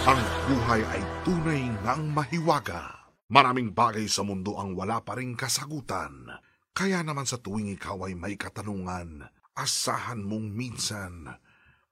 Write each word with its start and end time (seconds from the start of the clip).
Ang 0.00 0.16
buhay 0.48 0.80
ay 0.96 1.02
tunay 1.28 1.68
ngang 1.84 2.08
mahiwaga. 2.16 3.04
Maraming 3.28 3.76
bagay 3.76 4.08
sa 4.08 4.24
mundo 4.24 4.56
ang 4.56 4.72
wala 4.72 5.04
pa 5.04 5.20
rin 5.20 5.36
kasagutan. 5.36 6.24
Kaya 6.72 7.04
naman 7.04 7.28
sa 7.28 7.36
tuwing 7.36 7.68
ikaw 7.76 8.08
ay 8.08 8.16
may 8.16 8.40
katanungan, 8.40 9.28
asahan 9.52 10.24
mong 10.24 10.56
minsan 10.56 11.28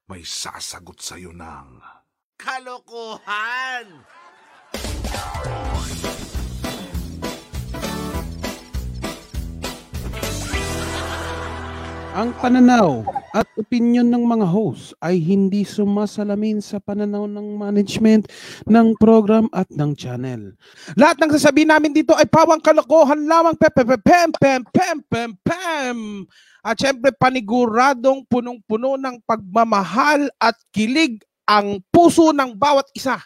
may 0.09 0.25
sasagot 0.25 0.97
sa'yo 0.97 1.37
ng... 1.37 1.85
Kalokohan! 2.33 3.85
Ang 12.17 12.33
pananaw 12.41 13.05
at 13.37 13.45
opinion 13.53 14.09
ng 14.09 14.25
mga 14.25 14.49
host 14.49 14.97
ay 14.97 15.21
hindi 15.21 15.61
sumasalamin 15.61 16.57
sa 16.57 16.81
pananaw 16.81 17.29
ng 17.29 17.53
management 17.53 18.25
ng 18.65 18.97
program 18.97 19.45
at 19.53 19.69
ng 19.69 19.93
channel. 19.93 20.57
Lahat 20.97 21.21
ng 21.21 21.29
sasabihin 21.37 21.69
namin 21.69 21.93
dito 21.93 22.17
ay 22.17 22.25
pawang 22.25 22.65
kalokohan 22.65 23.29
lamang 23.29 23.53
pem 23.53 23.69
pem 23.69 23.85
pem 24.01 24.29
pem 24.33 24.61
pem 24.73 24.97
pem 25.05 25.31
pem. 25.45 25.97
At 26.65 26.81
syempre 26.81 27.13
paniguradong 27.13 28.25
punong-puno 28.25 28.97
ng 28.97 29.21
pagmamahal 29.29 30.33
at 30.41 30.57
kilig 30.73 31.21
ang 31.45 31.77
puso 31.93 32.33
ng 32.33 32.57
bawat 32.57 32.89
isa. 32.97 33.21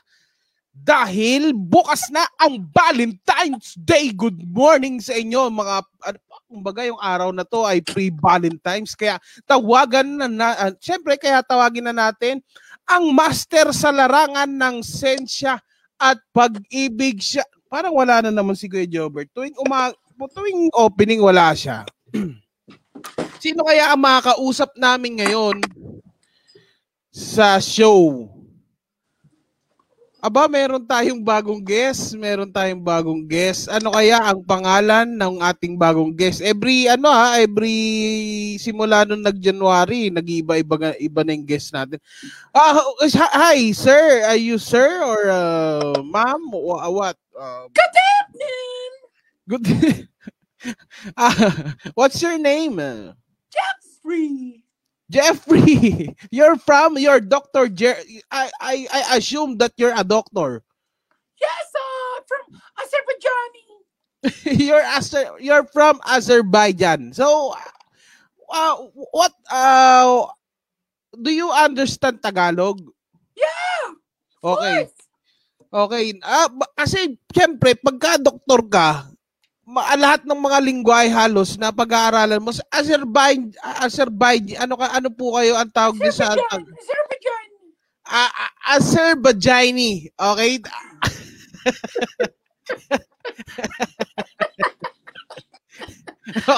Dahil 0.76 1.56
bukas 1.56 2.12
na 2.12 2.28
ang 2.36 2.68
Valentine's 2.68 3.80
Day. 3.80 4.12
Good 4.12 4.44
morning 4.44 5.00
sa 5.00 5.16
inyo 5.16 5.48
mga 5.48 5.76
ano, 6.04 6.20
kumbaga 6.54 6.86
yung 6.86 7.02
araw 7.02 7.34
na 7.34 7.42
to 7.42 7.66
ay 7.66 7.82
pre-Valentine's 7.82 8.94
kaya 8.94 9.18
tawagan 9.50 10.06
na, 10.22 10.30
na 10.30 10.48
uh, 10.54 10.74
syempre 10.78 11.18
kaya 11.18 11.42
tawagin 11.42 11.90
na 11.90 11.96
natin 11.98 12.38
ang 12.86 13.10
master 13.10 13.74
sa 13.74 13.90
larangan 13.90 14.46
ng 14.46 14.86
sensya 14.86 15.58
at 15.98 16.22
pag-ibig 16.30 17.18
siya. 17.24 17.42
Parang 17.66 17.96
wala 17.98 18.22
na 18.22 18.30
naman 18.30 18.54
si 18.54 18.70
Kuya 18.70 18.86
Jobert. 18.86 19.32
Tuwing 19.34 19.56
uma 19.66 19.90
tuwing 20.30 20.70
opening 20.78 21.24
wala 21.24 21.56
siya. 21.58 21.88
Sino 23.44 23.66
kaya 23.66 23.92
ang 23.92 24.04
makakausap 24.04 24.76
namin 24.78 25.24
ngayon 25.24 25.58
sa 27.10 27.58
show? 27.58 28.30
Aba, 30.24 30.48
meron 30.48 30.88
tayong 30.88 31.20
bagong 31.20 31.60
guest. 31.60 32.16
Meron 32.16 32.48
tayong 32.48 32.80
bagong 32.80 33.28
guest. 33.28 33.68
Ano 33.68 33.92
kaya 33.92 34.24
ang 34.24 34.40
pangalan 34.48 35.20
ng 35.20 35.44
ating 35.44 35.76
bagong 35.76 36.16
guest? 36.16 36.40
Every, 36.40 36.88
ano 36.88 37.12
ha, 37.12 37.44
every 37.44 38.56
simula 38.56 39.04
nung 39.04 39.20
nag-January, 39.20 40.08
nag-iiba-iba 40.08 40.96
iba 40.96 41.22
na 41.28 41.36
yung 41.36 41.44
guest 41.44 41.76
natin. 41.76 42.00
Ah, 42.56 42.80
hi, 43.36 43.76
sir. 43.76 44.24
Are 44.24 44.40
you 44.40 44.56
sir 44.56 45.04
or 45.04 45.28
uh, 45.28 46.00
ma'am? 46.00 46.40
What? 46.56 47.20
Uh, 47.36 47.68
Good 47.76 47.96
evening! 48.00 48.92
good. 49.52 49.66
ah, 51.20 51.36
what's 52.00 52.24
your 52.24 52.40
name? 52.40 52.80
Jeffrey! 53.52 54.63
Jeffrey, 55.14 56.16
you're 56.34 56.58
from 56.58 56.98
your 56.98 57.22
doctor. 57.22 57.70
Jer- 57.70 58.02
I, 58.34 58.50
I 58.60 58.76
I 58.90 59.02
assume 59.22 59.58
that 59.62 59.74
you're 59.78 59.94
a 59.94 60.04
doctor. 60.04 60.66
Yes, 61.38 61.66
uh, 61.78 62.16
from 62.26 62.44
Azerbaijan. 62.82 63.52
you're 64.66 64.86
Azer- 64.98 65.38
you're 65.40 65.66
from 65.70 66.02
Azerbaijan. 66.08 67.14
So, 67.14 67.54
uh, 68.50 68.76
what 69.14 69.34
uh, 69.52 70.28
do 71.22 71.32
you 71.32 71.52
understand 71.52 72.24
Tagalog? 72.24 72.82
Yeah! 73.38 73.84
Okay. 74.44 74.90
Course. 74.90 74.98
Okay. 75.74 76.06
Ah, 76.24 76.50
ba- 76.50 76.74
kasi 76.78 77.18
syempre 77.34 77.74
pagka 77.78 78.18
doktor 78.22 78.62
ka, 78.70 79.10
ma- 79.64 79.96
lahat 79.96 80.28
ng 80.28 80.40
mga 80.40 80.60
lingwahe 80.60 81.10
halos 81.10 81.56
na 81.56 81.72
pag-aaralan 81.72 82.44
mo 82.44 82.52
sa 82.52 82.64
Azerbaijan, 82.72 83.56
Azerbaijan, 83.80 84.68
ano 84.68 84.76
ka 84.76 84.92
ano 84.92 85.10
po 85.12 85.36
kayo 85.40 85.56
ang 85.56 85.72
tawag 85.72 85.96
din 86.00 86.12
sa 86.12 86.36
Azerbaijan! 86.36 86.64
Azerbaijan! 86.68 87.48
Ah, 88.04 88.28
ah, 88.28 88.52
Azerbaijani. 88.76 90.12
Okay? 90.12 90.60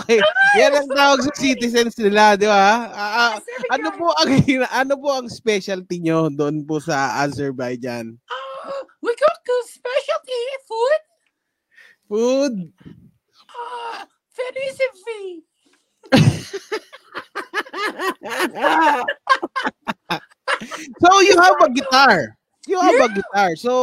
okay. 0.02 0.20
Yan 0.58 0.74
ang 0.74 0.90
tawag 0.90 1.22
sa 1.22 1.32
citizens 1.38 1.94
nila, 2.02 2.34
di 2.34 2.50
ba? 2.50 2.90
Ah, 2.90 3.14
ah, 3.30 3.34
ano 3.70 3.94
po 3.94 4.10
ang 4.18 4.30
ano 4.82 4.94
po 4.98 5.14
ang 5.14 5.30
specialty 5.30 6.02
nyo 6.02 6.34
doon 6.34 6.66
po 6.66 6.82
sa 6.82 7.22
Azerbaijan? 7.22 8.18
Uh, 8.26 8.82
we 9.06 9.14
cook 9.14 9.46
uh, 9.46 9.64
specialty 9.70 10.42
food. 10.66 11.15
Food. 12.08 12.72
Uh, 13.50 14.06
Felicity. 14.30 15.44
So 21.00 21.10
you 21.22 21.36
have 21.40 21.58
a 21.62 21.70
guitar. 21.70 22.38
You 22.68 22.80
have 22.82 22.98
a 22.98 23.10
guitar. 23.14 23.56
So 23.56 23.74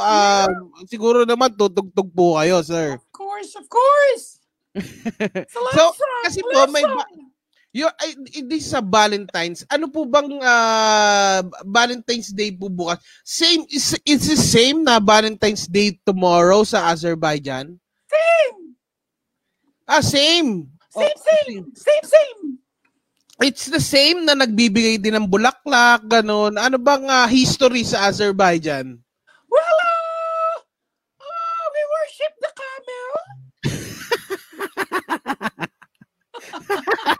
um, 0.00 0.72
siguro 0.88 1.28
naman 1.28 1.52
tutugtog 1.54 2.08
po 2.16 2.40
kayo, 2.40 2.64
sir. 2.64 2.96
Of 2.96 3.06
course, 3.12 3.52
of 3.56 3.66
course. 3.68 4.24
So, 5.50 5.58
song, 5.74 5.92
kasi 6.22 6.40
po, 6.46 6.62
may 6.70 6.86
ba-. 6.86 7.29
Yo, 7.70 7.86
ay, 8.02 8.18
this 8.50 8.74
sa 8.74 8.82
Valentine's. 8.82 9.62
Ano 9.70 9.86
po 9.86 10.02
bang 10.02 10.42
ah, 10.42 11.38
Valentine's 11.62 12.34
Day 12.34 12.50
po 12.50 12.66
bukas? 12.66 12.98
Same 13.22 13.62
is 13.70 13.94
is 14.02 14.26
the 14.26 14.34
same 14.34 14.82
na 14.82 14.98
Valentine's 14.98 15.70
Day 15.70 15.94
tomorrow 16.02 16.66
sa 16.66 16.90
Azerbaijan? 16.90 17.78
Same! 18.10 18.74
Ah, 19.86 20.02
same. 20.02 20.66
Same, 20.90 21.14
Oh, 21.14 21.22
same! 21.22 21.62
Same, 21.78 22.06
same! 22.10 22.58
It's 23.38 23.70
the 23.70 23.78
same 23.78 24.26
na 24.26 24.34
nagbibigay 24.34 24.98
din 24.98 25.14
ng 25.14 25.30
bulaklak, 25.30 26.02
ganun. 26.10 26.58
Ano 26.58 26.74
bang 26.74 27.06
ah, 27.06 27.30
history 27.30 27.86
sa 27.86 28.10
Azerbaijan? 28.10 28.98
Well, 29.46 29.76
uh, 29.78 30.58
uh, 31.22 31.64
we 31.70 31.82
worship 31.86 32.34
the 32.42 32.50
camel. 32.50 33.14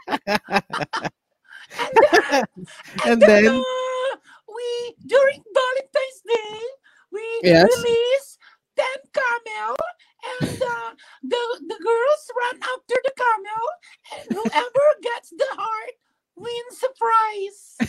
And 3.05 3.25
then, 3.27 3.47
uh, 3.47 4.17
we 4.47 4.95
during 5.05 5.41
Valentine's 5.53 6.21
Day, 6.25 6.59
we 7.11 7.25
Yes. 7.41 7.67
release 7.75 8.37
ten 8.75 8.99
camel, 9.13 9.75
and 10.23 10.57
uh, 10.61 10.89
the 11.23 11.43
the 11.67 11.79
girls 11.81 12.23
run 12.35 12.55
after 12.61 12.97
the 13.03 13.13
camel, 13.17 13.65
and 14.17 14.27
whoever 14.33 14.85
gets 15.03 15.29
the 15.31 15.49
heart 15.51 15.95
wins 16.35 16.83
a 16.83 16.91
prize. 16.97 17.81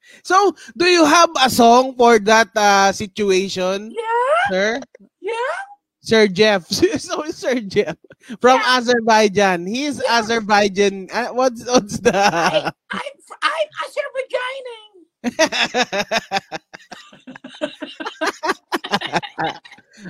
so, 0.24 0.54
do 0.76 0.86
you 0.86 1.04
have 1.04 1.30
a 1.40 1.50
song 1.50 1.94
for 1.96 2.18
that 2.20 2.48
ah, 2.56 2.90
situation, 2.92 3.96
Yeah, 3.96 4.46
sir? 4.46 4.84
yeah. 5.20 5.56
Sir 6.02 6.26
Jeff. 6.26 6.66
so 6.98 7.22
Sir 7.30 7.60
Jeff 7.62 7.96
from 8.42 8.58
Yeah. 8.60 8.76
Azerbaijan. 8.78 9.66
He's 9.66 10.02
Yeah. 10.02 10.18
Azerbaijan. 10.18 11.08
Uh, 11.12 11.30
what's 11.30 11.64
what's 11.64 11.98
the 12.02 12.10
I, 12.14 12.70
I'm 12.90 13.14
I'm 13.42 13.68
Azerbaijaning. 13.86 14.90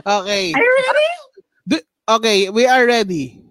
Okay. 0.07 0.53
Are 0.55 0.63
you 0.63 0.77
ready? 0.89 1.83
Okay, 2.09 2.51
we 2.51 2.67
are 2.67 2.87
ready. 2.87 3.43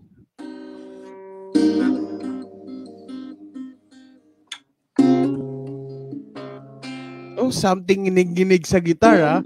Oh, 7.41 7.49
something 7.49 8.05
ginig-ginig 8.05 8.67
sa 8.67 8.77
guitar, 8.83 9.17
ah. 9.23 9.39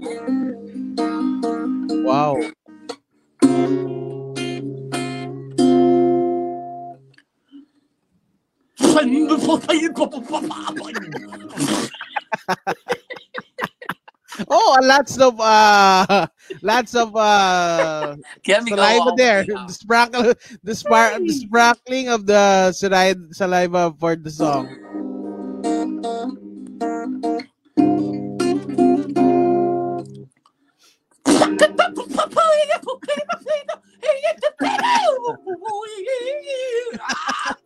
Wow. 2.04 2.36
Oh, 14.50 14.76
lots 14.82 15.18
of 15.18 15.40
uh 15.40 16.26
lots 16.60 16.94
of 16.94 17.16
uh 17.16 18.16
saliva 18.68 19.12
there. 19.16 19.44
The 19.44 19.72
sparkle 19.72 20.34
the 20.62 20.74
spark 20.74 21.24
the 21.24 21.32
sparkling 21.32 22.08
of 22.08 22.26
the 22.26 22.72
saliva 22.72 23.32
saliva 23.32 23.94
for 23.98 24.16
the 24.16 24.30
song. 24.30 24.68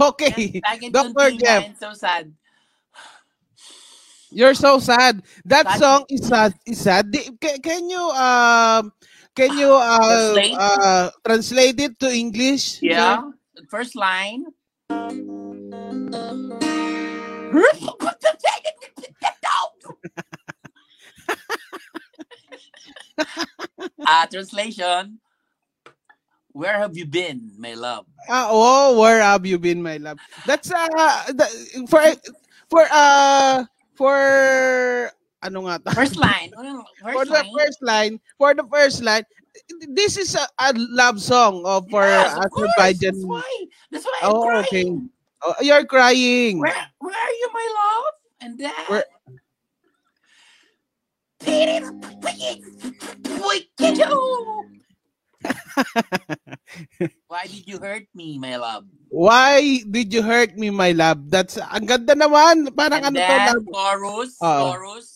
Okay. 0.00 0.60
I 0.64 0.76
can 0.78 0.92
Dr. 0.92 1.30
Jeff. 1.38 1.64
I'm 1.64 1.74
so 1.76 1.92
sad. 1.94 2.32
You're 4.30 4.54
so 4.54 4.78
sad. 4.78 5.22
That 5.44 5.66
Sad. 5.70 5.78
song 5.78 6.04
is 6.10 6.26
sad. 6.26 6.54
Is 6.66 6.80
sad. 6.82 7.10
Di- 7.10 7.30
ca- 7.40 7.58
Can 7.62 7.88
you 7.88 8.02
um 8.10 8.92
can 9.34 9.54
you 9.56 9.70
uh, 9.70 9.98
Translate? 10.34 10.56
uh 10.58 11.10
translate 11.24 11.78
it 11.80 11.98
to 12.00 12.10
English? 12.10 12.82
Yeah. 12.82 13.30
First 13.70 13.94
line. 13.94 14.46
Ah, 24.06 24.26
translation. 24.30 25.18
Where 26.52 26.78
have 26.78 26.96
you 26.96 27.06
been, 27.06 27.50
my 27.58 27.74
love? 27.74 28.06
Ah, 28.28 28.46
oh, 28.50 28.98
where 29.00 29.20
have 29.20 29.44
you 29.44 29.58
been, 29.58 29.82
my 29.82 29.96
love? 29.98 30.18
That's 30.46 30.70
uh 30.70 31.32
the- 31.34 31.86
for 31.90 32.02
for 32.70 32.84
uh 32.90 33.64
for 33.98 34.14
ano 35.42 35.58
nga 35.66 35.78
ta? 35.82 35.90
First 35.92 36.16
line. 36.16 36.54
Ano, 36.56 36.84
for 37.02 37.26
First 37.26 37.30
the 37.30 37.42
line. 37.42 37.52
first 37.58 37.78
line, 37.82 38.14
for 38.38 38.54
the 38.54 38.64
first 38.70 39.02
line, 39.02 39.24
this 39.92 40.16
is 40.16 40.34
a, 40.38 40.46
a 40.62 40.70
love 40.94 41.18
song 41.20 41.66
of 41.66 41.90
for 41.90 42.06
Yes, 42.06 42.38
of. 42.38 42.46
Azerbaijan. 42.46 43.14
That's 43.18 43.26
why. 43.26 43.50
That's 43.90 44.04
why 44.06 44.18
Oh, 44.22 44.46
I'm 44.48 44.62
okay. 44.62 44.84
crying. 44.86 45.10
Oh, 45.42 45.54
you're 45.60 45.84
crying. 45.84 46.58
Where 46.62 46.80
Where 47.02 47.18
are 47.18 47.34
you, 47.34 47.48
my 47.52 47.66
love? 47.74 48.14
And. 48.40 48.52
Where- 48.86 49.10
Why 57.28 57.46
did 57.46 57.66
you 57.66 57.78
hurt 57.78 58.06
me, 58.14 58.38
my 58.38 58.56
love? 58.56 58.84
Why 59.08 59.80
did 59.90 60.12
you 60.12 60.22
hurt 60.22 60.56
me, 60.56 60.70
my 60.70 60.92
love? 60.92 61.30
That's 61.30 61.58
ang 61.58 61.86
ganda 61.86 62.14
naman. 62.16 62.74
Parang 62.74 63.04
And 63.04 63.16
ano 63.16 63.20
to, 63.20 63.36
love. 63.36 63.66
chorus, 63.68 64.38
Oo. 64.40 64.72
chorus. 64.72 65.08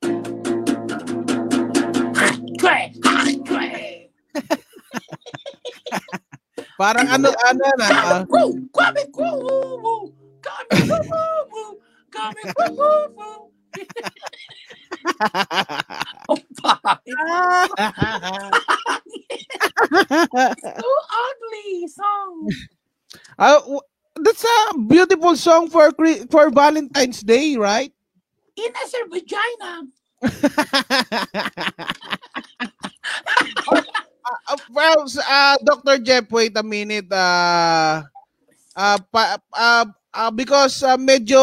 Parang 6.80 7.12
ano 7.12 7.28
ano 7.28 7.64
na. 7.76 7.88
ah, 7.92 8.24
woo, 8.24 8.56
woo, 8.72 9.76
woo. 9.84 10.08
Kame, 10.40 10.80
woo, 10.88 11.44
woo, 11.52 11.76
Oh, 16.28 16.38
so 20.56 20.86
ugly 21.24 21.88
song. 21.88 22.56
W- 23.38 23.80
that's 24.16 24.44
a 24.44 24.78
beautiful 24.78 25.36
song 25.36 25.70
for 25.70 25.90
for 26.30 26.50
Valentine's 26.50 27.20
Day, 27.20 27.56
right? 27.56 27.92
In 28.56 28.72
Azerbaijan. 28.84 29.92
Uh, 34.50 34.56
well, 34.70 35.04
uh, 35.28 35.56
Dr. 35.64 35.98
Jeff, 35.98 36.30
wait 36.30 36.56
a 36.56 36.62
minute. 36.62 37.10
Uh, 37.10 38.02
uh, 38.76 38.98
pa, 39.12 39.38
uh, 39.54 39.86
uh, 40.12 40.30
because 40.30 40.82
uh, 40.82 40.96
medyo, 40.96 41.40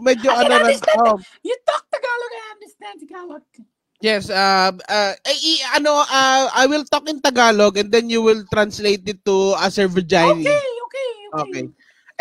medyo 0.00 0.30
ano 0.30 0.52
rin. 0.62 0.76
understand. 0.78 0.98
Oh, 1.00 1.16
You 1.42 1.56
talk 1.62 1.84
Tagalog, 1.88 2.30
I 2.30 2.42
understand 2.54 2.96
Tagalog. 3.00 3.44
yes, 4.02 4.28
uh, 4.28 4.72
uh, 4.74 5.12
eh, 5.14 5.38
i- 5.38 5.64
ano, 5.74 5.94
uh, 5.94 6.44
I 6.52 6.66
will 6.66 6.84
talk 6.84 7.08
in 7.08 7.20
Tagalog 7.20 7.78
and 7.78 7.90
then 7.90 8.10
you 8.10 8.20
will 8.20 8.42
translate 8.50 9.06
it 9.06 9.22
to 9.24 9.54
Azerbaijani. 9.56 10.42
Okay, 10.42 10.62
okay, 10.86 11.08
okay. 11.30 11.40
Okay. 11.42 11.66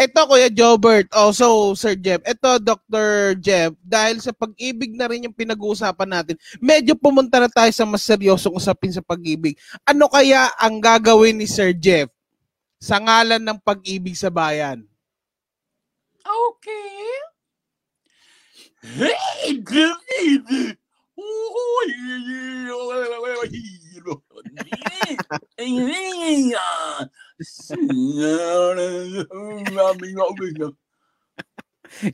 Ito, 0.01 0.25
Kuya 0.25 0.49
Jobert. 0.49 1.11
Oh, 1.13 1.29
so, 1.29 1.75
Sir 1.77 1.93
Jeff. 1.93 2.23
Ito, 2.25 2.57
Dr. 2.57 3.37
Jeff. 3.37 3.75
Dahil 3.85 4.17
sa 4.17 4.33
pag-ibig 4.33 4.97
na 4.97 5.05
rin 5.05 5.29
yung 5.29 5.35
pinag-uusapan 5.35 6.09
natin, 6.09 6.35
medyo 6.57 6.97
pumunta 6.97 7.37
na 7.37 7.45
tayo 7.45 7.69
sa 7.69 7.85
mas 7.85 8.01
seryosong 8.01 8.55
usapin 8.55 8.89
sa 8.89 9.03
pag-ibig. 9.05 9.53
Ano 9.85 10.09
kaya 10.09 10.49
ang 10.57 10.81
gagawin 10.81 11.37
ni 11.37 11.45
Sir 11.45 11.75
Jeff 11.77 12.09
sa 12.81 12.97
ngalan 12.97 13.45
ng 13.45 13.59
pag-ibig 13.61 14.17
sa 14.17 14.33
bayan? 14.33 14.81
Okay. 16.25 17.07
Hey, 18.81 19.57
baby. 19.61 20.77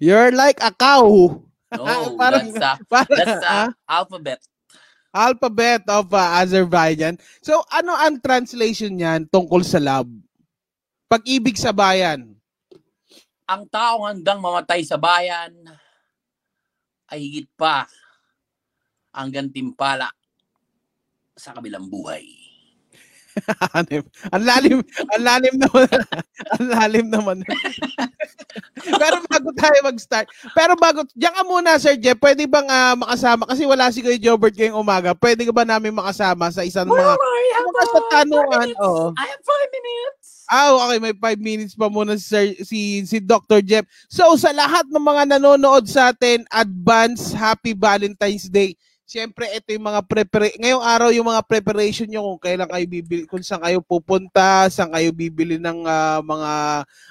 You're 0.01 0.31
like 0.33 0.59
a 0.61 0.71
cow. 0.73 1.41
No, 1.75 2.15
Parang- 2.19 2.53
that's 2.53 2.79
a, 2.79 2.85
Parang, 2.91 3.17
that's 3.17 3.43
a 3.45 3.59
alphabet. 3.87 4.39
alphabet 5.13 5.81
of 5.89 6.13
uh, 6.13 6.41
Azerbaijan. 6.41 7.17
So, 7.41 7.63
ano 7.73 7.93
ang 7.97 8.21
translation 8.21 8.97
niyan 8.97 9.27
tungkol 9.29 9.65
sa 9.65 9.81
love? 9.81 10.09
Pag-ibig 11.09 11.57
sa 11.57 11.71
bayan. 11.73 12.36
Ang 13.47 13.63
taong 13.71 14.03
handang 14.11 14.43
mamatay 14.43 14.83
sa 14.83 14.99
bayan 14.99 15.55
ay 17.07 17.19
higit 17.23 17.47
pa 17.55 17.87
ang 19.15 19.31
gantimpala 19.31 20.11
sa 21.31 21.55
kabilang 21.55 21.87
buhay. 21.87 22.47
Ang 24.33 24.43
lalim, 24.43 24.81
ang 25.13 25.21
lalim 25.21 25.55
naman. 25.61 25.87
ang 26.57 26.65
lalim 26.73 27.07
naman. 27.07 27.37
pero 29.01 29.21
bago 29.29 29.49
tayo 29.53 29.77
mag-start, 29.85 30.25
pero 30.57 30.73
bago, 30.73 31.05
diyan 31.13 31.33
ka 31.37 31.43
muna 31.45 31.77
Sir 31.77 32.01
Jeff, 32.01 32.17
pwede 32.17 32.49
bang 32.49 32.65
ah, 32.65 32.97
makasama, 32.97 33.45
kasi 33.45 33.63
wala 33.69 33.93
si 33.93 34.01
Kuya 34.01 34.17
Jobert 34.17 34.57
ngayong 34.57 34.81
umaga, 34.81 35.13
pwede 35.13 35.45
ka 35.45 35.53
ba 35.53 35.63
namin 35.69 35.93
makasama 35.93 36.49
sa 36.49 36.65
isang 36.65 36.89
mga, 36.89 37.13
mga 37.13 37.83
sa 37.85 37.99
uh, 38.01 38.07
tanungan, 38.09 38.69
oo. 38.81 39.05
I 39.13 39.25
have 39.29 39.43
five 39.45 39.69
minutes. 39.69 40.16
Ah, 40.47 40.71
okay, 40.71 40.99
may 41.03 41.11
5 41.11 41.43
minutes 41.43 41.75
pa 41.75 41.91
muna 41.91 42.15
si, 42.15 42.23
Sir, 42.23 42.47
si, 42.63 42.79
si 43.03 43.19
Dr. 43.19 43.59
Jeff. 43.59 43.83
So, 44.07 44.31
sa 44.39 44.55
lahat 44.55 44.87
ng 44.87 45.03
mga 45.03 45.35
nanonood 45.35 45.83
sa 45.91 46.15
atin, 46.15 46.47
advance 46.47 47.35
Happy 47.35 47.75
Valentine's 47.75 48.47
Day. 48.47 48.79
Siyempre, 49.03 49.47
ito 49.51 49.75
yung 49.75 49.87
mga 49.87 50.03
prepare 50.03 50.51
ngayong 50.59 50.83
araw 50.83 51.09
yung 51.15 51.31
mga 51.31 51.43
preparation 51.47 52.07
nyo 52.11 52.27
kung 52.27 52.43
kailan 52.43 52.67
kayo 52.67 52.85
bibili, 52.91 53.23
kung 53.23 53.39
saan 53.39 53.63
kayo 53.63 53.79
pupunta, 53.79 54.67
saan 54.67 54.91
kayo 54.91 55.15
bibili 55.15 55.55
ng 55.59 55.83
ah, 55.87 56.19
mga 56.23 56.51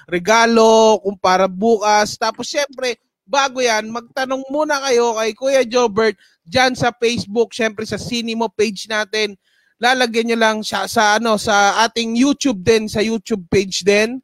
regalo, 0.09 1.01
kung 1.01 1.17
para 1.17 1.45
bukas. 1.49 2.17
Tapos 2.17 2.49
siyempre, 2.49 2.97
bago 3.25 3.61
yan, 3.61 3.89
magtanong 3.91 4.45
muna 4.49 4.81
kayo 4.87 5.13
kay 5.17 5.31
Kuya 5.37 5.63
Jobert 5.67 6.17
dyan 6.41 6.73
sa 6.73 6.89
Facebook, 6.95 7.51
siyempre 7.53 7.83
sa 7.85 7.99
Cinemo 8.01 8.49
page 8.49 8.87
natin. 8.89 9.37
Lalagyan 9.77 10.33
nyo 10.33 10.37
lang 10.37 10.57
siya 10.65 10.89
sa 10.89 11.21
ano 11.21 11.37
sa 11.37 11.85
ating 11.85 12.17
YouTube 12.17 12.65
din, 12.65 12.89
sa 12.89 13.01
YouTube 13.01 13.45
page 13.45 13.85
din. 13.85 14.17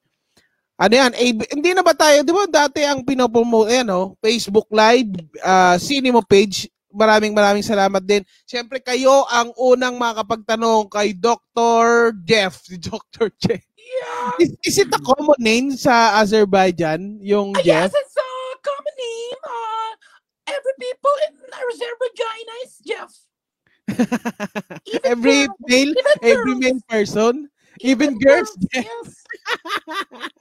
Ano 0.74 0.94
yan? 0.98 1.14
AB, 1.14 1.38
hindi 1.54 1.70
na 1.72 1.86
ba 1.86 1.94
tayo, 1.94 2.26
di 2.26 2.34
ba 2.34 2.50
dati 2.50 2.82
ang 2.82 3.06
pinopromote, 3.06 3.70
eh, 3.70 3.84
no? 3.86 4.18
Facebook 4.18 4.66
Live, 4.74 5.14
uh, 5.46 5.78
Cinema 5.78 6.26
page, 6.26 6.66
maraming 6.90 7.30
maraming 7.30 7.62
salamat 7.62 8.02
din. 8.02 8.26
Siyempre 8.44 8.82
kayo 8.82 9.24
ang 9.30 9.54
unang 9.54 10.02
makakapagtanong 10.02 10.90
kay 10.90 11.14
Dr. 11.14 12.14
Jeff. 12.26 12.58
Si 12.68 12.82
Dr. 12.82 13.30
Jeff. 13.38 13.62
Yeah. 13.78 14.42
Is, 14.42 14.52
is 14.66 14.78
it 14.82 14.90
a 14.90 14.98
common 14.98 15.38
name 15.38 15.78
sa 15.78 16.18
Azerbaijan, 16.18 17.22
yung 17.22 17.54
Ah, 17.54 17.62
Jeff? 17.62 17.94
yes, 17.94 18.02
it's 18.02 18.18
a 18.18 18.30
common 18.66 18.96
name. 18.98 19.40
Uh, 19.46 19.92
every 20.50 20.76
people 20.82 21.16
in 21.30 21.34
Azerbaijan 21.54 22.46
is 22.66 22.74
Jeff. 22.82 23.12
Even 24.88 25.04
every 25.04 25.46
girls, 25.48 25.60
male, 25.68 25.92
even 25.92 26.18
every 26.24 26.54
girls, 26.56 26.62
male 26.62 26.82
person, 26.88 27.34
even 27.82 28.16
girls, 28.20 28.52
Jeff. 28.72 28.86
Yes. 28.86 29.10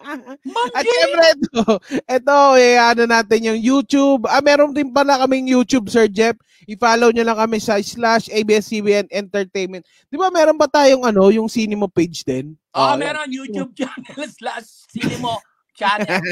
At 0.77 0.85
syempre 0.85 1.27
ito, 1.35 1.65
ito 2.07 2.39
eh, 2.61 2.77
ano 2.79 3.03
natin 3.09 3.41
yung 3.51 3.61
YouTube. 3.61 4.29
Ah, 4.29 4.45
meron 4.45 4.71
din 4.71 4.93
pala 4.95 5.19
kaming 5.25 5.51
YouTube, 5.51 5.89
Sir 5.91 6.07
Jeff. 6.07 6.37
I-follow 6.69 7.11
nyo 7.11 7.27
lang 7.27 7.39
kami 7.41 7.59
sa 7.59 7.83
slash 7.83 8.31
ABS-CBN 8.31 9.11
Entertainment. 9.11 9.83
Di 10.07 10.15
ba 10.15 10.31
meron 10.31 10.55
ba 10.55 10.71
tayong 10.71 11.03
ano, 11.03 11.27
yung 11.35 11.51
cinema 11.51 11.91
page 11.91 12.23
din? 12.23 12.55
Oh, 12.71 12.95
Oh, 12.95 12.95
meron 12.95 13.27
YouTube 13.27 13.75
channel 13.75 14.29
slash 14.39 14.87
Cinemo 14.93 15.43
channel. 15.75 16.23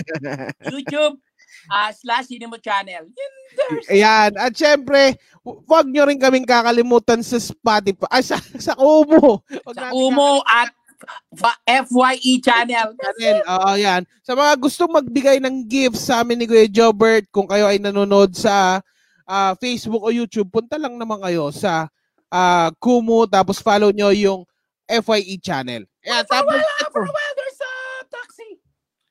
YouTube 0.71 1.19
uh, 1.71 1.91
slash 1.95 2.29
Cinemo 2.31 2.59
channel. 2.59 3.07
Yun, 3.09 3.33
Ayan. 3.91 4.31
At 4.39 4.55
syempre, 4.55 5.19
hu- 5.43 5.63
huwag 5.67 5.91
nyo 5.91 6.07
rin 6.07 6.21
kaming 6.21 6.47
kakalimutan 6.47 7.21
sa 7.25 7.39
Spotify. 7.41 8.09
Ay, 8.11 8.23
sa, 8.23 8.39
sa 8.59 8.75
Kumu. 8.79 9.43
Huwag 9.43 9.77
sa 9.77 9.91
Umo 9.91 10.45
at 10.47 10.71
FYE 11.65 12.45
channel. 12.45 12.93
channel. 12.93 13.41
Oo, 13.49 13.73
yan. 13.77 14.05
Sa 14.21 14.37
mga 14.37 14.53
gusto 14.61 14.85
magbigay 14.85 15.41
ng 15.41 15.65
gifts 15.65 16.13
sa 16.13 16.21
amin 16.21 16.45
ni 16.45 16.47
Kuya 16.47 16.69
Jobert, 16.69 17.25
kung 17.33 17.49
kayo 17.49 17.67
ay 17.67 17.81
nanonood 17.81 18.37
sa 18.37 18.85
ah, 19.25 19.53
Facebook 19.57 20.05
o 20.05 20.13
YouTube, 20.13 20.53
punta 20.53 20.77
lang 20.77 21.01
naman 21.01 21.19
kayo 21.25 21.49
sa 21.51 21.89
ah, 22.29 22.69
Kumu, 22.77 23.25
tapos 23.27 23.59
follow 23.65 23.89
nyo 23.91 24.13
yung 24.13 24.45
FYE 24.91 25.39
channel. 25.41 25.87
For 26.03 26.11
a 26.11 26.25
tapos, 26.27 26.59
while, 26.59 26.77
uh, 26.83 26.91
for 26.91 27.03
a 27.07 27.13
while, 27.13 27.35
there's 27.39 27.61
a 27.63 27.73
taxi. 28.11 28.51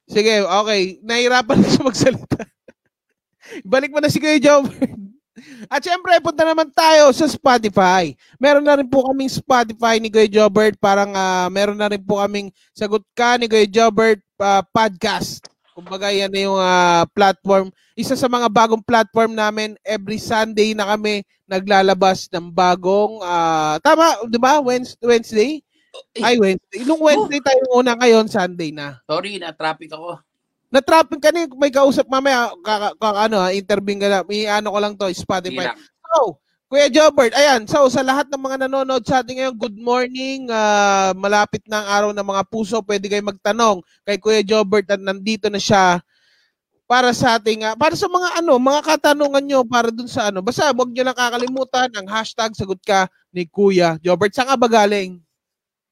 Sige, 0.10 0.44
okay. 0.44 0.98
Nahirapan 1.06 1.62
na 1.62 1.70
siya 1.70 1.84
magsalita. 1.86 2.42
Balik 3.72 3.94
mo 3.94 4.02
na 4.02 4.10
si 4.10 4.18
Kuya 4.18 4.42
Jobert. 4.42 4.92
At 5.72 5.80
syempre, 5.80 6.20
punta 6.20 6.44
naman 6.44 6.68
tayo 6.76 7.16
sa 7.16 7.26
Spotify. 7.30 8.12
Meron 8.36 8.66
na 8.66 8.76
rin 8.76 8.90
po 8.90 9.08
kaming 9.08 9.32
Spotify 9.32 9.96
ni 9.98 10.12
Kuya 10.12 10.28
Jobert. 10.28 10.76
Parang 10.82 11.16
ah, 11.16 11.48
meron 11.48 11.80
na 11.80 11.88
rin 11.88 12.02
po 12.04 12.20
kaming 12.20 12.52
Sagot 12.76 13.04
Ka 13.16 13.40
ni 13.40 13.48
Kuya 13.48 13.70
Jobert 13.70 14.20
ah, 14.42 14.66
podcast. 14.66 15.48
Kumbaga 15.72 16.12
yan 16.12 16.28
na 16.28 16.42
yung 16.44 16.60
ah, 16.60 17.08
platform. 17.16 17.72
Isa 17.96 18.20
sa 18.20 18.28
mga 18.28 18.52
bagong 18.52 18.84
platform 18.84 19.32
namin. 19.32 19.80
Every 19.88 20.20
Sunday 20.20 20.76
na 20.76 20.84
kami 20.84 21.24
naglalabas 21.48 22.28
ng 22.36 22.52
bagong, 22.52 23.24
ah, 23.24 23.80
tama, 23.80 24.20
di 24.28 24.38
ba? 24.38 24.60
Wednesday? 24.60 25.64
Eh, 26.16 26.24
Ay, 26.24 26.36
Wednesday. 26.38 26.82
Nung 26.84 27.02
Wednesday 27.02 27.42
tayo 27.42 27.62
una 27.76 27.94
ngayon, 27.96 28.26
Sunday 28.28 28.70
na. 28.74 29.00
sorry, 29.06 29.40
na-traffic 29.40 29.92
ako. 29.94 30.20
Na-traffic 30.70 31.20
ka 31.20 31.30
ni, 31.34 31.50
may 31.58 31.74
kausap 31.74 32.06
mamaya, 32.06 32.54
kaka, 32.62 32.94
kaka, 32.98 33.20
ano, 33.26 33.38
ha, 33.42 33.50
intervene 33.54 34.02
ka 34.06 34.10
na. 34.10 34.20
May 34.28 34.46
ano 34.46 34.70
ko 34.70 34.78
lang 34.78 34.94
to, 34.94 35.10
Spotify. 35.16 35.74
So, 36.10 36.38
Kuya 36.70 36.86
Jobert, 36.86 37.34
ayan, 37.34 37.66
so 37.66 37.90
sa 37.90 38.06
lahat 38.06 38.30
ng 38.30 38.46
mga 38.46 38.70
nanonood 38.70 39.02
sa 39.02 39.26
atin 39.26 39.42
ngayon, 39.42 39.58
good 39.58 39.74
morning. 39.82 40.46
ah, 40.54 41.18
malapit 41.18 41.66
na 41.66 41.82
ang 41.82 41.88
araw 41.90 42.12
ng 42.14 42.22
mga 42.22 42.44
puso. 42.46 42.78
Pwede 42.86 43.10
kayo 43.10 43.26
magtanong 43.26 43.82
kay 44.06 44.22
Kuya 44.22 44.46
Jobert 44.46 44.86
at 44.94 45.02
nandito 45.02 45.50
na 45.50 45.58
siya 45.58 45.98
para 46.86 47.10
sa 47.10 47.42
ating, 47.42 47.66
ah, 47.66 47.74
para 47.74 47.98
sa 47.98 48.06
mga 48.06 48.46
ano, 48.46 48.62
mga 48.62 48.86
katanungan 48.86 49.42
nyo 49.50 49.66
para 49.66 49.90
dun 49.90 50.06
sa 50.06 50.30
ano. 50.30 50.46
Basta 50.46 50.70
huwag 50.70 50.94
nyo 50.94 51.10
lang 51.10 51.18
kakalimutan 51.18 51.90
ang 51.98 52.06
hashtag 52.06 52.54
sagot 52.54 52.78
ka 52.86 53.10
ni 53.34 53.50
Kuya 53.50 53.98
Jobert. 54.06 54.38
Saan 54.38 54.54
ka 54.54 54.58
ba 54.58 54.70
galing? 54.70 55.18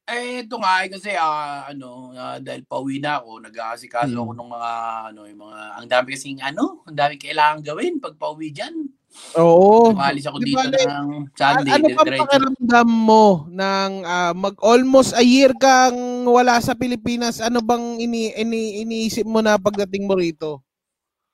Eh, 0.07 0.47
ito 0.47 0.55
nga, 0.55 0.87
eh, 0.87 0.87
kasi, 0.87 1.11
ah, 1.19 1.67
ano, 1.67 2.15
ah, 2.15 2.39
dahil 2.39 2.63
pauwi 2.63 3.03
na 3.03 3.19
ako, 3.19 3.43
nag-aasikaso 3.43 4.15
Hmm. 4.15 4.23
ako 4.23 4.31
ng 4.39 4.49
mga, 4.55 4.71
ano, 5.11 5.21
yung 5.27 5.41
mga, 5.43 5.59
ang 5.75 5.87
dami 5.91 6.07
kasing, 6.15 6.39
ano, 6.39 6.79
ang 6.87 6.95
dami 6.95 7.19
kailangan 7.19 7.59
gawin 7.59 7.99
pag 7.99 8.15
pauwi 8.15 8.55
dyan. 8.55 8.87
Oo. 9.35 9.91
Umalis 9.91 10.23
ako 10.31 10.39
Di 10.39 10.55
dito 10.55 10.63
bale, 10.63 10.79
ng 10.79 11.07
Sunday. 11.35 11.73
ano 11.75 11.87
pa 11.91 12.03
pakiramdam 12.07 12.87
mo 12.87 13.25
ng 13.51 13.91
ah, 14.07 14.31
mag 14.31 14.55
almost 14.63 15.11
a 15.17 15.23
year 15.25 15.51
kang 15.59 16.23
wala 16.23 16.55
sa 16.63 16.71
Pilipinas? 16.71 17.43
Ano 17.43 17.59
bang 17.59 17.99
ini, 17.99 18.31
ini 18.31 18.87
iniisip 18.87 19.27
mo 19.27 19.43
na 19.43 19.59
pagdating 19.59 20.07
mo 20.07 20.15
rito? 20.15 20.63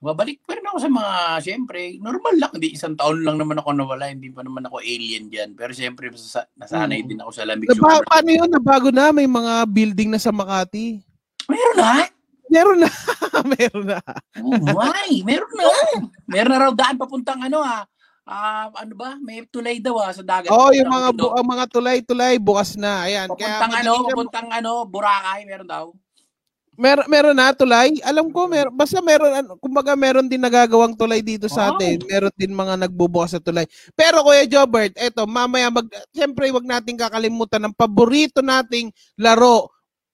Babalik 0.03 0.43
pa 0.43 0.51
rin 0.51 0.67
ako 0.67 0.77
sa 0.77 0.91
mga, 0.91 1.11
syempre, 1.39 1.79
normal 1.97 2.35
lang. 2.35 2.51
Hindi, 2.51 2.75
isang 2.75 2.93
taon 2.93 3.23
lang 3.23 3.39
naman 3.39 3.55
ako 3.55 3.71
nawala. 3.71 4.11
Hindi 4.11 4.27
pa 4.27 4.43
naman 4.43 4.67
ako 4.67 4.77
alien 4.77 5.31
dyan. 5.31 5.55
Pero 5.55 5.71
syempre, 5.71 6.11
nasa- 6.11 6.51
nasanay 6.53 6.99
Mm. 6.99 7.07
din 7.07 7.19
ako 7.23 7.31
sa 7.31 7.47
lamig. 7.47 7.71
Naba, 7.71 8.03
paano 8.03 8.29
yun? 8.29 8.49
Nabago 8.51 8.91
na 8.91 9.09
may 9.09 9.25
mga 9.25 9.63
building 9.65 10.11
na 10.11 10.19
sa 10.19 10.29
Makati. 10.29 10.99
Meron 11.47 11.77
na? 11.77 11.91
Meron 12.45 12.79
na. 12.79 12.89
Meron 13.53 13.85
na. 13.87 13.99
Oh 14.37 14.59
my, 14.75 15.11
meron 15.23 15.53
na. 15.55 15.65
Meron 16.27 16.51
na 16.51 16.59
raw 16.59 16.71
daan 16.71 16.99
papuntang 16.99 17.39
ano 17.41 17.63
ah. 17.63 17.87
Ah, 18.23 18.71
ano 18.73 18.93
ba? 18.93 19.15
May 19.17 19.43
tulay 19.45 19.79
daw 19.79 19.99
ah, 19.99 20.11
sa 20.11 20.21
dagat. 20.21 20.47
Oh, 20.47 20.69
yung 20.69 20.87
mga 20.87 21.11
bu- 21.11 21.33
ang 21.33 21.43
mga 21.45 21.65
tulay-tulay 21.67 22.39
bukas 22.39 22.75
na. 22.75 23.03
Ayan. 23.03 23.27
Kaya 23.29 23.57
Papuntang 23.57 23.73
ano, 23.73 23.91
madali 23.91 23.99
na- 23.99 24.07
papuntang 24.09 24.49
ano, 24.49 24.71
Boracay, 24.85 25.39
meron 25.43 25.67
daw. 25.67 25.85
Mer 26.73 27.05
meron 27.05 27.37
na 27.37 27.53
tulay. 27.53 28.01
Alam 28.01 28.33
ko 28.33 28.49
meron 28.49 28.73
basta 28.73 28.97
meron 28.97 29.45
kumbaga 29.61 29.93
meron 29.93 30.25
din 30.25 30.41
nagagawang 30.41 30.97
tulay 30.97 31.21
dito 31.21 31.45
sa 31.45 31.69
atin. 31.69 32.01
Meron 32.09 32.33
din 32.33 32.49
mga 32.49 32.81
nagbubukas 32.87 33.37
sa 33.37 33.41
tulay. 33.41 33.69
Pero 33.93 34.25
Kuya 34.25 34.49
Jobert, 34.49 34.97
eto 34.97 35.29
mamaya 35.29 35.69
mag 35.69 35.85
siyempre 36.09 36.49
wag 36.49 36.65
nating 36.65 36.97
kakalimutan 36.97 37.61
ng 37.69 37.77
paborito 37.77 38.41
nating 38.41 38.89
laro 39.21 39.69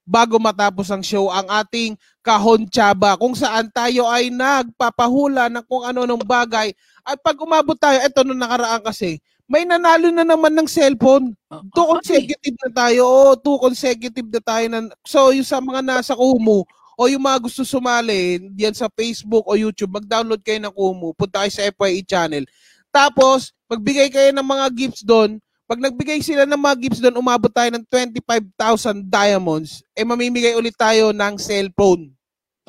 bago 0.09 0.41
matapos 0.41 0.89
ang 0.89 1.05
show 1.05 1.29
ang 1.29 1.45
ating 1.45 1.93
kahon 2.25 2.65
tsaba 2.65 3.13
kung 3.13 3.37
saan 3.37 3.69
tayo 3.69 4.09
ay 4.09 4.33
nagpapahula 4.33 5.53
ng 5.53 5.65
kung 5.69 5.85
ano 5.85 6.01
ng 6.09 6.25
bagay 6.25 6.73
at 7.05 7.21
pag 7.21 7.37
umabot 7.37 7.77
tayo 7.77 8.01
eto 8.01 8.25
nung 8.25 8.41
nakaraan 8.41 8.81
kasi 8.81 9.21
may 9.49 9.65
nanalo 9.65 10.13
na 10.13 10.23
naman 10.23 10.53
ng 10.53 10.69
cellphone 10.69 11.33
Ah, 11.49 11.65
two 11.73 11.81
ah, 11.81 11.97
consecutive 11.97 12.57
na 12.61 12.69
tayo. 12.69 13.01
Oo, 13.09 13.33
two 13.33 13.57
consecutive 13.57 14.29
na 14.29 14.37
tayo. 14.37 14.65
Na, 14.69 14.85
so, 15.01 15.33
yung 15.33 15.45
sa 15.45 15.57
mga 15.57 15.81
nasa 15.81 16.13
Kumu 16.13 16.61
o 16.93 17.01
yung 17.09 17.25
mga 17.25 17.41
gusto 17.41 17.65
sumali 17.65 18.37
diyan 18.53 18.77
sa 18.77 18.85
Facebook 18.93 19.49
o 19.49 19.57
YouTube, 19.57 19.97
mag-download 19.97 20.45
kayo 20.45 20.61
ng 20.61 20.73
Kumu. 20.77 21.17
Punta 21.17 21.41
kayo 21.41 21.49
sa 21.49 21.65
FYE 21.73 22.05
channel. 22.05 22.45
Tapos, 22.93 23.49
magbigay 23.65 24.13
kayo 24.13 24.29
ng 24.29 24.45
mga 24.45 24.65
gifts 24.77 25.01
doon. 25.01 25.41
Pag 25.65 25.81
nagbigay 25.81 26.21
sila 26.21 26.45
ng 26.45 26.61
mga 26.61 26.75
gifts 26.85 27.01
doon, 27.01 27.17
umabot 27.17 27.49
tayo 27.49 27.69
ng 27.73 27.85
25,000 27.85 29.05
diamonds, 29.05 29.81
eh 29.97 30.05
mamimigay 30.05 30.53
ulit 30.53 30.77
tayo 30.77 31.09
ng 31.09 31.33
cellphone. 31.41 32.13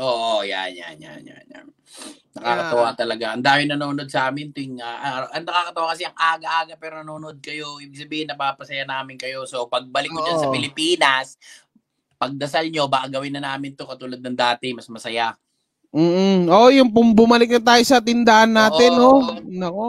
Oo, 0.01 0.41
yan, 0.41 0.73
yan, 0.73 0.97
yan, 0.97 1.21
yan. 1.21 1.45
yan. 1.53 1.67
Nakakatawa 2.31 2.95
talaga. 2.95 3.25
Ang 3.35 3.43
dami 3.43 3.63
nanonood 3.67 4.07
sa 4.07 4.31
amin 4.31 4.55
ting 4.55 4.79
ah, 4.79 5.27
ang 5.35 5.43
nakakatawa 5.43 5.91
kasi 5.91 6.07
ang 6.07 6.15
aga-aga 6.15 6.75
pero 6.79 7.03
nanonood 7.03 7.43
kayo. 7.43 7.83
Ibig 7.83 8.07
sabihin 8.07 8.29
napapasaya 8.31 8.87
namin 8.87 9.19
kayo. 9.19 9.43
So 9.51 9.67
pagbalik 9.67 10.15
ko 10.15 10.23
dyan 10.23 10.39
sa 10.39 10.47
Oo. 10.47 10.55
Pilipinas, 10.55 11.35
pagdasal 12.21 12.69
nyo, 12.69 12.85
baka 12.87 13.19
gawin 13.19 13.35
na 13.35 13.43
namin 13.43 13.73
to 13.75 13.89
katulad 13.89 14.21
ng 14.21 14.37
dati, 14.37 14.77
mas 14.77 14.87
masaya. 14.93 15.35
Mm 15.91 16.47
Oh, 16.47 16.71
yung 16.71 16.93
bumalik 16.93 17.51
na 17.59 17.63
tayo 17.75 17.83
sa 17.83 17.99
tindahan 17.99 18.53
natin, 18.53 18.95
Oo. 18.95 19.27
oh. 19.27 19.43
Nako. 19.49 19.87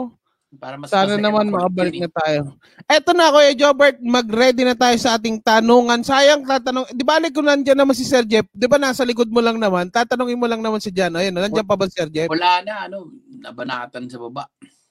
Para 0.60 0.76
mas 0.76 0.92
Sana 0.92 1.16
naman 1.16 1.48
makabalik 1.48 1.96
na 1.96 2.12
tayo. 2.12 2.52
Eto 2.84 3.16
na, 3.16 3.32
Kuya 3.32 3.56
Jobert, 3.56 3.96
mag-ready 4.04 4.68
na 4.68 4.76
tayo 4.76 4.92
sa 5.00 5.16
ating 5.16 5.40
tanungan. 5.40 6.04
Sayang 6.04 6.44
tatanong, 6.44 6.92
di 6.92 7.00
ba 7.00 7.16
kung 7.32 7.48
nandiyan 7.48 7.78
naman 7.78 7.96
si 7.96 8.04
Sir 8.04 8.28
Jeff, 8.28 8.44
di 8.52 8.68
ba 8.68 8.76
nasa 8.76 9.00
likod 9.08 9.32
mo 9.32 9.40
lang 9.40 9.56
naman, 9.56 9.88
tatanungin 9.88 10.36
mo 10.36 10.44
lang 10.44 10.60
naman 10.60 10.76
si 10.76 10.92
Jan. 10.92 11.16
Ayun, 11.16 11.32
nandiyan 11.32 11.64
pa 11.64 11.72
ba 11.72 11.88
si 11.88 11.96
Sir 11.96 12.12
Jeff? 12.12 12.28
Wala 12.28 12.60
na, 12.60 12.84
ano, 12.84 13.08
nabanatan 13.40 14.12
sa 14.12 14.20
baba. 14.20 14.44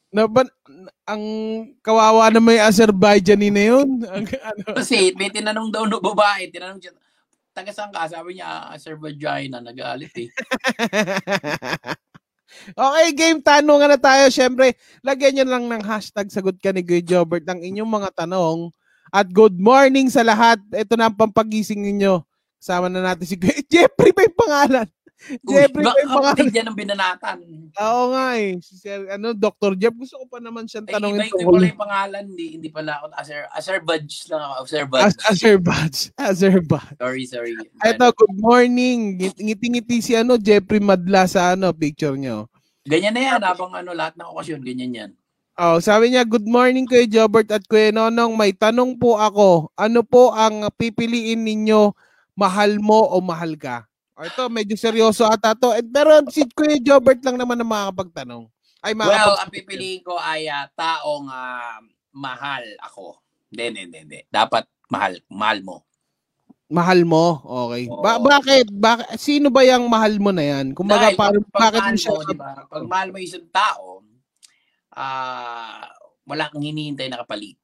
Na, 0.09 0.25
ba, 0.25 0.49
ang 1.05 1.23
kawawa 1.85 2.33
na 2.33 2.41
may 2.41 2.57
Azerbaijani 2.57 3.53
na 3.53 3.63
yun. 3.63 4.01
Ang, 4.17 4.27
ano, 4.27 4.75
Kasi 4.75 5.13
may 5.13 5.29
tinanong 5.29 5.69
daw 5.71 5.85
no 5.85 6.01
babae, 6.01 6.49
tinanong 6.49 6.81
siya, 6.81 6.91
taga 7.53 7.71
saan 7.71 7.93
ka? 7.93 8.09
Sabi 8.09 8.41
niya, 8.41 8.73
Azerbaijan 8.73 9.53
na 9.53 9.61
nagalit 9.61 10.11
eh. 10.17 10.29
okay, 12.74 13.10
game 13.15 13.39
tanungan 13.39 13.91
na 13.91 14.00
tayo. 14.00 14.27
Siyempre, 14.31 14.75
lagyan 15.01 15.41
nyo 15.41 15.46
lang 15.48 15.63
ng 15.67 15.84
hashtag 15.84 16.29
sagot 16.29 16.58
ka 16.60 16.72
ni 16.72 16.86
Kuya 16.86 17.03
Jobert 17.03 17.46
ang 17.48 17.60
inyong 17.60 17.88
mga 17.88 18.10
tanong. 18.25 18.72
At 19.12 19.27
good 19.27 19.60
morning 19.60 20.08
sa 20.08 20.24
lahat. 20.24 20.62
Ito 20.72 20.96
na 20.96 21.12
ang 21.12 21.17
pampagising 21.20 21.84
ninyo. 21.84 22.24
Kasama 22.62 22.88
na 22.88 23.03
natin 23.03 23.27
si 23.27 23.36
Kuya 23.36 23.60
Jeffrey 23.72 24.15
pa 24.15 24.24
pangalan. 24.31 24.88
Jeffrey 25.43 25.83
pa 25.83 25.93
yung 25.95 26.11
pangalan. 26.11 26.65
Ang 26.65 26.77
binanatan. 26.77 27.37
Oo 27.73 28.03
nga 28.09 28.27
eh. 28.35 28.57
Si 28.59 28.73
Sir, 28.75 29.05
ano, 29.07 29.31
Dr. 29.31 29.77
Jeff, 29.77 29.93
gusto 29.93 30.17
ko 30.17 30.25
pa 30.27 30.39
naman 30.39 30.65
siyang 30.65 30.85
Ay, 30.85 30.93
tanongin. 30.97 31.19
iba 31.19 31.25
ko 31.25 31.37
tungkol- 31.37 31.55
pala 31.55 31.67
yung 31.67 31.81
pangalan, 31.81 32.23
hindi, 32.25 32.45
hindi 32.57 32.69
pala 32.69 32.91
ako, 32.97 33.05
Azer, 33.13 33.41
Azerbaj 33.51 34.01
lang 34.27 34.41
ako, 34.41 34.53
Azerbaj. 34.63 35.01
As 35.03 35.15
Azerbaj. 35.27 35.93
Azerbaj. 36.29 36.87
sorry, 36.97 37.23
sorry. 37.25 37.53
Ito, 37.79 38.07
good 38.11 38.35
morning. 38.35 38.97
Ngit- 39.15 39.39
Ngiti-ngiti 39.39 39.97
si 40.01 40.13
ano, 40.13 40.35
Jeffrey 40.35 40.81
Madla 40.81 41.25
sa 41.25 41.53
ano, 41.53 41.69
picture 41.71 42.17
nyo. 42.17 42.49
Ganyan 42.81 43.13
na 43.13 43.21
yan, 43.21 43.41
habang 43.41 43.71
ano, 43.71 43.93
lahat 43.93 44.17
ng 44.17 44.25
okasyon, 44.27 44.61
ganyan 44.61 44.91
yan. 44.91 45.11
Oh, 45.53 45.77
sabi 45.77 46.09
niya, 46.09 46.25
good 46.25 46.47
morning 46.47 46.87
Kuya 46.87 47.05
Jobert 47.05 47.51
at 47.51 47.61
Kuya 47.63 47.91
Nonong. 47.91 48.33
May 48.33 48.49
tanong 48.49 48.97
po 48.97 49.19
ako. 49.19 49.69
Ano 49.75 50.01
po 50.01 50.33
ang 50.33 50.65
pipiliin 50.73 51.37
ninyo? 51.37 51.93
Mahal 52.33 52.79
mo 52.79 53.05
o 53.05 53.21
mahal 53.21 53.53
ka? 53.53 53.85
O 54.21 54.29
ito, 54.29 54.43
medyo 54.53 54.77
seryoso 54.77 55.25
ata 55.25 55.57
to. 55.57 55.73
Eh, 55.73 55.81
pero 55.81 56.21
si 56.29 56.45
Kuya 56.45 56.77
Jobert 56.77 57.25
lang 57.25 57.41
naman 57.41 57.57
ang 57.57 57.65
makakapagtanong. 57.65 58.45
Ay, 58.77 58.93
Well, 58.93 59.09
makakapag- 59.09 59.41
ang 59.41 59.49
pipiliin 59.49 60.01
ko 60.05 60.13
ay 60.13 60.45
ah, 60.45 60.69
taong 60.69 61.25
ah, 61.25 61.81
mahal 62.13 62.61
ako. 62.85 63.17
Hindi, 63.49 63.63
hindi, 63.65 63.81
hindi, 63.89 63.97
hindi. 64.05 64.19
Dapat 64.29 64.69
mahal, 64.93 65.17
mahal 65.25 65.59
mo. 65.65 65.77
mahal 66.71 67.03
mo? 67.03 67.41
Okay. 67.67 67.89
Ba- 67.89 68.15
Oo. 68.15 68.23
bakit? 68.23 68.69
Bak- 68.71 69.19
sino 69.19 69.51
ba 69.51 69.65
yung 69.65 69.89
mahal 69.91 70.15
mo 70.21 70.31
na 70.31 70.45
yan? 70.45 70.71
Kumbaga, 70.71 71.11
Dahil 71.11 71.17
parang, 71.19 71.43
pag 71.49 71.61
bakit 71.67 71.81
mo 71.83 71.97
siya? 71.99 72.11
mo, 72.13 72.21
di 72.23 72.37
ba? 72.37 72.51
Pag 72.63 72.83
mahal 72.87 73.09
mo 73.11 73.17
isang 73.19 73.43
tao, 73.51 74.05
ah, 74.93 75.83
wala 76.23 76.47
kang 76.47 76.63
hinihintay 76.63 77.09
na 77.09 77.19
kapalit. 77.19 77.57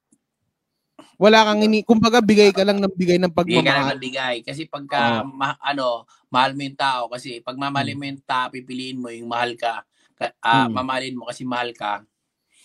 Wala 1.18 1.46
kang 1.46 1.62
ini, 1.62 1.82
kumbaga 1.82 2.22
bigay 2.22 2.54
ka 2.54 2.62
lang 2.62 2.78
ng 2.78 2.94
bigay 2.94 3.18
ng 3.18 3.30
Bigay 3.34 3.62
ka 3.62 3.74
lang 3.74 3.74
pagmamahal. 3.90 3.98
ng 3.98 4.02
bigay. 4.02 4.36
Kasi 4.42 4.66
pagka, 4.66 5.26
ma- 5.26 5.58
ano, 5.62 6.06
mahal 6.30 6.54
mo 6.54 6.62
yung 6.62 6.78
tao, 6.78 7.10
kasi 7.10 7.42
pag 7.42 7.58
mamahalin 7.58 7.98
mo 7.98 8.06
yung 8.06 8.22
tao, 8.22 8.50
pipiliin 8.50 8.98
mo 8.98 9.10
yung 9.10 9.30
mahal 9.30 9.58
ka, 9.58 9.82
ka- 10.14 10.38
ah, 10.42 10.66
Hmm. 10.66 10.78
mamahalin 10.78 11.18
mo 11.18 11.26
kasi 11.26 11.42
mahal 11.42 11.74
ka, 11.74 12.06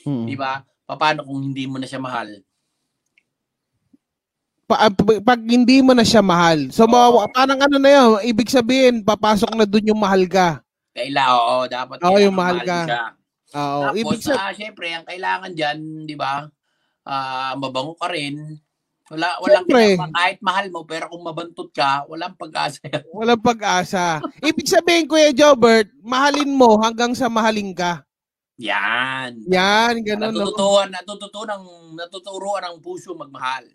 Hmm. 0.04 0.24
di 0.24 0.36
ba? 0.36 0.60
Paano 0.84 1.24
kung 1.24 1.40
hindi 1.40 1.64
mo 1.64 1.80
na 1.80 1.88
siya 1.88 1.96
mahal? 1.96 2.44
Pa- 4.64 4.88
ah, 4.88 4.92
pag, 5.20 5.40
hindi 5.40 5.80
mo 5.80 5.92
na 5.92 6.04
siya 6.04 6.20
mahal. 6.20 6.68
So, 6.72 6.84
mawawa- 6.84 7.28
parang 7.28 7.56
ano 7.56 7.76
na 7.76 7.88
yun, 7.88 8.10
ibig 8.26 8.48
sabihin, 8.48 9.00
papasok 9.00 9.52
na 9.52 9.64
dun 9.64 9.88
yung 9.88 10.00
mahal 10.00 10.24
ka. 10.24 10.60
Kaila, 10.92 11.24
oo, 11.32 11.56
dapat 11.66 11.96
kailangan 12.00 12.20
yung 12.20 12.36
mahal 12.36 12.56
mahalin 12.60 12.68
ka. 12.68 12.80
siya. 12.84 13.04
Oo, 13.52 13.80
Tapos, 13.82 13.96
ibig 13.96 14.20
sabihin, 14.22 14.40
ah, 14.40 14.52
syempre, 14.52 14.86
ang 14.90 15.04
kailangan 15.04 15.52
dyan, 15.52 15.78
di 16.04 16.16
ba, 16.16 16.48
ah, 17.06 17.54
mabango 17.58 17.94
ka 17.98 18.10
rin, 18.10 18.58
Wala, 19.12 19.28
walang 19.44 19.66
Siyempre. 19.68 19.84
kinama, 19.92 20.14
kahit 20.16 20.38
mahal 20.40 20.66
mo, 20.72 20.80
pero 20.88 21.04
kung 21.12 21.20
mabantot 21.20 21.68
ka, 21.68 22.08
walang 22.08 22.32
pag-asa 22.32 22.80
yan. 22.86 23.04
Walang 23.18 23.42
pag-asa. 23.44 24.24
Ibig 24.40 24.64
sabihin, 24.64 25.04
Kuya 25.04 25.36
Jobert, 25.36 25.92
mahalin 26.00 26.48
mo 26.48 26.80
hanggang 26.80 27.12
sa 27.12 27.28
mahalin 27.28 27.76
ka. 27.76 28.00
Yan. 28.56 29.36
Yan, 29.52 30.00
ganun. 30.00 30.32
Natututuan, 30.32 30.88
natututuan 30.88 31.48
ng, 31.60 31.66
natuturuan 31.98 32.62
ang 32.64 32.80
puso 32.80 33.12
magmahal. 33.12 33.68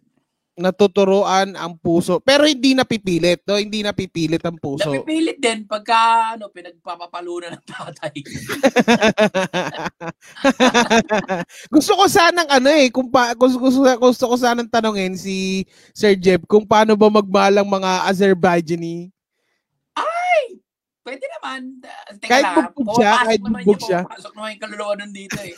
Natuturuan 0.58 1.54
ang 1.54 1.78
puso. 1.78 2.18
Pero 2.18 2.50
hindi 2.50 2.74
napipilit, 2.74 3.46
no? 3.46 3.62
Hindi 3.62 3.86
napipilit 3.86 4.42
ang 4.42 4.58
puso. 4.58 4.90
Napipilit 4.90 5.38
din 5.38 5.70
pagka 5.70 6.34
ano, 6.34 6.50
pinagpapapalunan 6.50 7.54
ng 7.54 7.66
tatay. 7.70 8.16
gusto 11.78 11.94
ko 11.94 12.10
sanang 12.10 12.50
ano 12.50 12.74
eh, 12.74 12.90
kung 12.90 13.14
pa, 13.14 13.38
gusto, 13.38 13.62
gusto, 13.62 13.86
gusto 13.86 14.24
ko 14.26 14.36
sanang 14.36 14.66
tanongin 14.66 15.14
si 15.14 15.62
Sir 15.94 16.18
Jeff 16.18 16.42
kung 16.50 16.66
paano 16.66 16.98
ba 16.98 17.14
magmahal 17.14 17.62
ang 17.62 17.70
mga 17.70 18.10
Azerbaijani. 18.10 19.14
Pwede 21.08 21.24
naman. 21.40 21.80
Teka 22.20 22.28
Kahit 22.28 22.44
lang, 22.44 22.58
ah. 22.60 22.72
bugbog 22.76 22.96
siya, 23.00 23.12
kahit 23.24 23.40
bugbog 23.40 23.80
siya. 23.80 24.00
Pumapasok 24.04 24.32
naman 24.36 24.50
yung 24.52 24.60
kaluluwa 24.60 24.94
nun 25.00 25.12
dito 25.16 25.40
eh. 25.40 25.56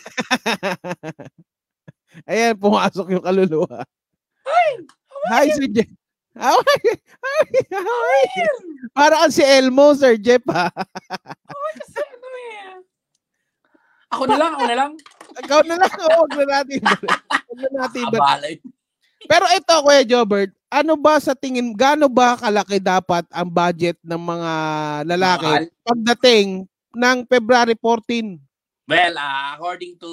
Ayan, 2.30 2.54
pumasok 2.62 3.06
yung 3.18 3.26
kaluluwa. 3.26 3.82
Hi, 5.30 5.46
Sir 5.54 5.68
Jeff. 5.70 5.90
How 6.34 6.56
are 6.56 6.80
you? 6.86 6.96
How 7.20 7.36
are 7.36 7.50
you? 7.52 7.64
How 7.74 8.00
are 8.00 8.30
you? 8.38 8.52
Para 8.96 9.14
kang 9.26 9.34
si 9.34 9.44
Elmo, 9.44 9.94
Sir 9.94 10.16
Jeff, 10.18 10.42
ha? 10.50 10.72
Kasi 10.72 12.00
ano 12.00 12.28
eh. 12.34 12.80
Ako 14.10 14.24
na 14.26 14.38
lang, 14.40 14.52
ako 14.56 14.66
na 14.66 14.78
lang. 14.78 14.92
Ikaw 15.40 15.62
na 15.68 15.76
lang, 15.78 15.92
oh, 15.94 16.10
huwag 16.26 16.34
na 16.34 16.46
natin. 16.50 16.80
Huwag 16.82 17.60
na 17.60 17.70
natin. 17.86 18.04
Abala 18.10 18.48
yun. 18.50 18.62
Pero 19.28 19.46
ito, 19.52 19.76
Kuya 19.84 20.04
Jobert, 20.08 20.52
ano 20.72 20.94
ba 20.96 21.20
sa 21.20 21.36
tingin, 21.36 21.76
gaano 21.76 22.08
ba 22.08 22.40
kalaki 22.40 22.80
dapat 22.80 23.28
ang 23.36 23.52
budget 23.52 24.00
ng 24.00 24.22
mga 24.22 24.54
lalaki 25.04 25.52
Mahal. 25.52 25.66
pagdating 25.84 26.48
ng 26.96 27.18
February 27.28 27.76
14? 27.76 28.40
Well, 28.90 29.16
ah, 29.20 29.60
according 29.60 30.00
to, 30.02 30.10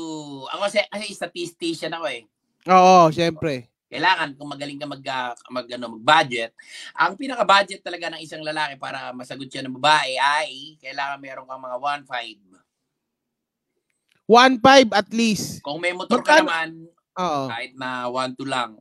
ako 0.51 0.61
kasi, 0.69 0.83
kasi 0.91 1.05
statistician 1.15 1.95
ako 1.95 2.07
eh. 2.11 2.23
Oo, 2.67 3.09
syempre. 3.15 3.71
Kailangan 3.87 4.35
kung 4.35 4.51
magaling 4.51 4.83
ka 4.83 4.87
mag, 4.91 5.03
mag, 5.47 5.67
ano, 5.71 5.87
mag-budget, 5.95 6.51
ang 6.91 7.15
pinaka-budget 7.15 7.87
talaga 7.87 8.11
ng 8.11 8.21
isang 8.23 8.43
lalaki 8.43 8.75
para 8.83 9.15
masagot 9.15 9.47
siya 9.47 9.63
ng 9.63 9.79
babae 9.79 10.19
ay 10.19 10.75
kailangan 10.83 11.23
meron 11.23 11.47
kang 11.47 11.63
mga 11.63 11.79
1.5. 11.79 12.59
1.5 14.27 14.91
at 14.91 15.07
least. 15.15 15.63
Kung 15.63 15.79
may 15.79 15.95
motor 15.95 16.19
ka 16.19 16.43
Magkano? 16.43 16.51
naman, 16.51 16.69
Oo. 17.15 17.43
kahit 17.47 17.73
na 17.79 18.11
1.2 18.11 18.43
lang. 18.43 18.75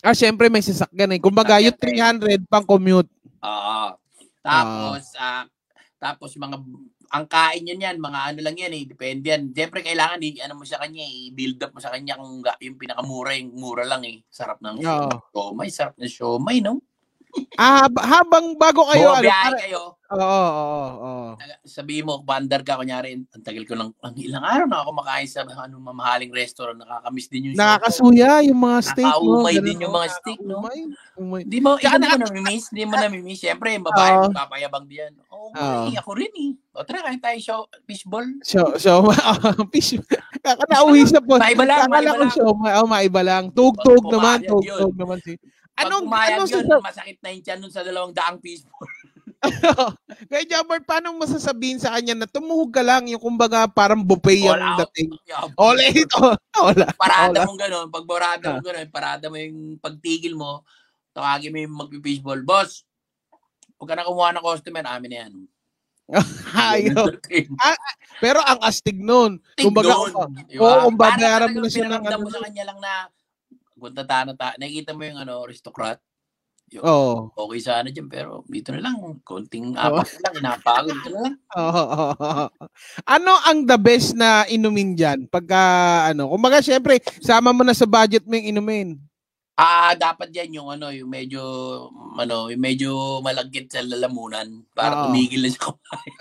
Ah, 0.00 0.16
syempre 0.16 0.48
may 0.48 0.64
sasakyan 0.64 1.12
eh. 1.12 1.20
Kumbaga, 1.20 1.60
yung 1.60 1.76
300 1.76 2.40
pang 2.48 2.64
commute. 2.64 3.12
Oo. 3.44 3.80
Tapos, 4.40 5.12
ah, 5.20 5.44
tapos 6.00 6.32
mga, 6.40 6.56
ang 7.10 7.26
kain 7.26 7.66
yun 7.66 7.82
yan, 7.82 7.98
mga 7.98 8.20
ano 8.30 8.38
lang 8.38 8.56
yan 8.56 8.70
eh, 8.70 8.84
depende 8.86 9.34
yan. 9.34 9.50
Siyempre, 9.50 9.82
kailangan, 9.82 10.22
i, 10.22 10.38
ano 10.38 10.54
mo 10.54 10.64
sa 10.64 10.78
kanya, 10.78 11.02
i-build 11.02 11.58
up 11.66 11.74
mo 11.74 11.82
sa 11.82 11.90
kanya 11.90 12.14
kung 12.14 12.38
yung 12.62 12.78
pinakamura, 12.78 13.34
yung 13.34 13.50
mura 13.58 13.82
lang 13.82 14.06
eh. 14.06 14.22
Sarap 14.30 14.62
ng 14.62 14.78
Oo. 14.78 15.10
siomay, 15.34 15.68
sarap 15.74 15.98
ng 15.98 16.06
siomay, 16.06 16.62
no? 16.62 16.78
Ah, 17.54 17.84
hab- 17.84 18.00
habang 18.00 18.56
bago 18.56 18.88
kayo, 18.88 19.12
ano, 19.12 19.24
para- 19.24 19.60
kayo, 19.60 19.82
Oo, 20.10 20.18
oo, 20.18 20.86
oo. 20.98 21.26
sabihin 21.62 22.02
mo, 22.02 22.18
bandar 22.20 22.60
ka, 22.60 22.74
kunyari, 22.74 23.14
ang 23.20 23.44
tagal 23.44 23.62
ko 23.62 23.74
lang, 23.74 23.94
ang 23.96 24.14
ilang 24.16 24.42
araw 24.42 24.66
na 24.66 24.82
ako 24.82 24.90
makain 24.96 25.28
sa 25.28 25.46
ano, 25.46 25.78
mamahaling 25.78 26.32
restaurant, 26.32 26.74
nakakamiss 26.74 27.28
din 27.28 27.46
yung. 27.46 27.54
Nakakasuya 27.54 28.42
yung 28.42 28.58
mga 28.58 28.78
steak. 28.82 29.06
no? 29.06 29.14
Nakaumay 29.14 29.54
Ganun, 29.54 29.66
din 29.66 29.78
yung 29.78 29.92
no? 29.92 29.98
mga 29.98 30.08
steak, 30.10 30.40
no? 30.40 30.56
Umay. 30.58 31.42
Hindi 31.44 31.58
mo, 31.60 31.70
Tsaka 31.76 31.94
hindi 31.94 32.08
mo 32.08 32.10
na- 32.10 32.24
namimiss, 32.26 32.64
hindi 32.72 32.82
mo 32.82 32.94
namimiss. 32.98 33.38
Siyempre, 33.38 33.68
yung 33.70 33.86
babae, 33.86 34.10
Oo. 34.10 34.22
magpapayabang 34.26 34.84
din 34.84 34.98
yan. 34.98 35.12
Oo, 35.30 35.46
Oo. 35.52 35.82
eh, 35.86 35.94
ako 35.94 36.10
rin 36.16 36.32
eh. 36.34 36.50
O 36.70 36.82
tara, 36.82 37.02
kain 37.02 37.20
tayo 37.20 37.38
show, 37.38 37.60
fishball. 37.84 38.26
So, 38.42 38.74
so, 38.82 39.06
fish. 39.70 39.94
Nauwi 40.66 41.06
sa 41.06 41.20
po. 41.20 41.36
Maiba 41.36 41.62
lang, 41.62 41.86
maiba 41.86 42.14
ko 42.14 42.24
lang. 42.24 42.32
siya, 42.32 42.44
oh, 42.46 42.88
maiba 42.88 43.22
lang. 43.22 43.44
Tug-tug 43.52 44.00
Pag 44.00 44.10
naman, 44.10 44.38
yun. 44.42 44.90
naman 44.96 45.18
si. 45.20 45.38
Pag 45.80 45.88
Anong, 45.88 46.04
pumayag 46.04 46.36
anong 46.36 46.50
yun, 46.52 46.60
sasab- 46.60 46.84
masakit 46.84 47.18
na 47.18 47.28
yung 47.32 47.42
tiyan 47.42 47.60
sa 47.72 47.80
dalawang 47.80 48.12
daang 48.12 48.38
fishball. 48.38 48.88
Kaya 50.28 50.44
Jobert, 50.44 50.84
paano 50.84 51.16
masasabihin 51.16 51.80
sa 51.80 51.96
kanya 51.96 52.12
na 52.12 52.28
tumuhog 52.28 52.68
ka 52.68 52.84
lang 52.84 53.08
yung 53.08 53.16
kumbaga 53.16 53.64
parang 53.64 54.04
buffet 54.04 54.44
yung 54.44 54.52
Wala. 54.52 54.76
dating? 54.84 55.16
Ole 55.56 55.84
ito. 55.96 56.36
Wala. 56.60 56.86
Parada 56.92 57.32
Wala. 57.32 57.48
mong 57.48 57.60
gano'n, 57.64 57.86
pag 57.88 58.04
barada 58.04 58.44
Ah. 58.44 58.52
mo 58.52 58.60
gano'n, 58.60 58.88
parada 58.92 59.24
mo 59.32 59.36
yung 59.40 59.80
pagtigil 59.80 60.36
mo, 60.36 60.60
tawagin 61.16 61.56
mo 61.56 61.58
yung 61.64 61.72
mag-fishball. 61.72 62.44
Boss, 62.44 62.84
huwag 63.80 63.88
ka 63.88 63.94
na 63.96 64.04
kumuha 64.04 64.36
ng 64.36 64.44
customer, 64.44 64.84
amin 64.84 65.08
na 65.08 65.18
yan. 65.24 65.32
Ayaw. 66.74 67.06
Pero 68.20 68.42
ang 68.44 68.60
astig 68.60 68.98
nun. 68.98 69.38
Kumbaga, 69.56 69.94
Tignon. 69.94 70.30
Diba? 70.50 70.60
oo, 70.60 70.78
kung 70.84 70.98
babayaran 70.98 71.54
mo 71.54 71.64
na 71.64 71.70
siya 71.70 71.86
ng 71.88 72.02
ano. 72.02 72.26
mo 72.26 72.28
sa 72.28 72.44
kanya 72.44 72.64
lang 72.68 72.78
na, 72.82 72.92
punta 73.80 74.04
ta 74.04 74.22
na 74.22 74.36
ta, 74.36 74.52
nakikita 74.54 74.92
mo 74.92 75.02
yung 75.02 75.18
ano, 75.18 75.42
aristocrat. 75.42 75.96
Oo. 76.78 77.34
Okay 77.34 77.58
sana 77.58 77.90
dyan, 77.90 78.06
pero 78.06 78.46
dito 78.46 78.70
na 78.70 78.78
lang, 78.78 78.94
konting 79.26 79.74
apat 79.74 80.06
na 80.06 80.20
lang, 80.22 80.34
inapagod 80.38 80.94
dito 80.94 81.08
na 81.10 81.18
lang. 81.26 81.34
Oo. 81.58 82.02
ano 83.10 83.32
ang 83.42 83.66
the 83.66 83.74
best 83.74 84.14
na 84.14 84.46
inumin 84.46 84.94
dyan? 84.94 85.26
Pagka, 85.26 85.58
ano, 86.06 86.30
kumbaga, 86.30 86.62
syempre, 86.62 87.02
sama 87.18 87.50
mo 87.50 87.66
na 87.66 87.74
sa 87.74 87.90
budget 87.90 88.22
mo 88.22 88.38
yung 88.38 88.54
inumin. 88.54 88.88
Ah, 89.58 89.92
dapat 89.92 90.30
yan 90.30 90.56
yung 90.56 90.72
ano, 90.72 90.88
yung 90.88 91.10
medyo 91.10 91.42
ano, 92.16 92.48
yung 92.48 92.62
medyo 92.62 93.20
malagkit 93.20 93.68
sa 93.68 93.84
lalamunan 93.84 94.46
para 94.72 94.94
Oo. 94.94 95.02
tumigil 95.10 95.44
na 95.44 95.50
siya 95.50 95.68
kumain. 95.68 96.14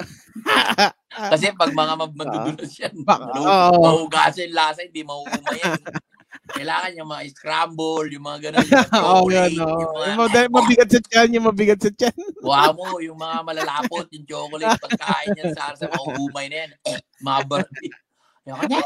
Kasi 1.31 1.45
pag 1.55 1.71
mga 1.71 1.93
mag- 1.95 2.17
madudulas 2.17 2.73
yan, 2.75 2.91
Baka- 3.05 3.31
ano, 3.31 3.39
oo. 3.39 3.79
mahugasan 3.79 4.43
yung 4.43 4.57
lasa, 4.57 4.81
hindi 4.83 5.05
mahuhuma 5.05 5.51
yan. 5.55 5.71
Kailangan 6.49 6.91
yung 6.97 7.09
mga 7.09 7.23
scramble, 7.31 8.07
yung 8.09 8.25
mga 8.25 8.39
ganun, 8.49 8.65
mga 8.65 9.01
Oo, 9.05 9.25
yan, 9.29 9.51
oo. 9.53 9.59
yung 9.59 9.69
Yung 9.79 9.93
mga, 10.17 10.39
mab- 10.49 10.53
mabigat 10.53 10.89
sa 10.89 10.99
tiyan, 11.05 11.29
yung 11.37 11.45
mabigat 11.45 11.79
sa 11.79 11.91
tiyan. 11.93 12.17
Buha 12.45 12.73
mo, 12.73 12.97
yung 12.99 13.17
mga 13.17 13.37
malalapot, 13.45 14.05
yung 14.09 14.25
chocolate, 14.25 14.81
pagkain 14.81 15.37
yan 15.37 15.53
sa 15.53 15.73
arsa, 15.73 15.85
mahuhumay 15.87 16.49
na 16.49 16.55
yan. 16.65 16.69
Eh, 16.89 16.97
mga 17.21 17.41
kanya, 18.49 18.81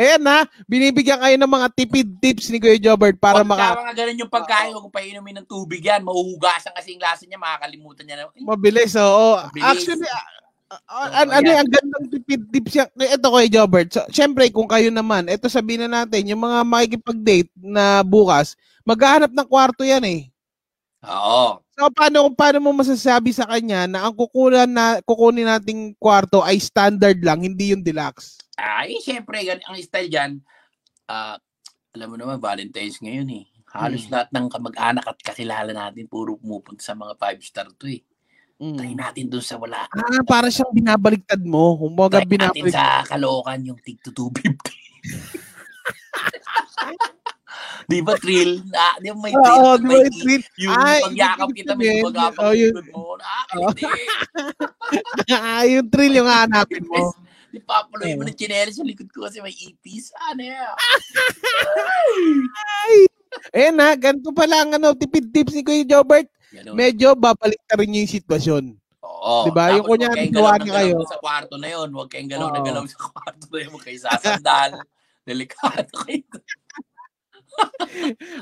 Ayan 0.00 0.22
na, 0.22 0.48
binibigyan 0.64 1.20
kayo 1.20 1.36
ng 1.36 1.50
mga 1.50 1.66
tipid 1.76 2.08
tips 2.24 2.48
ni 2.48 2.56
Kuya 2.56 2.80
Jobert 2.80 3.20
para 3.20 3.44
pagka 3.44 3.52
maka 3.52 3.84
mga 3.84 3.94
ganun 4.00 4.20
yung 4.24 4.32
pagkain, 4.32 4.72
huwag 4.72 4.88
painumin 4.88 5.36
ng 5.42 5.48
tubig 5.50 5.84
yan, 5.84 6.00
mahuhugasan 6.00 6.72
kasi 6.72 6.96
yung 6.96 7.04
lasa 7.04 7.28
niya, 7.28 7.36
makakalimutan 7.36 8.04
niya 8.08 8.16
na, 8.16 8.32
"Ay, 8.32 8.40
mabilis. 8.40 8.96
Oo. 8.96 9.44
Mabilis. 9.44 9.68
Actually, 9.68 10.08
ah, 10.70 10.80
ah, 10.88 11.08
Oo, 11.08 11.14
an- 11.24 11.34
ano 11.34 11.48
yan. 11.48 11.58
ang 11.60 11.70
gandang 11.70 12.06
tipid 12.08 12.42
tips 12.50 12.72
yan. 12.76 12.88
Ito 12.94 13.26
Kuya 13.28 13.48
Jobert. 13.50 13.88
So, 13.92 14.02
Siyempre, 14.08 14.48
kung 14.48 14.66
kayo 14.66 14.88
naman, 14.88 15.28
ito 15.28 15.46
sabihin 15.48 15.86
na 15.86 16.02
natin, 16.02 16.28
yung 16.30 16.42
mga 16.42 16.64
makikipag-date 16.64 17.50
na 17.56 18.00
bukas, 18.02 18.56
maghahanap 18.82 19.30
ng 19.30 19.48
kwarto 19.48 19.84
yan 19.84 20.04
eh. 20.04 20.28
Oo. 21.04 21.60
So 21.74 21.90
paano 21.90 22.30
paano 22.32 22.62
mo 22.62 22.70
masasabi 22.72 23.34
sa 23.34 23.44
kanya 23.44 23.84
na 23.84 24.06
ang 24.06 24.14
kukunan 24.14 24.64
na 24.64 25.02
kukunin 25.02 25.44
nating 25.44 25.92
kwarto 25.98 26.40
ay 26.40 26.56
standard 26.56 27.18
lang, 27.20 27.42
hindi 27.42 27.74
yung 27.74 27.82
deluxe? 27.82 28.38
Ay, 28.54 29.02
syempre, 29.02 29.42
gan 29.42 29.58
ang 29.66 29.74
style 29.82 30.06
dyan, 30.08 30.38
ah, 31.10 31.36
alam 31.92 32.08
mo 32.08 32.16
naman, 32.16 32.38
Valentine's 32.38 33.02
ngayon 33.02 33.28
eh. 33.36 33.44
Halos 33.74 34.06
Hmm. 34.06 34.12
lahat 34.14 34.28
ng 34.30 34.46
kamag-anak 34.48 35.04
at 35.04 35.18
kakilala 35.18 35.74
natin, 35.74 36.06
puro 36.06 36.38
pumupunta 36.38 36.78
sa 36.80 36.94
mga 36.94 37.18
five-star 37.18 37.68
to 37.74 37.90
eh. 37.90 38.00
Try 38.54 38.94
Mm. 38.94 39.02
natin 39.02 39.24
dun 39.26 39.42
sa 39.42 39.58
wala. 39.58 39.82
Ah, 39.90 40.22
para 40.22 40.46
siyang 40.46 40.70
binabaliktad 40.70 41.42
mo. 41.42 41.74
Kumbaga 41.74 42.22
Try 42.22 42.38
natin 42.38 42.70
sa 42.70 43.02
Caloocan 43.02 43.58
yung 43.66 43.78
tig 43.82 43.98
to 43.98 44.14
250. 44.14 44.70
di 47.90 47.98
ba 48.00 48.14
thrill? 48.14 48.62
Ah, 48.70 48.94
di 49.02 49.10
ba 49.10 49.18
may 49.18 49.34
thrill? 49.34 49.58
Oo, 49.58 49.74
di 49.74 49.84
ba 49.84 49.90
may 49.90 50.06
treat? 50.06 50.46
Yung 50.62 50.70
Ay, 50.70 51.02
pagyakap 51.02 51.48
kita, 51.50 51.72
may 51.74 51.98
gumagapang 51.98 52.46
oh, 52.46 52.54
mo. 52.94 53.18
Ah, 53.18 53.44
Oh. 53.58 53.74
Ah, 55.34 55.66
yung 55.66 55.90
thrill 55.90 56.22
yung 56.22 56.30
hahanapin 56.30 56.86
mo. 56.86 57.10
Di 57.50 57.58
papuloy 57.58 58.14
mo 58.14 58.22
ng 58.22 58.38
chinelas 58.38 58.78
sa 58.78 58.86
likod 58.86 59.10
ko 59.10 59.26
kasi 59.26 59.42
may 59.42 59.54
ipis. 59.54 60.14
Ano 60.30 60.42
yan? 60.46 60.74
Eh 63.50 63.74
na, 63.74 63.98
ganito 63.98 64.30
pala 64.30 64.62
ang 64.62 64.78
ano, 64.78 64.94
tipid 64.94 65.34
tips 65.34 65.58
ni 65.58 65.66
Kuya 65.66 65.82
Jobert. 65.82 66.30
Ganun. 66.54 66.74
Medyo 66.78 67.18
babalik 67.18 67.62
na 67.66 67.74
rin 67.82 67.98
yung 67.98 68.10
sitwasyon. 68.10 68.64
Oo. 69.02 69.50
Yung 69.50 69.56
Tapos 69.56 69.88
kunyari, 69.90 70.06
huwag 70.06 70.16
kayong 70.16 70.36
gawa 70.36 70.52
galaw 70.52 70.62
niya 70.62 70.74
kayo. 70.78 70.96
Sa 71.10 71.20
kwarto 71.20 71.54
na 71.58 71.68
yun. 71.68 71.88
Huwag 71.90 72.08
kayong 72.12 72.30
galaw 72.30 72.48
na 72.54 72.60
galaw 72.62 72.84
sa 72.86 72.98
kwarto 73.02 73.44
na 73.50 73.56
yun. 73.58 73.70
Huwag 73.74 73.84
kayo 73.84 73.98
sasandal. 73.98 74.70
Delikado 75.28 75.90
kayo. 76.06 76.22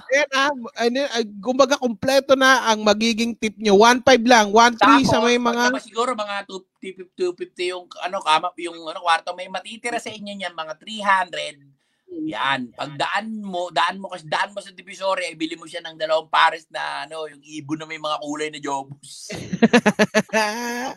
Eh 0.09 0.25
na, 0.33 0.48
ano, 0.48 1.05
ay, 1.12 1.29
kumbaga 1.44 1.77
kompleto 1.77 2.33
na 2.33 2.64
ang 2.72 2.81
magiging 2.81 3.37
tip 3.37 3.53
nyo. 3.61 3.77
1.5 3.77 4.25
lang, 4.25 4.48
1.3 4.48 5.05
sa 5.05 5.20
may 5.20 5.37
mga... 5.37 5.68
pagka 5.68 5.85
siguro 5.85 6.16
mga 6.16 6.48
250, 6.48 7.12
250 7.20 7.72
yung 7.77 7.85
ano 8.01 8.25
kama 8.25 8.57
yung 8.57 8.81
ano 8.88 9.05
kwarto 9.05 9.37
may 9.37 9.53
matitira 9.53 10.01
sa 10.01 10.09
inyo 10.09 10.33
niyan 10.33 10.57
mga 10.57 10.81
300 10.81 11.72
Yan. 12.12 12.68
Pag 12.77 13.01
daan 13.01 13.40
mo, 13.40 13.72
daan 13.72 13.96
mo 13.96 14.12
kasi 14.12 14.29
daan 14.29 14.53
mo 14.53 14.61
sa 14.61 14.70
Divisoria, 14.70 15.33
ibili 15.33 15.57
mo 15.57 15.64
siya 15.64 15.81
ng 15.81 15.96
dalawang 15.96 16.29
pares 16.29 16.68
na 16.68 17.09
ano, 17.09 17.25
yung 17.27 17.40
ibon 17.40 17.81
na 17.81 17.88
may 17.88 17.98
mga 17.98 18.20
kulay 18.20 18.48
na 18.53 18.61
jobus. 18.61 19.33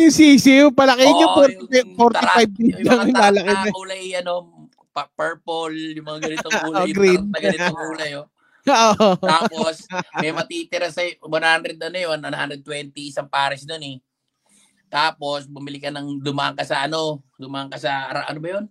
yung 0.00 0.12
sisiw, 0.12 0.72
palaki 0.72 1.04
yung 1.04 1.20
Oo, 1.20 1.44
40, 1.68 1.94
45 1.94 2.56
din 2.56 2.72
yung 2.80 3.12
yung 3.12 3.12
lalaki 3.12 3.52
na 3.52 3.70
kulay, 3.70 4.04
ano, 4.18 4.32
pa- 4.90 5.12
purple, 5.12 5.76
yung 5.92 6.06
mga 6.06 6.20
ganitong 6.24 6.54
kulay, 6.64 6.80
Oh, 6.80 6.86
yung 6.88 6.96
green. 6.96 7.22
na 7.28 7.38
ganitong 7.38 7.76
kulay, 7.76 8.10
oh. 8.16 8.26
Oo. 8.96 9.20
Tapos, 9.20 9.84
may 10.24 10.32
matitira 10.32 10.88
sa 10.88 11.04
100 11.04 11.20
ano 11.76 11.98
yun, 12.00 12.16
120 12.16 12.64
isang 13.12 13.28
pares 13.28 13.68
doon 13.68 13.84
eh. 13.84 13.96
Tapos, 14.88 15.44
bumili 15.44 15.76
ka 15.76 15.92
ng 15.92 16.24
dumaan 16.24 16.56
ka 16.56 16.64
sa 16.64 16.88
ano, 16.88 17.20
dumaan 17.36 17.68
ka 17.68 17.76
sa, 17.76 18.08
ano 18.24 18.40
ba 18.40 18.48
yun? 18.56 18.64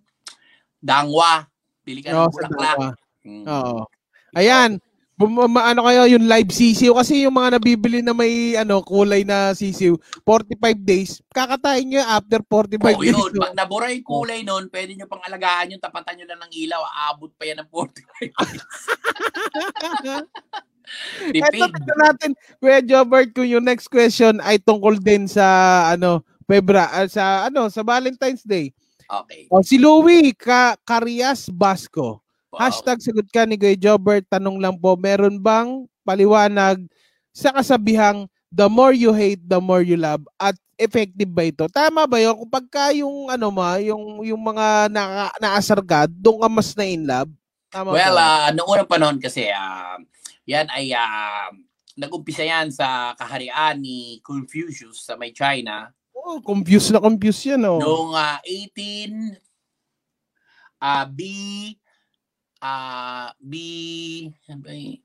Dangwa. 0.84 1.48
Bili 1.80 2.04
ka 2.04 2.12
ng 2.12 2.28
sa 2.28 2.28
bulaklak. 2.28 2.76
Mm. 3.24 3.44
Oo. 3.48 3.88
Ayan. 4.36 4.76
Bum- 5.14 5.46
ano 5.46 5.86
kayo 5.86 6.10
yung 6.10 6.26
live 6.26 6.50
sisiw 6.50 6.90
kasi 6.98 7.22
yung 7.22 7.38
mga 7.38 7.54
nabibili 7.54 8.02
na 8.02 8.10
may 8.10 8.58
ano 8.58 8.82
kulay 8.82 9.22
na 9.22 9.54
sisiw 9.54 9.94
45 10.26 10.58
days 10.82 11.22
kakatayin 11.30 11.86
nyo 11.86 12.02
after 12.02 12.42
45 12.42 12.82
Oo, 12.82 12.98
days 12.98 13.14
yun. 13.14 13.30
Pag 13.38 13.54
nabura 13.54 13.94
yung 13.94 14.02
kulay 14.02 14.42
nun, 14.42 14.66
pwede 14.74 14.98
nyo 14.98 15.06
pang 15.06 15.22
alagaan 15.22 15.70
yung 15.70 15.78
tapatan 15.78 16.18
nyo 16.18 16.26
lang 16.34 16.42
ng 16.42 16.52
ilaw. 16.66 16.82
Aabot 16.82 17.30
pa 17.38 17.46
yan 17.46 17.62
ng 17.62 17.70
45 17.70 18.34
Ito 21.30 21.46
Tipid. 21.54 21.62
tignan 21.62 21.98
natin 22.02 22.30
Kuya 22.58 22.82
Jobert 22.82 23.30
kung 23.38 23.46
yung 23.46 23.64
next 23.64 23.86
question 23.86 24.42
ay 24.42 24.58
tungkol 24.58 24.98
din 24.98 25.30
sa 25.30 25.46
ano 25.94 26.26
Febra 26.44 26.90
ah, 26.90 27.06
sa 27.08 27.46
ano 27.48 27.70
sa 27.72 27.86
Valentine's 27.86 28.42
Day 28.44 28.74
Okay. 29.04 29.46
o 29.52 29.60
si 29.60 29.76
Louie 29.76 30.32
Ka 30.32 30.74
Carias 30.82 31.46
Basco 31.52 32.24
Wow. 32.54 32.70
Hashtag 32.70 33.02
sagot 33.02 33.26
ka 33.34 33.42
ni 33.50 33.58
Kuya 33.58 33.74
Jobert. 33.74 34.30
Tanong 34.30 34.62
lang 34.62 34.78
po, 34.78 34.94
meron 34.94 35.42
bang 35.42 35.90
paliwanag 36.06 36.86
sa 37.34 37.50
kasabihang 37.50 38.30
the 38.54 38.70
more 38.70 38.94
you 38.94 39.10
hate, 39.10 39.42
the 39.42 39.58
more 39.58 39.82
you 39.82 39.98
love? 39.98 40.22
At 40.38 40.54
effective 40.78 41.34
ba 41.34 41.50
ito? 41.50 41.66
Tama 41.66 42.06
ba 42.06 42.22
yun? 42.22 42.38
Kung 42.38 42.52
pagka 42.54 42.94
yung 42.94 43.26
ano 43.26 43.50
ma, 43.50 43.82
yung, 43.82 44.22
yung 44.22 44.38
mga 44.38 44.86
na, 44.86 45.34
naasar 45.42 45.82
ka, 45.82 46.06
doon 46.06 46.46
ka 46.46 46.46
mas 46.46 46.70
na 46.78 46.86
in 46.86 47.02
love? 47.02 47.30
Tama 47.74 47.90
Well, 47.90 48.14
ba? 48.14 48.22
uh, 48.22 48.48
noong 48.54 48.70
unang 48.70 48.90
panahon 48.90 49.18
kasi, 49.18 49.50
ah, 49.50 49.98
yan 50.46 50.70
ay 50.70 50.94
ah, 50.94 51.50
nag-umpisa 51.98 52.46
yan 52.46 52.70
sa 52.70 53.18
kaharian 53.18 53.82
ni 53.82 54.22
Confucius 54.22 55.02
sa 55.02 55.18
may 55.18 55.34
China 55.34 55.90
oh, 56.24 56.40
confused 56.40 56.90
na 56.90 57.04
confused 57.04 57.44
yan 57.44 57.62
oh. 57.68 57.78
noong 57.78 58.16
ah, 58.16 58.40
18 58.42 59.36
ah 60.80 61.04
B 61.04 61.20
ah 62.64 63.28
B? 63.40 63.52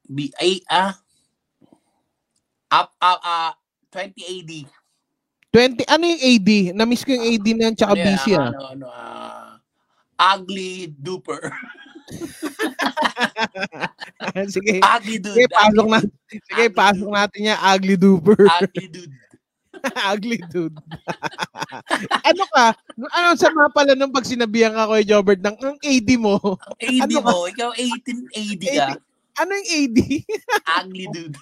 B 0.08 0.32
ay 0.40 0.64
ah 0.72 0.96
up 2.72 2.96
up 3.04 3.20
ah 3.24 3.52
20 3.92 4.16
AD 4.24 4.52
20, 5.50 5.82
ano 5.90 6.04
yung 6.06 6.22
AD? 6.22 6.50
Na-miss 6.78 7.02
ko 7.02 7.10
yung 7.10 7.26
AD 7.26 7.46
na 7.58 7.64
yan, 7.66 7.74
tsaka 7.74 7.98
Ano 7.98 8.06
BC 8.06 8.26
ah. 8.38 8.54
ano, 8.54 8.60
ano, 8.70 8.86
ah, 8.94 9.58
ugly 10.38 10.94
duper 10.94 11.50
Sige. 14.54 14.82
ugly 14.82 15.18
dude 15.22 15.38
Sige, 15.38 15.46
pasok 15.50 15.86
ugly, 15.86 15.94
natin. 15.94 16.10
Sige, 16.30 16.66
Ugly 16.70 16.78
pasok 16.78 17.10
natin 17.14 17.40
yan. 17.50 17.58
Ugly 17.62 17.96
duper. 17.98 18.40
ugly 18.46 18.88
dude 18.90 19.14
Ugly 20.14 20.40
dude. 20.50 20.78
ano 22.30 22.44
ka? 22.54 22.66
Ano 23.16 23.28
sa 23.36 23.50
mga 23.52 23.70
pala 23.72 23.92
nung 23.96 24.14
pag 24.14 24.28
sinabihan 24.28 24.76
ka 24.76 24.90
Kuya 24.90 25.06
Jobert 25.06 25.42
ng 25.42 25.56
ang 25.60 25.80
AD 25.80 26.10
mo? 26.20 26.36
AD 26.80 27.10
Ano 27.10 27.20
ka? 27.22 27.30
mo 27.32 27.36
ikaw 27.48 27.70
18 27.76 28.30
AD 28.36 28.64
ka 28.68 28.86
Ano 29.40 29.52
yung 29.56 29.70
AD? 29.70 29.98
ugly 30.84 31.06
dude 31.12 31.38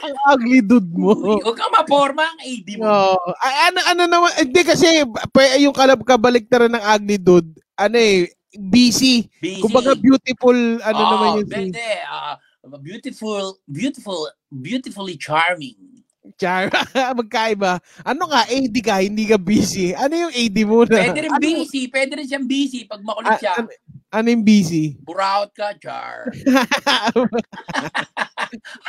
ang 0.00 0.16
ugly 0.32 0.60
dude 0.64 0.90
mo. 0.96 1.12
Huwag 1.14 1.56
kang 1.56 1.72
maporma 1.74 2.24
ang 2.24 2.40
AD 2.40 2.68
mo. 2.80 2.84
No. 2.84 3.16
Ay, 3.40 3.54
ano 3.70 3.78
ano 3.84 4.02
naman 4.08 4.30
hindi 4.40 4.60
kasi 4.64 5.04
pa- 5.32 5.58
yung 5.60 5.76
kalab 5.76 6.00
kabaliktaran 6.04 6.72
ng 6.72 6.84
ugly 6.96 7.18
dude. 7.20 7.50
Ano 7.76 7.96
eh 7.96 8.28
busy. 8.56 9.28
Busy. 9.38 9.60
Kumbaga 9.62 9.94
beautiful 9.94 10.56
ano 10.82 11.00
Oo, 11.00 11.10
naman 11.14 11.28
yun 11.40 11.46
si 11.46 11.56
Hindi, 11.70 11.90
ah, 12.08 12.34
beautiful, 12.78 13.58
beautiful, 13.66 14.28
beautifully 14.52 15.16
charming. 15.16 16.04
Char. 16.36 16.68
Magkaiba. 17.18 17.80
Ano 18.04 18.28
ka 18.28 18.44
AD 18.46 18.76
ka 18.84 19.00
hindi 19.00 19.24
ka 19.26 19.40
busy. 19.40 19.96
Ano 19.96 20.28
yung 20.28 20.32
AD 20.32 20.56
mo 20.68 20.84
na? 20.84 21.00
Pwede 21.00 21.20
rin 21.26 21.32
ano, 21.32 21.40
busy, 21.40 21.88
pwede 21.88 22.12
rin 22.20 22.26
siyang 22.28 22.46
busy 22.46 22.84
pag 22.84 23.00
makulit 23.00 23.34
a- 23.34 23.40
siya. 23.40 23.52
ano, 23.56 23.68
ano 24.12 24.26
yung 24.28 24.44
busy? 24.44 25.00
Buraot 25.00 25.50
ka, 25.56 25.72
char. 25.80 26.28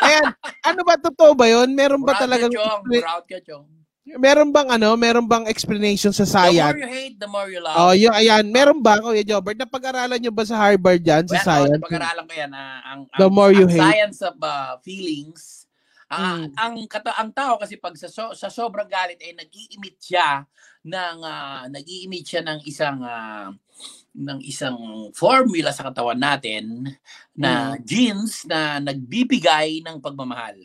Ayan, 0.03 0.25
ano 0.65 0.81
ba 0.81 0.95
totoo 0.97 1.31
ba 1.37 1.45
'yon? 1.47 1.69
Meron 1.71 2.01
ba 2.01 2.13
Buraot 2.13 2.19
ka, 2.19 2.23
talagang 2.25 2.51
chong. 2.51 2.81
Buraot 2.89 3.25
ka, 3.29 3.37
chong. 3.45 3.67
Meron 4.15 4.49
bang 4.49 4.69
ano, 4.69 4.95
meron 4.95 5.23
bang 5.23 5.45
explanation 5.45 6.09
sa 6.09 6.23
The 6.23 6.31
science? 6.31 6.59
more 6.65 6.79
you 6.79 6.89
hate, 6.89 7.15
the 7.15 7.27
more 7.27 7.47
you 7.47 7.59
love. 7.59 7.75
Oh, 7.75 7.93
yung 7.93 8.11
ayan, 8.11 8.47
meron 8.47 8.79
ba 8.79 8.97
Kuya 8.97 9.21
Jobert? 9.21 9.55
Napag-aralan 9.55 10.17
niyo 10.17 10.29
ba 10.29 10.41
sa 10.41 10.57
Harvard 10.57 10.99
yan 10.99 11.23
sa 11.25 11.35
Well, 11.35 11.45
science? 11.45 11.75
oh, 11.75 11.83
pag-aralan 11.83 12.23
ko 12.23 12.33
yan. 12.33 12.51
ah, 12.51 12.79
ang, 12.85 13.01
ang, 13.07 13.19
The 13.19 13.29
more 13.29 13.51
you 13.51 13.65
ang 13.65 13.71
hate. 13.71 13.83
science 13.83 14.19
of 14.21 14.35
ah, 14.39 14.75
feelings. 14.79 15.65
Ah, 16.07 16.43
Mm. 16.43 16.51
ang 16.55 16.73
kata 16.85 17.15
ang 17.15 17.31
tao 17.31 17.55
kasi 17.55 17.75
pag 17.75 17.95
sa 17.95 18.07
so, 18.07 18.31
sa 18.31 18.47
sobrang 18.47 18.83
galit 18.83 19.15
ay 19.19 19.31
nag-i-emit 19.31 19.95
siya 19.97 20.43
ng 20.83 21.17
ah, 21.21 21.63
nag-i-emit 21.67 22.23
siya 22.25 22.43
ng 22.43 22.59
isang 22.63 22.99
ah, 22.99 23.47
ng 24.11 24.39
isang 24.43 24.75
formula 25.15 25.71
sa 25.71 25.87
katawan 25.87 26.19
natin 26.19 26.83
na 27.31 27.75
Mm. 27.75 27.87
genes 27.87 28.43
na 28.43 28.79
nagbibigay 28.79 29.79
ng 29.81 30.03
pagmamahal. 30.03 30.59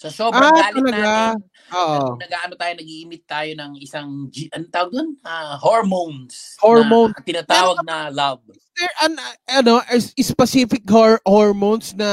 Sa 0.00 0.08
sobrang 0.08 0.48
Ah, 0.48 0.72
galit 0.72 0.80
talaga? 0.80 0.96
natin, 0.96 1.44
Oo. 1.76 2.16
nag, 2.16 2.24
nag-ano 2.24 2.54
tayo, 2.56 2.72
nag-i-emit 2.80 3.22
tayo 3.28 3.50
ng 3.52 3.72
isang, 3.84 4.08
ano 4.32 4.64
tawag 4.72 4.90
doon? 4.96 5.08
Ah, 5.20 5.60
hormones. 5.60 6.56
Hormone. 6.56 7.12
Na 7.12 7.20
tinatawag 7.20 7.84
na 7.84 8.08
love. 8.08 8.40
There, 8.80 8.96
an, 9.04 9.20
ano, 9.44 9.84
is- 9.92 10.16
specific 10.24 10.88
hor- 10.88 11.20
hormones 11.28 11.92
na 11.92 12.08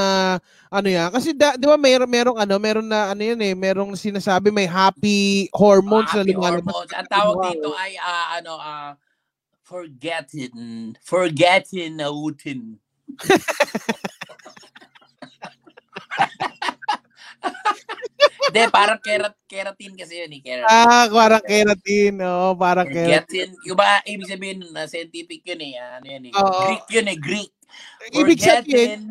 ano 0.67 0.87
yan? 0.91 1.15
Kasi 1.15 1.31
da, 1.31 1.55
'di 1.55 1.63
ba 1.63 1.79
meron 1.79 2.11
merong 2.11 2.35
ano, 2.35 2.59
meron 2.59 2.83
na 2.83 3.15
ano 3.15 3.23
yun 3.23 3.39
eh, 3.39 3.55
merong 3.55 3.95
sinasabi 3.95 4.51
may 4.51 4.67
happy 4.67 5.47
hormones 5.55 6.11
na 6.11 6.27
Happy 6.27 6.35
lumalabas. 6.35 6.67
hormones. 6.67 6.91
Ang 6.91 7.07
tawag 7.07 7.35
Wow. 7.39 7.45
dito 7.55 7.69
ay 7.71 7.95
ah, 8.03 8.27
ano 8.35 8.53
ah 8.59 8.91
forgetting 9.63 10.51
forgetting 10.99 11.95
nautin. 11.95 12.75
Hindi, 18.47 18.61
parang 18.71 18.99
kerat, 19.03 19.35
keratin 19.43 19.93
kasi 19.99 20.13
yun 20.23 20.31
eh. 20.31 20.41
Keratin. 20.41 20.71
Ah, 20.71 21.05
parang 21.11 21.43
keratin, 21.43 22.13
oh, 22.23 22.55
parang 22.55 22.87
keratin. 22.87 23.23
Forgetting. 23.27 23.49
Yung 23.67 23.77
ba, 23.77 23.99
ibig 24.07 24.29
sabihin, 24.29 24.59
na 24.71 24.87
scientific 24.87 25.43
yun 25.43 25.61
eh. 25.61 25.73
Ano 25.75 26.07
yun 26.07 26.25
eh. 26.27 26.33
Oo. 26.33 26.59
Greek 26.63 26.85
yun 26.91 27.07
eh, 27.07 27.17
Greek. 27.19 27.51
Ibig 28.15 28.39
sabihin. 28.39 29.01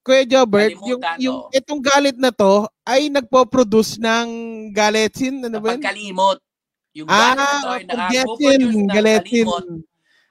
Kuya 0.00 0.24
Jobert, 0.24 0.80
yung, 0.88 1.00
yung 1.20 1.38
oh. 1.44 1.52
itong 1.52 1.84
galit 1.84 2.16
na 2.16 2.32
to 2.32 2.64
ay 2.88 3.12
nagpo-produce 3.12 4.00
ng 4.00 4.28
galetin, 4.72 5.44
ano 5.44 5.60
ba 5.60 5.76
yun? 5.76 5.84
Pagkalimot. 5.84 6.38
Yung 6.96 7.04
galit 7.06 7.36
na 7.36 7.44
to 7.60 7.68
Ah, 7.68 7.76
ay 7.76 7.82
nakaproduce 7.84 8.76
ng 8.80 8.88
galetin. 8.88 9.44
kalimot. 9.44 9.66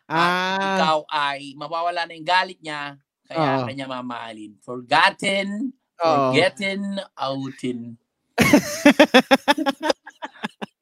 At 0.09 0.17
Ah, 0.17 0.57
ikaw 0.73 0.99
ay 1.05 1.53
mawawala 1.53 2.09
na 2.09 2.17
yung 2.17 2.25
galit 2.25 2.57
niya, 2.65 2.97
kaya 3.29 3.61
Oo. 3.61 3.65
kanya 3.69 3.85
mamahalin. 3.85 4.57
Forgotten, 4.65 5.69
oo. 6.01 6.33
forgetting, 6.33 6.81
outin. 7.13 7.93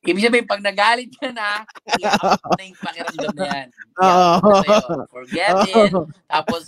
Ibig 0.08 0.24
sabihin, 0.24 0.48
pag 0.48 0.64
nagalit 0.64 1.12
ka 1.20 1.36
na, 1.36 1.68
i-out 2.00 2.40
na 2.56 2.64
yung 2.64 2.80
pakiramdam 2.80 3.36
na 3.36 3.46
yan. 3.52 3.68
Oo. 4.08 4.36
Sa'yo. 4.64 5.04
Forgetting, 5.12 5.92
tapos 6.32 6.62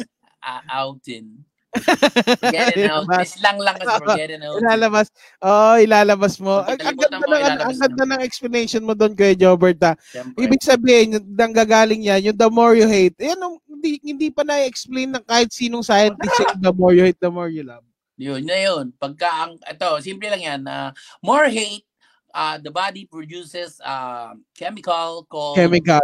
uh, 0.44 0.62
outin. 0.76 1.26
Forgetting 1.72 2.92
out. 2.92 3.08
Diba? 3.08 3.24
Islang 3.24 3.58
lang 3.64 3.76
kasi 3.80 3.94
forgetting 4.04 4.44
outin. 4.44 4.60
Ilalabas. 4.60 5.08
Oh, 5.40 5.80
ilalabas 5.80 6.34
mo. 6.44 6.68
Ang, 6.68 6.76
ang 6.84 7.00
Pagkalimutan 7.00 7.12
ganda 7.16 7.28
mo, 7.32 7.36
ng, 7.40 7.60
ang 7.64 7.78
ganda 7.80 8.04
ng 8.12 8.22
explanation 8.28 8.84
mo 8.84 8.92
doon, 8.92 9.16
Kuya 9.16 9.36
Jobert. 9.40 9.80
ah. 9.88 9.96
Ibig 10.36 10.60
sabihin, 10.60 11.16
yung 11.16 11.28
nanggagaling 11.32 12.12
yan, 12.12 12.20
yung 12.28 12.38
the 12.38 12.50
more 12.52 12.76
you 12.76 12.92
hate, 12.92 13.16
yan, 13.24 13.40
hindi, 13.72 14.04
hindi 14.04 14.28
pa 14.28 14.44
na-explain 14.44 15.16
ng 15.16 15.24
kahit 15.24 15.48
sinong 15.56 15.88
scientist 15.88 16.36
yung 16.44 16.60
the 16.60 16.74
more 16.76 16.92
you 16.92 17.08
hate, 17.08 17.22
the 17.24 17.32
more 17.32 17.48
you 17.48 17.64
love. 17.64 17.88
Yun 18.20 18.44
na 18.44 18.58
yun. 18.60 18.92
Pagka 19.00 19.32
ang, 19.32 19.56
ito, 19.64 19.90
simple 20.04 20.28
lang 20.28 20.44
yan. 20.44 20.62
ah, 20.68 20.92
more 21.24 21.48
hate, 21.48 21.88
uh, 22.36 22.60
the 22.60 22.68
body 22.70 23.08
produces 23.08 23.80
uh, 23.80 24.36
chemical 24.52 25.24
called 25.32 25.56
Chemical. 25.56 26.04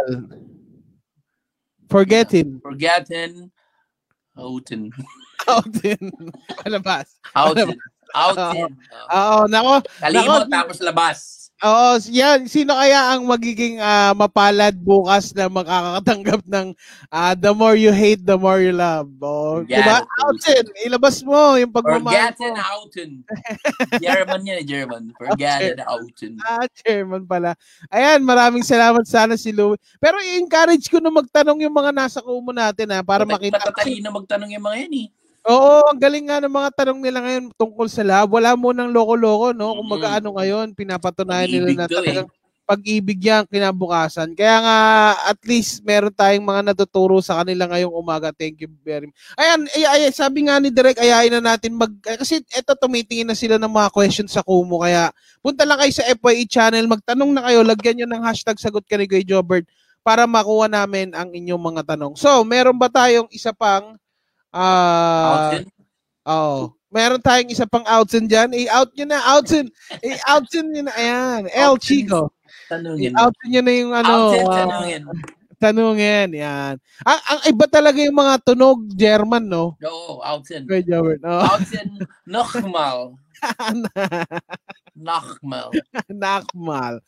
Forgetting. 1.86 2.58
forgotten 2.64 3.52
outin. 4.36 4.90
Out 5.48 5.70
din. 5.70 6.10
Palabas. 6.58 7.22
Outin. 7.38 7.70
Outin. 8.10 8.74
Uh, 9.06 9.14
Oo, 9.14 9.38
nako. 9.46 9.86
kalimot 10.02 10.50
Nako. 10.50 10.50
tapos 10.50 10.78
labas. 10.82 11.45
Oo, 11.64 11.96
yan. 12.12 12.44
Sino 12.52 12.76
kaya 12.76 13.16
ang 13.16 13.24
magiging 13.24 13.80
ah, 13.80 14.12
mapalad 14.12 14.76
bukas 14.76 15.32
na 15.32 15.48
makakatanggap 15.48 16.44
ng 16.44 16.76
ah, 17.08 17.32
the 17.32 17.48
more 17.56 17.72
you 17.72 17.88
hate, 17.88 18.20
the 18.28 18.36
more 18.36 18.60
you 18.60 18.76
love. 18.76 19.08
Oh, 19.24 19.64
Yan. 19.64 19.80
diba? 19.80 19.98
Outin, 20.04 20.64
ilabas 20.84 21.24
mo 21.24 21.56
yung 21.56 21.72
pagmamahal 21.72 22.36
Forgotten 22.36 22.52
mo. 22.52 22.68
Outen. 22.76 23.10
German 24.04 24.40
yan 24.44 24.56
eh, 24.60 24.66
German. 24.68 25.02
Forgotten 25.16 25.76
Outen. 25.88 26.32
Ah, 26.44 26.68
chairman 26.76 27.24
pala. 27.24 27.56
Ayan, 27.88 28.20
maraming 28.20 28.60
salamat 28.60 29.08
sana 29.08 29.40
si 29.40 29.48
Louie. 29.48 29.80
Pero 29.96 30.20
i-encourage 30.20 30.92
ko 30.92 31.00
na 31.00 31.08
magtanong 31.08 31.64
yung 31.64 31.72
mga 31.72 31.88
nasa 31.96 32.20
kumo 32.20 32.52
natin 32.52 32.92
ha, 32.92 33.00
para 33.00 33.24
makita. 33.24 33.64
Matatalino 33.64 34.12
magtanong 34.12 34.52
yung 34.52 34.64
mga 34.68 34.76
yan 34.84 34.94
eh. 35.08 35.08
Oo, 35.46 35.86
ang 35.94 35.98
galing 36.02 36.26
nga 36.26 36.42
ng 36.42 36.50
mga 36.50 36.70
tanong 36.74 37.00
nila 37.00 37.18
ngayon 37.22 37.54
tungkol 37.54 37.86
sa 37.86 38.02
love. 38.02 38.34
Wala 38.34 38.58
mo 38.58 38.74
ng 38.74 38.90
loko-loko, 38.90 39.54
no? 39.54 39.78
Kung 39.78 39.86
Mm. 39.94 40.18
ano 40.18 40.28
ngayon, 40.42 40.66
pinapatunayan 40.74 41.46
nila 41.46 41.70
na 41.70 41.86
eh. 41.86 41.94
talagang 41.94 42.28
pag-ibig 42.66 43.22
yan 43.22 43.46
kinabukasan. 43.46 44.34
Kaya 44.34 44.58
nga, 44.58 44.78
at 45.30 45.38
least 45.46 45.86
meron 45.86 46.10
tayong 46.10 46.42
mga 46.42 46.74
natuturo 46.74 47.22
sa 47.22 47.38
kanila 47.38 47.70
ngayong 47.70 47.94
umaga. 47.94 48.34
Thank 48.34 48.66
you 48.66 48.70
very 48.82 49.06
much. 49.06 49.14
Ayan, 49.38 49.70
ay, 49.70 49.84
ay, 49.86 50.00
sabi 50.10 50.50
nga 50.50 50.58
ni 50.58 50.74
Direk, 50.74 50.98
ayain 50.98 51.30
na 51.30 51.54
natin 51.54 51.78
mag... 51.78 51.94
Kasi 52.02 52.42
eto, 52.50 52.74
tumitingin 52.74 53.30
na 53.30 53.38
sila 53.38 53.54
ng 53.54 53.70
mga 53.70 53.94
questions 53.94 54.34
sa 54.34 54.42
Kumu. 54.42 54.82
Kaya 54.82 55.14
punta 55.38 55.62
lang 55.62 55.78
kayo 55.78 55.94
sa 55.94 56.10
FYE 56.10 56.50
channel, 56.50 56.90
magtanong 56.90 57.30
na 57.38 57.46
kayo, 57.46 57.62
lagyan 57.62 58.02
nyo 58.02 58.06
ng 58.10 58.22
hashtag 58.26 58.58
sagot 58.58 58.82
ka 58.82 58.98
ni 58.98 59.06
Kuya 59.06 59.22
Jobert 59.22 59.70
para 60.02 60.26
makuha 60.26 60.66
namin 60.66 61.14
ang 61.14 61.30
inyong 61.30 61.62
mga 61.62 61.94
tanong. 61.94 62.18
So, 62.18 62.42
meron 62.42 62.74
ba 62.82 62.90
tayong 62.90 63.30
isa 63.30 63.54
pang... 63.54 63.94
ah 64.56 65.52
Outen. 65.52 65.64
Oo. 66.26 66.74
Meron 66.90 67.20
tayong 67.20 67.52
isa 67.52 67.68
pang 67.68 67.84
outsin 67.84 68.24
dyan. 68.24 68.56
I-out 68.56 68.90
nyo 68.96 69.06
na. 69.06 69.20
Outsin. 69.36 69.68
I-outsin 70.00 70.66
nyo 70.72 70.82
na. 70.88 70.92
Ayan. 70.96 71.42
El 71.52 71.76
Outsin. 71.76 72.08
Chico. 72.08 72.32
Tanungin. 72.72 73.12
I-outsin 73.12 73.48
nyo 73.52 73.62
na 73.62 73.72
yung 73.74 73.92
ano. 73.92 74.12
Outen, 74.32 74.46
ah, 74.46 74.56
tanungin. 74.56 75.02
tanungin. 75.60 76.28
Yan. 76.32 76.74
Ang, 77.04 77.20
ang 77.20 77.40
iba 77.46 77.66
talaga 77.68 77.98
yung 78.00 78.16
mga 78.16 78.34
tunog 78.42 78.78
German, 78.96 79.44
no? 79.44 79.76
Oo, 79.84 80.24
Outen. 80.24 80.64
Kuya 80.64 80.82
Jobert. 80.82 81.20
Oh. 81.26 81.44
Outen, 81.44 81.88
nochmal. 82.24 83.12
Nochmal. 83.44 84.80
Nakmal. 84.96 85.68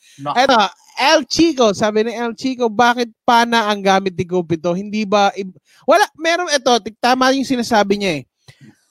Noch- 0.20 0.36
Eto, 0.36 0.60
El 1.00 1.24
Chico. 1.24 1.72
Sabi 1.72 2.04
ni 2.04 2.12
El 2.12 2.36
Chico, 2.36 2.68
bakit 2.68 3.08
pana 3.24 3.66
ang 3.66 3.80
gamit 3.80 4.12
ni 4.12 4.22
Cupido? 4.22 4.76
Hindi 4.76 5.08
ba... 5.08 5.32
ib- 5.32 5.56
Wala. 5.88 6.04
Meron 6.14 6.52
ito. 6.52 6.68
Tama 7.00 7.32
yung 7.32 7.48
sinasabi 7.48 7.96
niya 7.96 8.12
eh. 8.20 8.22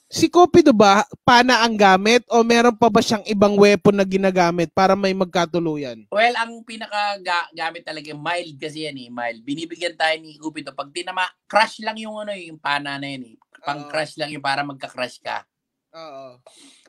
Si 0.08 0.24
Cupido 0.32 0.72
ba, 0.72 1.04
pana 1.20 1.60
ang 1.60 1.76
gamit 1.76 2.24
o 2.32 2.40
meron 2.40 2.72
pa 2.72 2.88
ba 2.88 3.04
siyang 3.04 3.20
ibang 3.28 3.52
weapon 3.60 3.92
na 3.92 4.08
ginagamit 4.08 4.72
para 4.72 4.96
may 4.96 5.12
magkatuluyan? 5.12 6.08
Well, 6.08 6.32
ang 6.32 6.64
pinaka 6.64 7.20
ga- 7.20 7.52
gamit 7.52 7.84
talaga 7.84 8.16
mild 8.16 8.56
kasi 8.56 8.88
yan 8.88 8.96
eh, 8.96 9.12
mild. 9.12 9.44
Binibigyan 9.44 9.92
tayo 10.00 10.16
ni 10.16 10.40
Cupido 10.40 10.72
pag 10.72 10.88
tinama, 10.96 11.28
crush 11.44 11.84
lang 11.84 12.00
yung 12.00 12.16
ano 12.16 12.32
yung 12.32 12.56
pana 12.56 12.96
na 12.96 13.04
yun 13.04 13.30
eh. 13.30 13.34
Pang 13.60 13.84
Oo. 13.84 13.90
crush 13.92 14.16
lang 14.16 14.32
yung 14.32 14.40
para 14.40 14.64
magka-crush 14.64 15.20
ka. 15.20 15.44
Oo. 15.92 16.40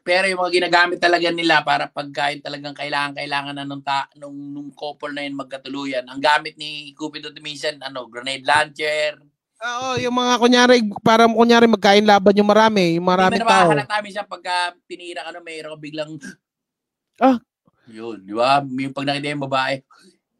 Pero 0.09 0.25
yung 0.25 0.41
mga 0.41 0.53
ginagamit 0.57 0.97
talaga 0.97 1.29
nila 1.29 1.61
para 1.61 1.85
pagka 1.85 2.33
yung 2.33 2.41
talagang 2.41 2.73
kailangan 2.73 3.13
kailangan 3.13 3.53
na 3.53 3.61
nung, 3.61 3.85
ta- 3.85 4.09
nung, 4.17 4.33
nung 4.33 4.73
couple 4.73 5.13
na 5.13 5.21
yun 5.21 5.37
magkatuluyan. 5.37 6.01
Ang 6.09 6.17
gamit 6.17 6.57
ni 6.57 6.97
Cupido 6.97 7.29
minsan 7.45 7.77
ano, 7.77 8.09
grenade 8.09 8.41
launcher. 8.41 9.21
Oo, 9.61 10.01
yung 10.01 10.17
mga 10.17 10.33
kunyari, 10.41 10.81
para 11.05 11.29
kunyari 11.29 11.69
magkain 11.69 12.09
laban 12.09 12.33
yung 12.33 12.49
marami, 12.49 12.97
yung 12.97 13.05
maraming 13.05 13.37
Hindi 13.37 13.45
mo 13.45 13.53
tao. 13.53 13.69
naman 13.69 14.01
minsan 14.01 14.25
pagka 14.25 14.73
tinira 14.89 15.29
ka 15.29 15.29
na 15.29 15.45
mayroon 15.45 15.77
biglang 15.77 16.17
Ah. 17.21 17.37
Yun, 17.85 18.25
di 18.25 18.33
ba? 18.33 18.65
Yung 18.65 18.95
pag 18.95 19.05
nakita 19.05 19.29
yung 19.29 19.45
babae, 19.45 19.75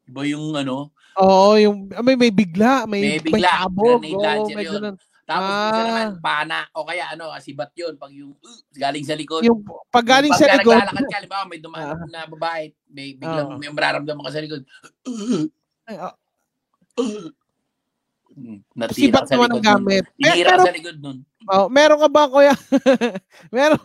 iba 0.09 0.21
yung 0.25 0.45
ano, 0.57 0.89
Oo, 1.19 1.59
yung 1.59 1.91
may, 1.99 2.15
may 2.15 2.31
bigla, 2.31 2.87
may, 2.87 3.19
May 3.19 3.19
bigla, 3.19 3.67
sabog. 3.67 3.99
grenade 4.01 4.17
Oo, 4.17 4.23
launcher 4.23 4.55
may 4.55 4.65
ganun. 4.65 4.95
Tapos 5.29 5.45
Ah. 5.45 5.61
minsan 5.69 5.85
naman, 5.85 6.07
pana, 6.19 6.59
o 6.73 6.81
kaya 6.81 7.13
ano, 7.13 7.29
asibat 7.29 7.69
yun, 7.77 7.93
pag 7.95 8.09
yung 8.09 8.33
uh, 8.33 8.59
galing 8.73 9.05
sa 9.05 9.13
likod. 9.13 9.45
Yung 9.45 9.61
pag 9.93 10.01
galing 10.01 10.33
sa 10.33 10.49
Pagka 10.49 10.57
likod, 10.57 10.73
naglalakad 10.73 11.05
ka, 11.05 11.15
halimbawa 11.21 11.43
may 11.45 11.61
dumaan 11.61 11.97
na 12.09 12.25
babae, 12.25 12.63
may 12.89 13.13
biglang 13.13 13.53
Ah. 13.53 13.57
may 13.61 13.69
mararamdaman 13.69 14.25
ka 14.25 14.33
sa 14.33 14.41
likod. 14.41 14.65
Ay, 15.85 15.95
ah, 15.95 16.17
Hmm, 18.29 18.61
Natira 18.73 19.25
sa 19.25 19.35
likod 19.35 19.57
nun. 19.57 19.65
gamit. 19.65 20.05
Eh, 20.17 20.31
Tinira 20.31 20.53
pero, 20.53 20.61
ka 20.61 20.67
sa 20.69 20.73
likod 20.73 20.97
nun. 20.97 21.17
oh, 21.45 21.65
meron 21.67 21.99
ka 21.99 22.09
ba, 22.09 22.23
kuya? 22.25 22.53
meron. 23.53 23.81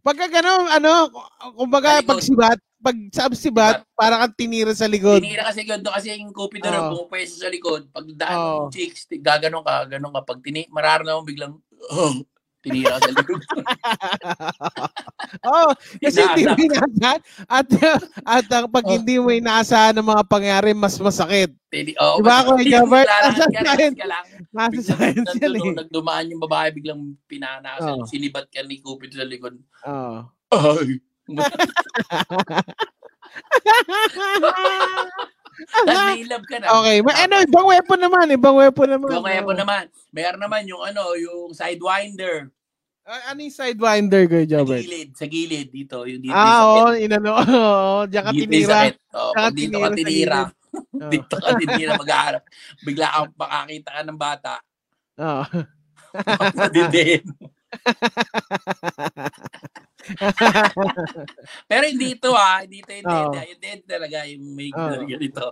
Pagka 0.00 0.26
gano'n, 0.26 0.68
ano, 0.72 1.12
kumbaga, 1.54 2.00
Sa 2.00 2.12
likod. 2.28 2.58
Pag 2.78 2.96
sa 3.10 3.26
sibat, 3.30 3.82
para 3.92 4.18
kang 4.18 4.36
tinira 4.36 4.70
sa 4.70 4.86
likod. 4.86 5.18
Tinira 5.18 5.42
ka 5.42 5.52
sa 5.52 5.60
likod 5.60 5.80
doon 5.80 5.94
kasi 5.94 6.06
yung 6.12 6.30
kupi 6.30 6.58
doon, 6.58 6.72
Oo. 6.72 6.90
pumupwesto 6.96 7.36
sa 7.38 7.48
likod. 7.48 7.90
Pag 7.90 8.06
daan 8.14 8.34
Oo. 8.34 8.58
ng 8.64 8.70
chicks, 8.70 9.04
ti- 9.04 9.18
gaganon 9.18 9.60
ka, 9.60 9.86
ganon 9.86 10.10
ka. 10.10 10.22
Pag 10.24 10.38
tini, 10.40 10.64
mararamdaman 10.68 11.18
mo 11.18 11.24
biglang, 11.24 11.54
oh, 11.90 12.14
tinira 12.60 12.96
ka 12.96 13.04
sa 13.04 13.12
likod. 13.12 13.40
Oo, 15.44 15.70
kasi 15.98 16.18
hindi 16.20 16.42
mo 16.42 16.54
Inaasahan. 16.54 16.64
inaasahan. 16.64 17.20
At, 17.46 17.66
at 18.24 18.46
ang 18.48 18.66
pag 18.68 18.86
Oh. 18.86 18.92
hindi 18.92 19.14
mo 19.16 19.28
inaasahan 19.28 19.94
ng 19.94 20.06
mga 20.06 20.24
pangyari, 20.24 20.70
mas 20.72 20.96
masakit. 20.96 21.50
Tini, 21.68 21.92
oh, 21.98 22.18
Diba, 22.18 22.46
Jobert? 22.72 23.04
Lalakad 23.04 23.50
Nasa 23.50 23.66
science. 23.66 23.96
Nasa 24.50 24.80
science 24.80 25.28
yan 25.36 25.52
eh. 25.52 25.74
nagdumaan 25.76 26.30
yung 26.30 26.40
babae, 26.40 26.72
biglang 26.72 27.00
pinana 27.26 27.76
ka 27.76 27.80
sa 27.82 27.92
Oo. 27.92 28.06
sinibat 28.06 28.48
ka 28.48 28.62
ni 28.62 28.78
Cupid 28.78 29.12
sa 29.12 29.26
likod. 29.26 29.58
Oo. 29.84 30.18
Ay. 30.48 31.02
Love 36.28 36.46
ka 36.46 36.56
na. 36.62 36.66
okay, 36.80 36.96
may 37.02 37.16
ano, 37.26 37.34
ibang 37.44 37.66
weapon 37.66 37.98
naman, 38.00 38.26
ibang 38.32 38.56
weapon 38.56 38.88
naman. 38.88 39.10
Po 39.10 39.20
Oo. 39.26 39.52
naman, 39.52 39.90
mayroon 40.14 40.40
naman 40.40 40.62
yung 40.70 40.82
ano, 40.86 41.12
yung 41.18 41.52
sidewinder. 41.52 42.48
Ah, 43.08 43.32
ano 43.32 43.40
yung 43.40 43.56
sidewinder, 43.56 44.28
Kuya 44.28 44.44
Sa 44.44 44.52
Jobert? 44.52 44.84
gilid, 44.84 45.10
sa 45.16 45.24
gilid 45.24 45.68
dito, 45.72 46.04
yung 46.04 46.20
dito 46.20 46.36
Ah, 46.36 46.60
oo, 46.68 46.92
yung 46.92 47.08
inano, 47.08 47.32
oo, 47.40 48.04
diyan 48.04 48.24
ka 48.24 48.32
tinira. 48.36 48.78
Oh, 49.16 49.32
dito 49.52 49.76
ka 49.80 49.90
tinira 49.96 50.52
sa 50.52 50.56
dito 51.12 51.34
ka 51.40 51.50
tinira 51.56 51.92
mag-aarap. 51.96 52.42
Bigla 52.84 53.06
kang 53.08 53.32
makakita 53.34 53.90
ka 53.90 54.02
ng 54.04 54.18
bata. 54.18 54.54
Oo. 55.18 55.44
Madidin. 56.56 57.24
Pero 61.70 61.84
hindi 61.84 62.16
ito 62.16 62.32
ah, 62.32 62.64
hindi 62.64 62.80
ito 62.80 62.92
Oo. 62.92 63.32
dead. 63.32 63.48
Yung 63.52 63.60
dead 63.60 63.80
talaga, 63.84 64.18
yung 64.24 64.44
may 64.56 64.70
Oo. 64.72 64.88
talaga 64.88 65.14
dito. 65.20 65.44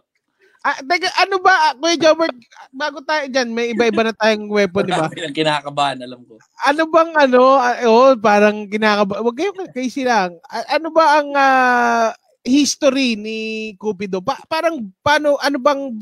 Ah, 0.66 0.82
teka, 0.82 1.06
ano 1.22 1.38
ba, 1.38 1.78
Kuya 1.78 1.94
Jobert, 1.94 2.34
bago 2.74 2.98
tayo 3.06 3.30
dyan, 3.30 3.54
may 3.54 3.70
iba-iba 3.70 4.02
na 4.02 4.10
tayong 4.18 4.50
weapon, 4.50 4.82
di 4.82 4.90
ba? 4.90 5.06
Marami 5.06 5.22
ng 5.22 5.36
kinakabahan, 5.36 6.02
alam 6.02 6.26
ko. 6.26 6.42
Ano 6.66 6.82
bang 6.90 7.12
ano, 7.14 7.40
oh, 7.86 8.18
parang 8.18 8.66
kinakaba, 8.66 9.22
wag 9.22 9.36
kayo 9.38 9.54
kay 9.70 9.86
silang. 9.86 10.34
A- 10.50 10.74
ano 10.74 10.90
ba 10.90 11.22
ang 11.22 11.30
ah, 11.38 12.10
history 12.42 13.14
ni 13.14 13.38
Cupido? 13.78 14.18
Pa- 14.18 14.42
parang 14.50 14.90
paano 15.06 15.38
ano 15.42 15.58
bang 15.58 15.98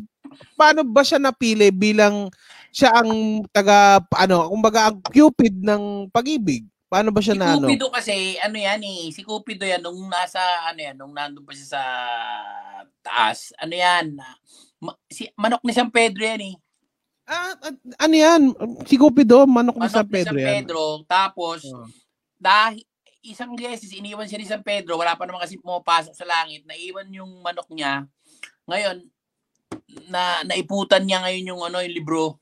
paano 0.57 0.85
ba 0.85 1.01
siya 1.01 1.21
napili 1.21 1.73
bilang 1.73 2.29
siya 2.75 2.91
ang 2.91 3.47
taga 3.55 4.03
ano, 4.19 4.51
kumbaga 4.51 4.91
ang 4.91 4.99
Cupid 5.07 5.63
ng 5.63 6.11
pag-ibig? 6.11 6.67
Paano 6.91 7.15
ba 7.15 7.23
siya 7.23 7.35
Si 7.35 7.41
na 7.43 7.55
ano? 7.55 7.67
Cupido 7.71 7.87
kasi, 7.91 8.39
ano 8.43 8.55
yan 8.59 8.83
eh, 8.83 9.11
si 9.15 9.23
Cupido 9.23 9.63
yan, 9.63 9.83
nung 9.83 10.11
nasa, 10.11 10.39
ano 10.67 10.79
yan, 10.79 10.95
nung 10.99 11.15
nandun 11.15 11.47
pa 11.47 11.55
siya 11.55 11.79
sa 11.79 11.83
taas, 13.03 13.51
ano 13.59 13.75
yan, 13.75 14.15
ma- 14.83 14.99
si, 15.11 15.27
manok 15.35 15.63
ni 15.67 15.75
San 15.75 15.91
Pedro 15.91 16.23
yan 16.23 16.55
eh. 16.55 16.55
Ah, 17.25 17.57
ano 17.99 18.15
yan? 18.15 18.43
Si 18.87 18.95
Cupido, 18.95 19.43
manok 19.43 19.75
ni 19.75 19.87
Manok 19.87 19.95
San 19.95 20.07
ni 20.07 20.13
Pedro 20.13 20.37
San 20.37 20.43
yan. 20.43 20.55
Pedro, 20.63 20.83
tapos, 21.09 21.67
Oh. 21.67 21.89
dahil, 22.39 22.83
isang 23.25 23.57
beses, 23.57 23.91
iniwan 23.91 24.29
siya 24.29 24.39
ni 24.39 24.47
San 24.47 24.63
Pedro, 24.63 24.95
wala 24.95 25.17
pa 25.19 25.25
naman 25.27 25.43
kasi 25.43 25.59
pumapasok 25.59 26.15
sa 26.15 26.29
langit, 26.29 26.63
naiwan 26.63 27.09
yung 27.11 27.43
manok 27.43 27.67
niya, 27.75 28.07
ngayon, 28.71 29.03
na 30.09 30.47
naiputan 30.47 31.03
niya 31.03 31.25
ngayon 31.25 31.51
yung 31.55 31.63
ano 31.65 31.83
yung 31.83 31.97
libro. 31.97 32.39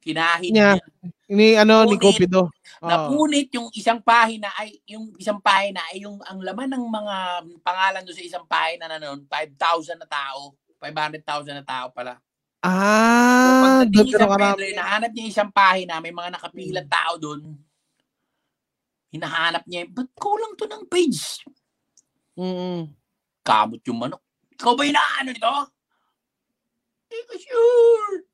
Kinahid 0.00 0.50
Niya. 0.56 0.80
niya. 0.80 0.86
Ni 1.30 1.54
ano 1.54 1.84
ni 1.86 1.94
Ngunit, 1.94 2.02
Cupido. 2.02 2.48
Oh. 2.80 2.88
Napunit 2.88 3.52
yung 3.52 3.68
isang 3.76 4.00
pahina 4.00 4.48
ay 4.56 4.80
yung 4.88 5.12
isang 5.20 5.38
pahina 5.38 5.84
ay 5.92 6.02
yung 6.02 6.16
ang 6.24 6.40
laman 6.40 6.72
ng 6.72 6.84
mga 6.88 7.16
pangalan 7.60 8.02
doon 8.02 8.16
sa 8.16 8.24
isang 8.24 8.46
pahina 8.48 8.88
na 8.88 8.96
noon 8.96 9.28
5,000 9.28 10.00
na 10.00 10.08
tao, 10.08 10.56
500,000 10.80 11.60
na 11.60 11.64
tao 11.64 11.92
pala. 11.92 12.16
Ah, 12.60 13.84
Pagdating 13.84 13.92
doon 13.92 14.06
ni 14.08 14.12
San 14.16 14.28
marami. 14.28 14.52
Pedro, 14.56 14.68
hinahanap 14.72 15.10
niya 15.12 15.24
isang 15.28 15.52
pahina, 15.52 15.94
may 16.00 16.12
mga 16.12 16.30
nakapilang 16.36 16.88
tao 16.88 17.12
doon. 17.20 17.40
Hinahanap 19.12 19.64
niya, 19.68 19.84
ba't 19.88 20.08
kulang 20.16 20.56
to 20.56 20.64
ng 20.68 20.84
page? 20.88 21.44
Mm. 22.40 22.88
Kamot 23.44 23.80
yung 23.84 24.00
manok. 24.00 24.22
Ikaw 24.56 24.72
ba 24.76 24.82
inaano 24.84 25.28
nito? 25.32 25.54
Hindi 27.10 27.18
ko 27.26 27.34
sure. 27.36 28.29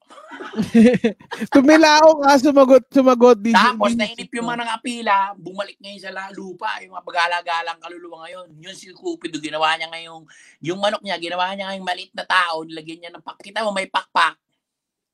Tumilao 1.52 2.20
ka, 2.22 2.40
sumagot, 2.40 2.84
sumagot. 2.88 3.38
Di, 3.40 3.52
Tapos 3.52 3.92
nainip 3.92 4.30
yung 4.32 4.48
mga 4.48 4.64
nangapila, 4.64 5.36
bumalik 5.36 5.76
ngayon 5.80 6.00
sa 6.00 6.32
lupa, 6.32 6.80
yung 6.80 6.96
mga 6.96 7.04
pag-alagalang 7.04 7.78
kaluluwa 7.80 8.26
ngayon. 8.26 8.48
Yun 8.56 8.76
si 8.76 8.92
Cupido, 8.92 9.36
ginawa 9.40 9.76
niya 9.76 9.92
ngayong, 9.92 10.24
yung 10.64 10.78
manok 10.80 11.02
niya, 11.04 11.20
ginawa 11.20 11.52
niya 11.52 11.72
ngayong 11.72 11.86
maliit 11.86 12.12
na 12.16 12.24
tao, 12.24 12.64
nilagyan 12.64 12.98
niya 13.04 13.12
ng 13.12 13.24
pak. 13.24 13.36
Kita 13.40 13.64
mo, 13.64 13.72
may 13.72 13.88
pakpak. 13.88 14.36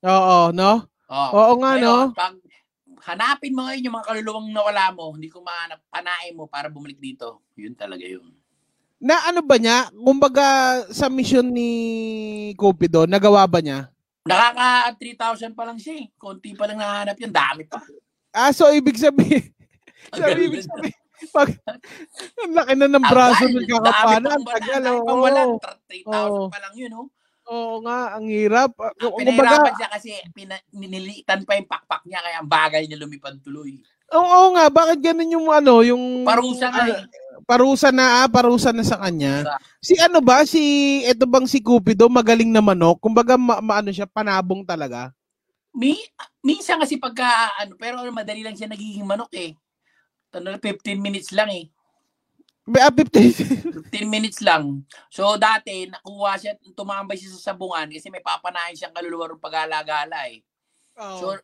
Oo, 0.03 0.51
no? 0.51 0.87
Oh. 1.07 1.29
Oo 1.31 1.53
nga, 1.59 1.71
no? 1.77 2.11
Ngayon, 2.11 2.15
pag 2.15 2.35
hanapin 3.03 3.51
mo 3.51 3.67
ngayon 3.67 3.85
yung 3.85 3.95
mga 3.99 4.07
kaluluwang 4.07 4.47
nawala 4.51 4.91
mo, 4.95 5.11
hindi 5.13 5.27
ko 5.27 5.43
mahanap, 5.43 5.79
panain 5.91 6.33
mo 6.35 6.47
para 6.47 6.71
bumalik 6.71 6.99
dito. 6.99 7.43
Yun 7.59 7.75
talaga 7.75 8.07
yun. 8.07 8.31
Na 9.03 9.19
ano 9.27 9.43
ba 9.43 9.59
niya? 9.59 9.91
Kumbaga 9.91 10.79
sa 10.87 11.11
mission 11.11 11.43
ni 11.43 11.69
Cupido, 12.55 13.03
nagawa 13.03 13.43
ba 13.43 13.59
niya? 13.59 13.92
Nakaka 14.23 14.95
3,000 14.95 15.51
pa 15.51 15.63
lang 15.67 15.75
siya 15.75 15.99
eh. 15.99 16.05
Konti 16.15 16.55
pa 16.55 16.63
lang 16.63 16.79
nahanap 16.79 17.17
yun. 17.19 17.31
Dami 17.31 17.67
pa. 17.67 17.79
Ah, 18.31 18.49
so 18.49 18.71
ibig 18.71 18.95
sabihin, 18.97 19.51
galing 20.15 20.49
ibig 20.49 20.65
sabihin, 20.65 20.97
pag, 21.29 21.53
ang 22.41 22.53
laki 22.55 22.73
na 22.73 22.87
ng 22.89 23.05
braso 23.05 23.45
ng 23.45 23.67
kakapana, 23.67 24.27
ang 24.33 24.47
tagal, 24.47 24.83
Ang 24.89 25.19
wala. 25.21 25.41
oo. 25.45 25.55
3,000 25.59 26.07
Oo. 26.09 26.41
pa 26.49 26.57
lang 26.57 26.73
yun, 26.73 26.91
oh. 26.97 27.07
Oo 27.43 27.83
nga, 27.83 28.15
ang 28.15 28.25
hirap. 28.25 28.71
Ah, 28.79 28.95
Ang 28.95 29.11
Kumbaga, 29.11 29.59
pinahirapan 29.59 29.73
siya 29.75 29.89
kasi 29.91 30.11
pina, 30.31 30.55
ninilitan 30.71 31.43
pa 31.43 31.59
yung 31.59 31.67
pakpak 31.67 32.01
niya 32.07 32.23
kaya 32.23 32.37
ang 32.39 32.47
bagay 32.47 32.87
niya 32.87 32.95
lumipad 32.97 33.35
tuloy. 33.43 33.75
Oo 34.13 34.53
nga, 34.53 34.65
bakit 34.69 34.99
ganun 35.01 35.33
yung 35.33 35.47
ano, 35.49 35.81
yung... 35.81 36.23
Parusa 36.23 36.69
na 36.69 36.81
eh. 36.89 37.01
Parusa 37.43 37.89
na, 37.91 38.23
ah, 38.23 38.29
parusa 38.31 38.71
na 38.71 38.85
sa 38.85 39.01
kanya. 39.01 39.43
Parusa. 39.43 39.57
Si 39.83 39.93
ano 39.99 40.19
ba, 40.23 40.47
si, 40.47 40.63
eto 41.03 41.27
bang 41.27 41.43
si 41.49 41.59
Cupido, 41.59 42.07
magaling 42.07 42.53
na 42.53 42.63
manok? 42.63 43.01
Kumbaga, 43.03 43.35
ma, 43.35 43.59
maano 43.59 43.91
siya, 43.91 44.07
panabong 44.07 44.63
talaga. 44.63 45.11
Mi, 45.75 45.97
minsan 46.39 46.79
kasi 46.79 46.95
pagka, 47.01 47.27
ano, 47.59 47.75
pero 47.75 47.99
ano, 47.99 48.13
madali 48.15 48.45
lang 48.45 48.55
siya 48.55 48.71
nagiging 48.71 49.03
manok 49.03 49.33
eh. 49.35 49.57
Ano, 50.33 50.55
15 50.55 50.97
minutes 50.97 51.33
lang 51.35 51.51
eh. 51.51 51.67
May 52.63 52.79
ah, 52.79 52.93
50. 52.95 53.91
15 53.91 54.07
minutes 54.15 54.39
lang. 54.39 54.87
So 55.11 55.35
dati, 55.35 55.91
nakuha 55.91 56.39
siya, 56.39 56.55
tumambay 56.71 57.19
siya 57.19 57.35
sa 57.35 57.51
sabungan 57.51 57.91
kasi 57.91 58.07
may 58.07 58.23
papanahin 58.23 58.79
siyang 58.79 58.95
kaluluwa 58.95 59.27
ng 59.27 59.43
pag-alagala 59.43 60.31
eh. 60.31 60.39
So, 60.95 61.35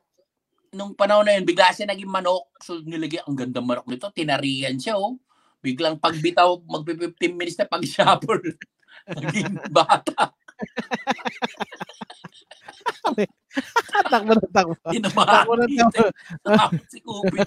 nung 0.73 0.93
panahon 0.93 1.25
na 1.25 1.37
yun, 1.37 1.45
bigla 1.45 1.73
siya 1.73 1.89
naging 1.89 2.09
manok. 2.09 2.49
So, 2.61 2.81
nilagyan, 2.81 3.25
ang 3.25 3.37
ganda 3.37 3.61
manok 3.61 3.87
nito. 3.89 4.09
Tinarihan 4.13 4.77
siya, 4.77 4.97
oh. 4.97 5.17
Biglang 5.59 5.99
pagbitaw, 5.99 6.63
magpi-15 6.63 7.35
minutes 7.35 7.59
na 7.59 7.67
pag-shuffle. 7.67 8.55
naging 9.19 9.57
bata. 9.71 10.31
takbo 14.09 14.33
na 14.37 14.45
takbo. 14.53 14.73
Takbo 14.85 15.53
na 15.57 15.65
takbo. 15.65 16.03
Tapos 16.45 16.85
si 16.87 16.99
Kubi. 17.01 17.41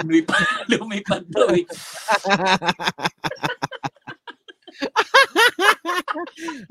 lumipad, 0.00 0.44
lumipad 0.70 1.24
daw 1.28 1.50
eh. 1.52 1.66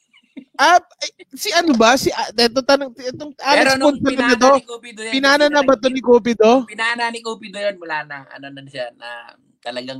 Ah, 0.53 0.77
eh, 1.01 1.09
si 1.33 1.49
ano 1.49 1.73
ba? 1.73 1.97
Si, 1.97 2.13
ah, 2.13 2.29
ito 2.29 2.61
tanong, 2.61 2.93
itong 2.93 3.33
Alex 3.41 3.57
Pero 3.57 3.71
nung 3.81 3.97
na 3.97 4.05
pinana 4.05 4.37
to, 4.37 4.53
ni 4.53 4.61
Cupido 4.69 5.01
yan. 5.01 5.13
pinana 5.17 5.49
na 5.49 5.65
ba 5.65 5.73
to 5.73 5.89
ni 5.89 5.97
Cupido? 5.97 6.61
Pinana 6.69 7.09
ni 7.09 7.25
Cupido 7.25 7.57
yan, 7.57 7.73
wala 7.81 8.05
na. 8.05 8.29
Ano 8.29 8.53
na 8.53 8.61
siya, 8.69 8.93
na 8.93 9.33
talagang 9.65 9.97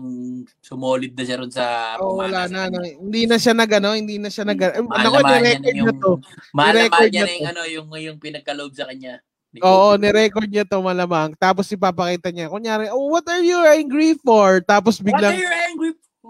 sumolid 0.61 1.17
na 1.17 1.25
siya 1.25 1.41
ron 1.41 1.49
sa 1.49 1.97
Oo, 1.97 2.21
wala 2.21 2.45
na, 2.45 2.69
na. 2.69 2.85
Hindi 2.85 3.25
na 3.25 3.41
siya 3.41 3.57
nag, 3.57 3.71
ano, 3.81 3.97
hindi 3.97 4.21
na 4.21 4.29
siya 4.29 4.45
nag, 4.45 4.61
eh, 4.61 4.77
Mahal 4.85 5.01
Naku, 5.09 5.17
na 5.17 5.25
mahal 5.25 5.41
niya 5.41 5.57
ni-record 5.57 5.73
yung, 5.73 5.97
to. 5.97 6.13
na 6.53 6.69
I-record 6.69 6.93
mahal 6.93 7.09
niya 7.09 7.23
na 7.23 7.33
yung, 7.33 7.41
to. 7.41 7.49
ano, 7.49 7.61
yung, 7.65 7.89
yung 7.97 8.21
pinagka-load 8.21 8.77
sa 8.77 8.85
kanya. 8.85 9.25
ni 9.49 9.57
Oo, 9.65 9.97
ni-record 9.97 10.53
niya 10.53 10.69
to 10.69 10.85
malamang. 10.85 11.33
Tapos 11.41 11.65
ipapakita 11.73 12.29
niya. 12.29 12.53
Kunyari, 12.53 12.93
oh, 12.93 13.09
what 13.09 13.25
are 13.25 13.41
you 13.41 13.57
angry 13.65 14.13
for? 14.21 14.61
Tapos 14.61 15.01
What 15.01 15.17
biglang, 15.17 15.33
are 15.33 15.41
you 15.41 15.49
angry 15.49 15.97
for? 15.97 16.05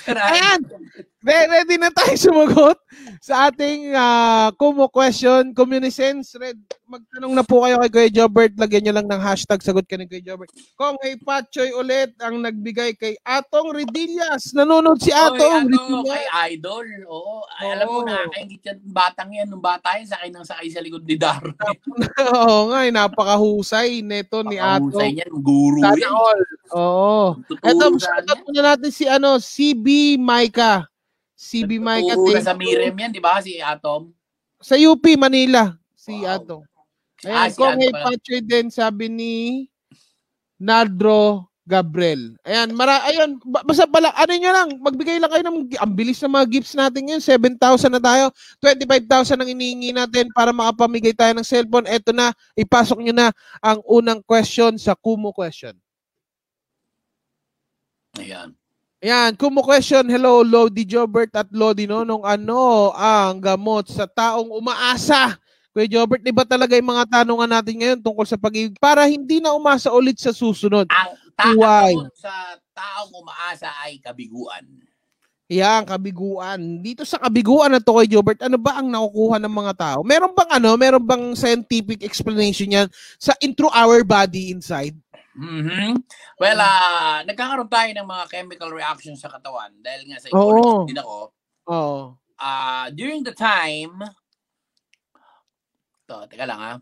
Ayan! 0.30 0.62
Re- 1.20 1.52
ready 1.52 1.76
na 1.76 1.92
tayo 1.92 2.16
sumagot 2.24 2.80
sa 3.20 3.52
ating 3.52 3.92
uh, 3.92 4.48
Kumu 4.56 4.88
question. 4.88 5.52
Communicants, 5.52 6.32
Red, 6.32 6.56
magtanong 6.88 7.36
na 7.36 7.44
po 7.44 7.60
kayo 7.68 7.76
kay 7.84 7.92
Kuya 7.92 8.10
Jobert. 8.24 8.56
Lagyan 8.56 8.88
nyo 8.88 8.94
lang 8.96 9.08
ng 9.08 9.20
hashtag 9.20 9.60
sagot 9.60 9.84
ka 9.84 10.00
ni 10.00 10.08
Kuya 10.08 10.24
Jobert. 10.24 10.48
Kung 10.80 10.96
hey 11.04 11.20
Patchoy 11.20 11.76
ulit 11.76 12.16
ang 12.24 12.40
nagbigay 12.40 12.96
kay 12.96 13.20
Atong 13.20 13.76
Redillas. 13.76 14.56
Nanonood 14.56 14.96
si 15.04 15.12
Oy, 15.12 15.20
Atong 15.20 15.68
ano, 15.68 16.08
kay 16.08 16.24
Idol. 16.56 16.88
Oo. 17.12 17.44
Ay, 17.60 17.68
alam 17.76 17.86
mo, 17.86 18.00
Oo. 18.00 18.08
nakakaingit 18.08 18.62
yan 18.64 18.76
ng 18.80 18.94
batang 18.96 19.30
yan. 19.36 19.46
Nung 19.52 19.60
bata 19.60 20.00
yan, 20.00 20.08
sakay 20.08 20.28
ng 20.32 20.46
sakay 20.48 20.68
sa 20.72 20.80
likod 20.80 21.04
ni 21.04 21.20
Daro. 21.20 21.52
Oo 22.32 22.72
nga, 22.72 22.88
eh, 22.88 22.92
napakahusay 22.96 24.00
neto 24.00 24.40
ni 24.40 24.56
Atong. 24.56 25.20
niyan, 25.20 25.28
guru 25.36 25.84
Sana 25.84 26.00
yan. 26.00 26.12
all. 26.16 26.40
Oo. 26.72 27.22
Ito, 27.60 27.84
shoutout 28.00 28.40
muna 28.48 28.72
natin 28.72 28.88
si 28.88 29.04
ano, 29.04 29.36
CB 29.36 30.16
Maika. 30.16 30.89
CB. 31.40 31.80
Tuturo 31.80 32.36
thank 32.36 32.44
sa. 32.44 32.52
Mirem 32.52 32.92
yan, 32.92 33.10
di 33.16 33.22
ba? 33.22 33.40
Si 33.40 33.56
Atom. 33.56 34.12
Sa 34.60 34.76
UP, 34.76 35.00
Manila. 35.16 35.72
Si 35.96 36.12
Wow. 36.12 36.60
Ah, 37.24 37.44
Ayan, 37.44 37.48
si 37.52 37.56
kung 37.56 37.76
may 37.76 37.92
pala. 37.92 38.04
patchoy 38.12 38.40
din, 38.40 38.66
sabi 38.72 39.08
ni 39.08 39.32
Nardro 40.56 41.48
Gabriel. 41.64 42.36
Ayan, 42.44 42.72
mara, 42.72 43.04
ayun, 43.08 43.36
ba- 43.44 43.64
basta 43.64 43.84
pala, 43.84 44.12
ano 44.16 44.32
nyo 44.32 44.50
lang, 44.52 44.68
magbigay 44.80 45.20
lang 45.20 45.28
kayo 45.28 45.44
ng, 45.44 45.58
ang 45.76 45.92
bilis 45.92 46.20
ng 46.24 46.32
mga 46.32 46.46
gifts 46.48 46.72
natin 46.76 47.08
ngayon, 47.08 47.22
7,000 47.24 47.92
na 47.92 48.00
tayo, 48.00 48.32
25,000 48.60 49.36
ang 49.40 49.48
inihingi 49.48 49.92
natin 49.92 50.32
para 50.32 50.50
makapamigay 50.52 51.12
tayo 51.12 51.32
ng 51.36 51.44
cellphone. 51.46 51.88
Eto 51.88 52.12
na, 52.12 52.32
ipasok 52.56 53.00
nyo 53.00 53.14
na 53.16 53.28
ang 53.60 53.80
unang 53.84 54.20
question 54.24 54.76
sa 54.76 54.96
Kumu 54.96 55.32
question. 55.32 55.76
Ayan. 58.18 58.59
Ayan, 59.00 59.32
Kumu 59.32 59.64
question, 59.64 60.04
hello, 60.12 60.44
Lodi 60.44 60.84
Jobert 60.84 61.32
at 61.32 61.48
Lodi 61.56 61.88
Nonong, 61.88 62.20
ano 62.20 62.92
ang 62.92 63.40
gamot 63.40 63.88
sa 63.88 64.04
taong 64.04 64.52
umaasa? 64.52 65.40
Kuya 65.72 65.88
Jobert, 65.88 66.20
di 66.20 66.28
ba 66.28 66.44
talaga 66.44 66.76
yung 66.76 66.92
mga 66.92 67.08
tanungan 67.08 67.48
natin 67.48 67.80
ngayon 67.80 68.04
tungkol 68.04 68.28
sa 68.28 68.36
pag-ibig 68.36 68.76
para 68.76 69.08
hindi 69.08 69.40
na 69.40 69.56
umasa 69.56 69.88
ulit 69.88 70.20
sa 70.20 70.36
susunod? 70.36 70.84
Ang 70.92 71.16
taon 71.32 72.12
sa 72.12 72.60
taong 72.76 73.08
umaasa 73.16 73.72
ay 73.88 73.96
kabiguan. 74.04 74.68
Yan, 75.48 75.88
kabiguan. 75.88 76.60
Dito 76.84 77.00
sa 77.08 77.16
kabiguan 77.24 77.72
na 77.72 77.80
to 77.80 77.96
kay 77.96 78.04
Jobert, 78.04 78.44
ano 78.44 78.60
ba 78.60 78.84
ang 78.84 78.92
nakukuha 78.92 79.40
ng 79.40 79.54
mga 79.64 79.72
tao? 79.80 79.98
Meron 80.04 80.36
bang 80.36 80.60
ano, 80.60 80.76
meron 80.76 81.00
bang 81.00 81.32
scientific 81.32 82.04
explanation 82.04 82.68
yan 82.68 82.88
sa 83.16 83.32
intro 83.40 83.72
our 83.72 84.04
body 84.04 84.52
inside? 84.52 84.92
Mhm. 85.36 85.94
Well, 86.42 86.58
ah, 86.58 87.22
nagkakaroon 87.22 87.70
tayo 87.70 87.90
ng 87.94 88.08
mga 88.08 88.24
chemical 88.34 88.70
reactions 88.74 89.22
sa 89.22 89.30
katawan 89.30 89.70
dahil 89.78 90.10
nga 90.10 90.18
sa 90.18 90.26
psychologist 90.26 90.82
din 90.90 90.98
ako. 90.98 91.30
Oo. 91.70 92.18
Ah, 92.34 92.90
during 92.90 93.22
the 93.22 93.30
time 93.34 94.00
to, 96.08 96.16
teka 96.30 96.46
lang 96.48 96.60
ah. 96.60 96.76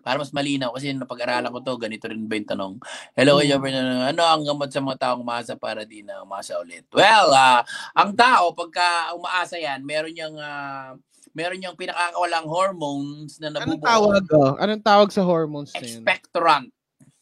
Para 0.00 0.20
mas 0.20 0.32
malinaw 0.32 0.72
kasi 0.76 0.92
napag-aralan 0.92 1.52
ko 1.52 1.60
to, 1.64 1.74
ganito 1.80 2.08
rin 2.08 2.28
ba 2.28 2.36
yung 2.36 2.48
tanong? 2.48 2.74
Hello, 3.16 3.40
Hmm. 3.40 3.48
Jobber, 3.48 3.72
ano 3.72 4.22
ang 4.24 4.42
gamot 4.44 4.68
sa 4.72 4.80
mga 4.84 4.98
taong 5.00 5.20
umaasa 5.24 5.52
para 5.56 5.84
di 5.88 6.00
na 6.04 6.20
umasa 6.24 6.56
ulit? 6.60 6.84
Well, 6.92 7.32
ah, 7.32 7.64
ang 7.96 8.12
tao 8.16 8.52
pagka 8.56 9.12
umaasa 9.16 9.56
yan, 9.60 9.84
meron 9.84 10.12
niyang 10.12 10.36
ah, 10.40 10.96
meron 11.36 11.60
niyang 11.60 11.76
pinakakawalang 11.76 12.48
hormones 12.48 13.36
na 13.40 13.52
Anong 13.52 13.80
nabubuo. 13.80 13.88
tawag? 13.88 14.24
Oh? 14.32 14.52
Anong 14.56 14.84
tawag 14.84 15.08
sa 15.12 15.22
hormones 15.24 15.72
na 15.76 15.84
yun? 15.88 16.04
Expectorant. 16.04 16.68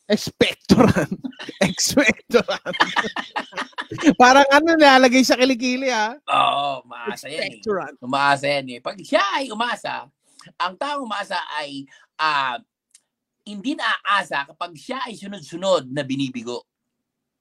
Expectorant. 0.05 1.17
Expectorant. 1.69 2.77
Parang 4.21 4.45
ano 4.53 4.77
nilalagay 4.77 5.25
sa 5.25 5.39
kilikili 5.39 5.89
ah. 5.89 6.13
Oo, 6.29 6.85
umaasa 6.85 7.27
yan 7.33 7.57
eh. 7.57 7.61
Umaasa 8.05 8.45
yan 8.45 8.67
eh. 8.77 8.79
Pag 8.85 9.01
siya 9.01 9.25
ay 9.41 9.49
umasa, 9.49 10.05
ang 10.61 10.75
taong 10.77 11.09
umaasa 11.09 11.41
ay 11.57 11.89
ah, 12.21 12.61
hindi 13.45 13.77
naaasa 13.77 14.49
kapag 14.53 14.77
siya 14.77 15.09
ay 15.09 15.17
sunod-sunod 15.17 15.89
na 15.89 16.05
binibigo. 16.05 16.69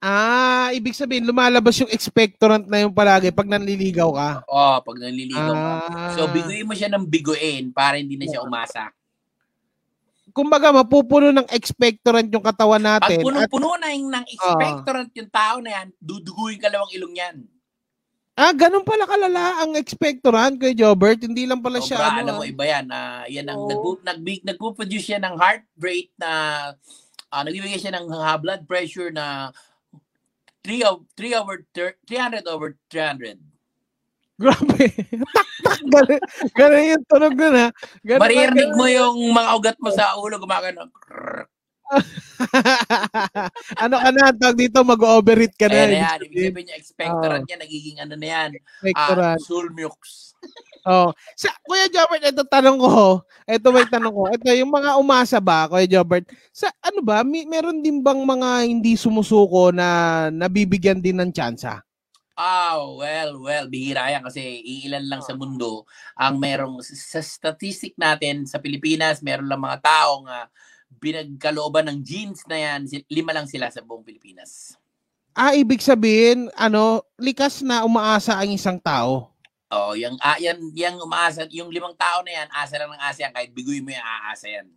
Ah, 0.03 0.67
ibig 0.75 0.99
sabihin 0.99 1.23
lumalabas 1.23 1.79
yung 1.79 1.87
expectorant 1.87 2.67
na 2.67 2.83
yung 2.83 2.91
palagi 2.91 3.31
pag 3.31 3.47
nanliligaw 3.47 4.11
ka. 4.11 4.29
Oh, 4.51 4.83
pag 4.83 4.99
nanliligaw 4.99 5.55
ka. 5.55 5.71
Ah. 5.87 6.11
So, 6.11 6.27
biguin 6.27 6.67
mo 6.67 6.75
siya 6.75 6.91
ng 6.91 7.07
biguin 7.07 7.71
para 7.71 7.95
hindi 7.95 8.19
na 8.19 8.27
siya 8.27 8.43
umasa. 8.43 8.91
Kumbaga 10.33 10.73
mapupuno 10.73 11.29
ng 11.29 11.45
expectorant 11.47 12.25
yung 12.27 12.41
katawan 12.41 12.81
Pag 12.81 12.89
natin. 13.05 13.21
At, 13.21 13.25
punong-puno 13.25 13.77
na 13.77 13.87
yung 13.93 14.09
ng 14.09 14.25
expectorant 14.27 15.11
yung 15.13 15.29
tao 15.29 15.61
na 15.61 15.71
yan, 15.71 15.87
duduguin 16.01 16.57
ka 16.57 16.73
lang 16.73 16.81
ang 16.81 16.91
ilong 16.91 17.13
yan. 17.13 17.35
ah, 18.33 18.49
ganun 18.49 18.81
pala 18.81 19.05
kalala 19.05 19.61
ang 19.61 19.77
expectorant 19.77 20.57
kay 20.57 20.73
Jobert. 20.73 21.21
Hindi 21.21 21.45
lang 21.45 21.61
pala 21.61 21.77
siya 21.77 22.01
Sobra, 22.01 22.09
ano. 22.11 22.21
alam 22.25 22.33
mo, 22.35 22.43
iba 22.43 22.65
yan. 22.65 22.85
ah 22.89 23.29
yan 23.29 23.45
ang 23.45 23.61
Oo. 23.61 23.69
nagpo- 23.69 24.01
nag- 24.01 24.41
nagpo-produce 24.43 25.05
siya 25.05 25.21
ng 25.21 25.37
heart 25.37 25.63
rate 25.77 26.09
na 26.17 26.29
ah 27.29 27.41
nagbibigay 27.45 27.77
siya 27.77 27.93
ng 27.93 28.09
ah, 28.09 28.33
blood 28.41 28.65
pressure 28.65 29.13
na 29.13 29.53
3 30.65 30.81
of 30.81 31.05
3 31.13 31.37
over 31.37 31.61
thir- 31.69 31.99
300 32.09 32.49
over 32.49 32.73
300. 32.89 33.37
Grabe. 34.43 34.85
Tak-tak. 35.63 35.79
Ganun, 35.87 36.19
ganun 36.51 36.91
yung 36.91 37.05
tunog 37.07 37.33
nun 37.39 37.55
ha. 37.55 37.67
Ganun, 38.03 38.21
Maririnig 38.21 38.71
mo 38.75 38.85
yung 38.91 39.15
mga 39.31 39.49
ugat 39.55 39.77
mo 39.79 39.89
sa 39.95 40.19
ulo 40.19 40.35
gumagano. 40.35 40.91
ano 43.83 43.95
ka 44.01 44.09
na, 44.09 44.33
tawag 44.33 44.57
dito, 44.57 44.81
mag-overeat 44.81 45.53
ka 45.55 45.67
na. 45.69 45.85
Ayan 45.85 45.91
na 45.93 46.17
ibig 46.19 46.33
yan. 46.33 46.49
Sabihin, 46.49 46.65
niya, 46.65 46.75
expectorant 46.75 47.45
niya, 47.45 47.57
nagiging 47.61 47.97
ano 48.01 48.13
na 48.17 48.27
yan. 48.27 48.49
Expectorant. 48.57 49.39
Sulmux. 49.39 49.99
Oh. 50.83 51.15
Sa, 51.39 51.47
Kuya 51.63 51.87
Jobert, 51.87 52.27
ito 52.27 52.43
tanong 52.43 52.75
ko. 52.75 53.23
Ito 53.47 53.71
may 53.71 53.87
tanong 53.87 54.11
ko. 54.11 54.27
Ito, 54.27 54.51
yung 54.51 54.67
mga 54.67 54.99
umasa 54.99 55.39
ba, 55.39 55.63
Kuya 55.71 55.87
Jobert, 55.87 56.27
sa 56.51 56.67
ano 56.83 56.99
ba, 56.99 57.23
may, 57.23 57.47
meron 57.47 57.79
din 57.79 58.03
bang 58.03 58.19
mga 58.19 58.67
hindi 58.67 58.99
sumusuko 58.99 59.71
na 59.71 60.27
nabibigyan 60.27 60.99
din 60.99 61.23
ng 61.23 61.31
tsansa? 61.31 61.79
Ah, 62.33 62.81
well, 62.81 63.37
well, 63.45 63.69
bihira 63.69 64.09
yan 64.09 64.25
kasi 64.25 64.41
iilan 64.41 65.05
lang 65.05 65.21
sa 65.21 65.37
mundo 65.37 65.85
ang 66.17 66.41
merong 66.41 66.81
sa 66.81 67.21
statistic 67.21 67.93
natin 67.93 68.49
sa 68.49 68.57
Pilipinas, 68.57 69.21
meron 69.21 69.45
lang 69.45 69.61
mga 69.61 69.85
taong 69.85 70.25
uh, 70.25 70.49
binagkalooban 70.97 71.85
ng 71.93 71.99
genes 72.01 72.41
na 72.49 72.57
yan, 72.57 72.89
lima 73.05 73.37
lang 73.37 73.45
sila 73.45 73.69
sa 73.69 73.85
buong 73.85 74.01
Pilipinas. 74.01 74.73
Ah, 75.33 75.53
ibig 75.53 75.81
sabihin, 75.81 76.49
ano, 76.57 77.05
likas 77.21 77.61
na 77.61 77.85
umaasa 77.85 78.33
ang 78.37 78.49
isang 78.49 78.81
tao. 78.81 79.29
Oh, 79.73 79.93
yung 79.97 80.17
ah, 80.21 80.37
yan 80.37 80.57
yung 80.73 81.01
umaasa, 81.01 81.49
yung 81.49 81.69
limang 81.73 81.97
tao 81.97 82.21
na 82.21 82.33
yan, 82.41 82.47
asa 82.49 82.77
lang 82.77 82.93
ng 82.93 83.01
asa 83.01 83.25
yan 83.25 83.33
kahit 83.33 83.49
biguin 83.53 83.81
mo 83.81 83.89
yung 83.89 84.05
aasa 84.05 84.45
yan. 84.49 84.67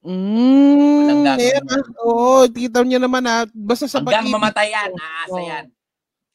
Mm, 0.00 1.04
gagawin 1.04 1.40
ayan, 1.44 1.64
mo. 1.64 1.72
ah. 1.76 1.84
Oo, 2.08 2.48
kita 2.48 2.80
niyo 2.80 2.96
naman 2.96 3.20
ha. 3.28 3.44
Basta 3.52 3.84
sa 3.84 4.00
Hanggang 4.00 4.24
pag-ibig. 4.24 4.36
mamatay 4.36 4.68
yan, 4.72 4.90
aasa 4.96 5.36
Oo. 5.36 5.44
yan. 5.44 5.66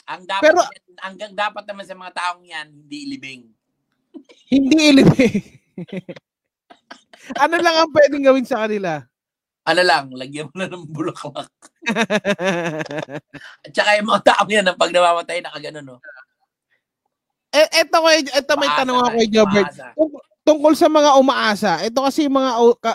Ang 0.05 0.21
dapat 0.29 0.43
Pero- 0.45 0.69
hanggang 1.01 1.33
dapat 1.33 1.63
naman 1.65 1.85
sa 1.85 1.97
mga 1.97 2.13
taong 2.13 2.43
yan, 2.45 2.67
hindi 2.69 2.97
ilibing. 3.09 3.43
Hindi 4.53 4.77
ilibig. 4.95 5.59
ano 7.43 7.55
lang 7.59 7.75
ang 7.83 7.91
pwedeng 7.91 8.23
gawin 8.23 8.47
sa 8.47 8.63
kanila? 8.63 9.03
Ano 9.65 9.81
lang, 9.81 10.13
lagyan 10.13 10.47
mo 10.47 10.55
na 10.55 10.71
ng 10.71 10.87
bulaklak. 10.87 11.51
At 13.65 13.73
saka 13.75 13.97
yung 13.99 14.07
mga 14.07 14.23
taong 14.23 14.51
yan, 14.53 14.65
ang 14.69 14.77
pag 14.79 14.93
namamatay, 14.93 15.43
nakagano, 15.43 15.79
no? 15.83 15.97
eh, 17.55 17.67
eto, 17.81 17.97
ko, 18.03 18.07
eto 18.11 18.53
may 18.59 18.67
Umaasa 18.67 18.79
tanong 18.83 18.97
ako 18.99 19.09
kay 19.15 19.27
Jobert. 19.31 19.71
Tung- 19.95 20.23
tungkol 20.45 20.73
sa 20.77 20.87
mga 20.91 21.11
umaasa, 21.17 21.71
ito 21.81 21.99
kasi 22.03 22.27
mga 22.27 22.51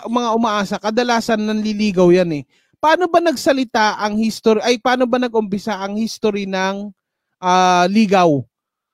mga 0.07 0.29
umaasa, 0.37 0.75
kadalasan 0.77 1.41
nanliligaw 1.41 2.07
yan 2.13 2.31
eh. 2.41 2.43
Paano 2.81 3.05
ba 3.11 3.21
nagsalita 3.21 3.99
ang 4.01 4.17
history 4.17 4.61
ay 4.65 4.81
paano 4.81 5.05
ba 5.05 5.21
nag-umpisa 5.21 5.77
ang 5.77 5.97
history 5.99 6.49
ng 6.49 6.89
ah, 7.41 7.85
ligaw? 7.89 8.45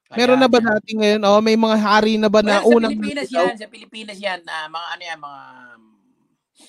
Meron 0.10 0.39
na 0.39 0.48
ba 0.48 0.64
Kaya- 0.64 0.80
natin 0.80 0.95
ngayon? 0.98 1.22
Oh, 1.28 1.43
may 1.43 1.60
mga 1.60 1.78
hari 1.78 2.16
na 2.16 2.32
ba 2.32 2.39
na 2.39 2.64
Well, 2.64 2.64
sa 2.64 2.70
unang 2.72 2.91
Pilipinas 2.95 3.28
nanligaw? 3.28 3.43
yan, 3.43 3.58
sa 3.60 3.68
Pilipinas 3.68 4.18
yan, 4.18 4.39
ah, 4.48 4.68
mga 4.72 4.88
ano 4.88 5.04
yan, 5.04 5.20
mga 5.20 5.41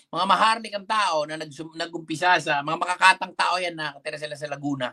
mga 0.09 0.25
maharlik 0.29 0.75
ang 0.77 0.85
tao 0.85 1.17
na 1.25 1.41
nagsum, 1.41 1.73
nagumpisa 1.73 2.37
sa 2.43 2.61
mga 2.61 2.77
makakatang 2.77 3.33
tao 3.33 3.57
yan 3.57 3.73
na 3.73 3.95
katira 3.97 4.19
sila 4.21 4.37
sa 4.37 4.51
Laguna. 4.51 4.91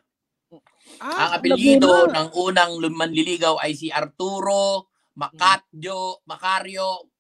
Ah, 1.02 1.28
ang 1.28 1.32
apelyido 1.42 1.90
Laguna. 2.08 2.16
ng 2.16 2.28
unang 2.32 2.72
manliligaw 2.94 3.60
ay 3.60 3.74
si 3.76 3.90
Arturo 3.92 4.88
Macatio, 5.16 6.22
Macario 6.30 7.12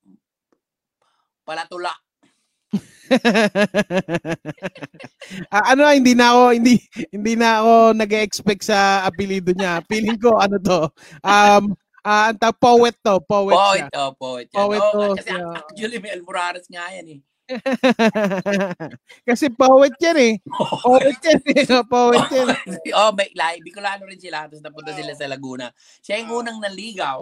Palatula. 1.43 1.91
Ah, 5.49 5.73
ano 5.73 5.89
hindi 5.89 6.13
na 6.13 6.29
ako 6.33 6.43
hindi 6.53 6.73
hindi 7.09 7.33
na 7.33 7.61
ako 7.61 7.73
nag-expect 7.97 8.61
sa 8.65 9.01
apelyido 9.05 9.53
niya. 9.57 9.81
Feeling 9.89 10.17
ko 10.21 10.37
ano 10.37 10.57
to. 10.61 10.81
Um 11.25 11.73
ah 12.05 12.29
ang 12.29 12.37
tawag, 12.37 12.61
poet 12.61 12.95
to, 13.01 13.17
poet, 13.25 13.57
Poet, 13.57 13.83
siya. 13.89 13.97
oh, 14.05 14.11
poet. 14.13 14.45
Yan. 14.53 14.57
Poet 14.61 14.81
Oo, 14.81 14.91
to 14.93 15.01
kasi 15.17 15.29
siya. 15.33 15.45
actually 15.57 15.97
may 15.97 16.11
Almorares 16.13 16.65
nga 16.69 16.85
yan 16.93 17.07
eh. 17.17 17.19
Kasi 19.29 19.53
poet 19.53 19.93
yan 20.01 20.17
eh. 20.17 20.33
Poet 20.81 21.17
yan 21.21 21.41
eh. 21.45 21.61
Poet 21.93 22.25
yan. 22.33 22.47
oh, 22.97 23.13
may 23.13 23.29
lahi. 23.37 23.61
Bicolano 23.61 24.09
rin 24.09 24.17
sila. 24.17 24.49
Tapos 24.49 24.65
napunta 24.65 24.97
sila 24.97 25.13
sa 25.13 25.29
Laguna. 25.29 25.69
Siya 26.01 26.25
yung 26.25 26.41
unang 26.41 26.57
nanligaw 26.57 27.21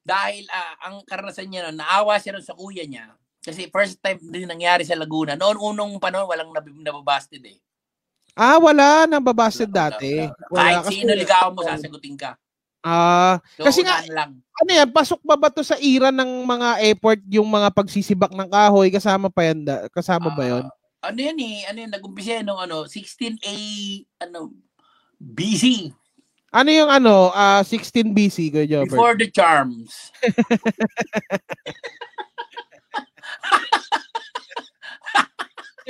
dahil 0.00 0.48
ah, 0.48 0.88
ang 0.88 1.04
karanasan 1.04 1.52
niya 1.52 1.68
noon, 1.68 1.84
naawa 1.84 2.16
siya 2.16 2.40
sa 2.40 2.56
kuya 2.56 2.88
niya. 2.88 3.12
Kasi 3.48 3.66
first 3.68 3.96
time 3.98 4.20
din 4.20 4.44
nangyari 4.44 4.84
sa 4.84 4.92
Laguna. 4.92 5.32
Noon, 5.32 5.56
unong 5.56 5.96
panahon, 5.96 6.28
walang 6.28 6.52
nab- 6.52 6.68
nababasted 6.78 7.40
eh. 7.42 7.56
Ah, 8.32 8.54
wala 8.56 9.02
nang 9.04 9.18
babasted 9.20 9.66
Wala, 9.66 9.88
dati. 9.90 10.12
wala, 10.14 10.28
wala. 10.28 10.46
Wala 10.46 10.60
Kahit 10.60 10.76
kasi- 10.78 10.94
sino 10.94 11.10
ligawan 11.12 11.50
mo, 11.50 11.60
sasagutin 11.62 12.14
ka. 12.14 12.30
Ah, 12.78 13.42
So, 13.56 13.64
Kasi 13.64 13.82
nga- 13.82 14.06
lang. 14.06 14.38
ano 14.38 14.70
yan, 14.70 14.88
pasok 14.88 15.18
ba 15.20 15.34
ba 15.34 15.48
to 15.48 15.60
sa 15.60 15.74
era 15.76 16.08
ng 16.08 16.46
mga 16.46 16.68
effort 16.86 17.20
yung 17.26 17.44
mga 17.44 17.68
pagsisibak 17.70 18.30
ng 18.30 18.46
kahoy 18.46 18.86
kasama 18.88 19.26
pa 19.26 19.42
yan 19.42 19.66
da- 19.66 19.88
kasama 19.88 20.30
ba 20.30 20.44
yon? 20.46 20.62
Ah, 20.62 20.70
ano 21.04 21.18
yan 21.18 21.34
eh? 21.36 21.66
Ano 21.66 21.78
yan? 21.80 21.90
Nag-umpisa 21.90 22.38
yan 22.38 22.46
nung 22.46 22.60
ano, 22.60 22.84
16A, 22.84 23.50
ano, 24.20 24.54
BC. 25.18 25.90
Ano 26.48 26.70
yung 26.70 26.88
ano, 26.88 27.28
ah 27.30 27.60
16 27.60 28.08
BC 28.08 28.48
ko 28.48 28.62
Jobert? 28.62 28.88
Before 28.88 29.12
the 29.14 29.28
charms. 29.28 30.08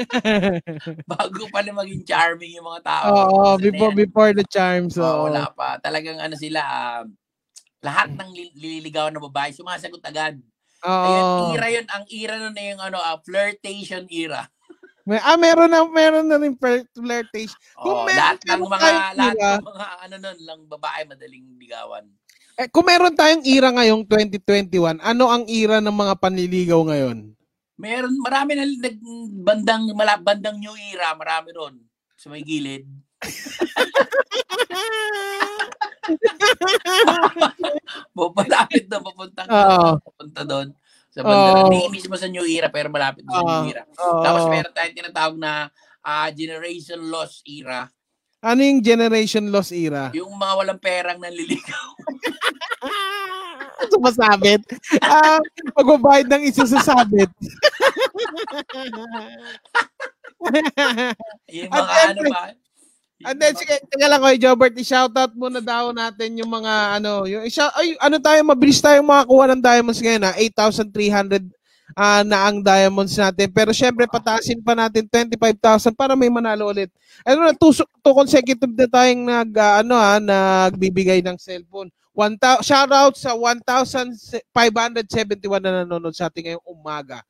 Bago 1.11 1.42
pa 1.52 1.61
na 1.61 1.72
maging 1.76 2.02
charming 2.04 2.56
yung 2.56 2.66
mga 2.66 2.82
tao. 2.84 3.12
Oo, 3.28 3.56
Ano 3.56 3.62
before 3.62 3.92
yan? 3.92 4.00
before 4.00 4.30
the 4.32 4.46
charms. 4.48 4.94
Oo, 4.96 5.04
Oo. 5.04 5.22
wala 5.28 5.48
pa. 5.52 5.76
Talagang 5.78 6.18
ano 6.18 6.34
sila, 6.34 6.61
ah, 6.62 7.04
lahat 7.84 8.14
ng 8.16 8.30
li- 8.34 8.56
liligawan 8.56 9.14
na 9.14 9.22
babae, 9.22 9.54
sumasagot 9.54 10.02
agad. 10.02 10.38
Ayun, 10.82 11.24
Oo. 11.26 11.54
era 11.54 11.66
yun, 11.70 11.86
ang 11.90 12.04
era 12.06 12.34
nun 12.38 12.54
na 12.54 12.64
yung 12.64 12.80
ano, 12.82 12.98
ah, 12.98 13.18
flirtation 13.22 14.06
era. 14.11 14.46
May, 15.09 15.16
ah, 15.24 15.40
meron 15.40 15.72
na 15.72 15.88
meron 15.88 16.28
na 16.28 16.36
rin 16.36 16.52
flirt- 16.52 16.92
flirtation. 16.92 17.56
Kung 17.80 17.96
Oh, 17.96 18.04
meron 18.04 18.20
lahat 18.20 18.38
ng 18.44 18.62
mga, 18.68 18.88
lahat 19.16 19.36
era. 19.40 19.50
ng 19.56 19.68
mga, 19.72 19.86
ano 20.04 20.14
nun, 20.20 20.38
lang 20.44 20.61
babae 20.68 21.00
madaling 21.09 21.46
ligawan. 21.56 22.04
Eh, 22.59 22.66
kung 22.68 22.84
meron 22.84 23.14
tayong 23.14 23.46
era 23.46 23.70
ngayong 23.70 24.02
2021, 24.04 24.98
ano 24.98 25.24
ang 25.30 25.46
era 25.46 25.78
ng 25.78 25.94
mga 25.94 26.14
panliligaw 26.18 26.82
ngayon? 26.84 27.38
Meron, 27.79 28.18
marami 28.18 28.59
na 28.59 28.66
nag, 28.66 28.99
bandang, 29.47 29.95
mala, 29.95 30.18
bandang 30.18 30.59
new 30.59 30.74
era, 30.91 31.14
marami 31.14 31.55
ron. 31.55 31.79
Sa 32.18 32.26
may 32.26 32.43
gilid. 32.43 32.83
Malapit 38.18 38.91
na 38.91 38.99
papunta 38.99 39.47
Oo. 39.47 40.03
papunta 40.03 40.43
doon. 40.43 40.74
Sa 41.14 41.22
banda. 41.22 41.51
Oo. 41.55 41.70
Hindi 41.70 41.87
mismo 41.95 42.18
sa 42.18 42.26
new 42.26 42.43
era, 42.43 42.66
pero 42.66 42.91
malapit 42.91 43.22
sa 43.22 43.39
Oo. 43.39 43.47
new 43.47 43.70
era. 43.70 43.87
Oo. 43.87 44.22
Tapos 44.26 44.51
meron 44.51 44.74
tayong 44.74 44.99
tinatawag 44.99 45.39
na 45.39 45.70
ah, 46.03 46.26
generation 46.35 46.99
loss 47.07 47.47
era. 47.47 47.87
Ano 48.43 48.62
yung 48.62 48.83
generation 48.83 49.51
loss 49.55 49.70
era? 49.70 50.11
Yung 50.14 50.35
mga 50.35 50.55
walang 50.59 50.81
perang 50.83 51.22
nanliligaw. 51.22 51.89
Sumasabit. 53.87 54.62
Ah, 55.03 55.39
pagbabayad 55.76 56.26
ng 56.26 56.43
isa 56.51 56.66
sa 56.66 56.83
sabit. 56.83 57.31
Yung 61.55 61.70
mga 61.70 61.83
ano 61.83 62.20
syempre, 62.22 62.31
ba? 62.31 62.51
yung 62.53 62.66
And 63.26 63.35
then, 63.43 63.51
sige, 63.59 63.83
teka 63.91 64.07
lang 64.07 64.22
ko, 64.22 64.31
Jobert, 64.39 64.79
i-shoutout 64.79 65.35
muna 65.35 65.59
daw 65.59 65.91
natin 65.91 66.39
yung 66.39 66.47
mga, 66.47 67.03
ano, 67.03 67.26
yung 67.26 67.43
isa, 67.43 67.66
ay, 67.74 67.99
ano 67.99 68.22
tayo, 68.22 68.39
mabilis 68.47 68.79
tayong 68.79 69.03
makakuha 69.03 69.51
ng 69.51 69.59
diamonds 69.59 69.99
ngayon, 69.99 70.22
ha? 70.22 70.39
8,300 70.39 71.43
ah, 71.99 72.22
na 72.22 72.47
ang 72.47 72.62
diamonds 72.62 73.18
natin. 73.18 73.51
Pero 73.51 73.74
syempre, 73.74 74.07
pataasin 74.07 74.62
pa 74.62 74.79
natin 74.79 75.03
25,000 75.11 75.99
para 75.99 76.14
may 76.14 76.31
manalo 76.31 76.70
ulit. 76.70 76.95
Ano 77.26 77.43
na, 77.43 77.59
two, 77.59 77.74
two 77.74 78.14
consecutive 78.14 78.70
na 78.70 78.87
tayong 78.87 79.22
nag, 79.26 79.51
ah, 79.59 79.83
ano 79.83 79.99
ha, 79.99 80.22
nagbibigay 80.22 81.18
ng 81.18 81.35
cellphone. 81.43 81.91
1,000 82.18 82.66
shoutout 82.66 83.14
sa 83.14 83.30
1,571 83.38 84.42
na 85.62 85.86
nanonood 85.86 86.14
sa 86.18 86.26
ating 86.26 86.50
ngayong 86.50 86.66
umaga. 86.66 87.22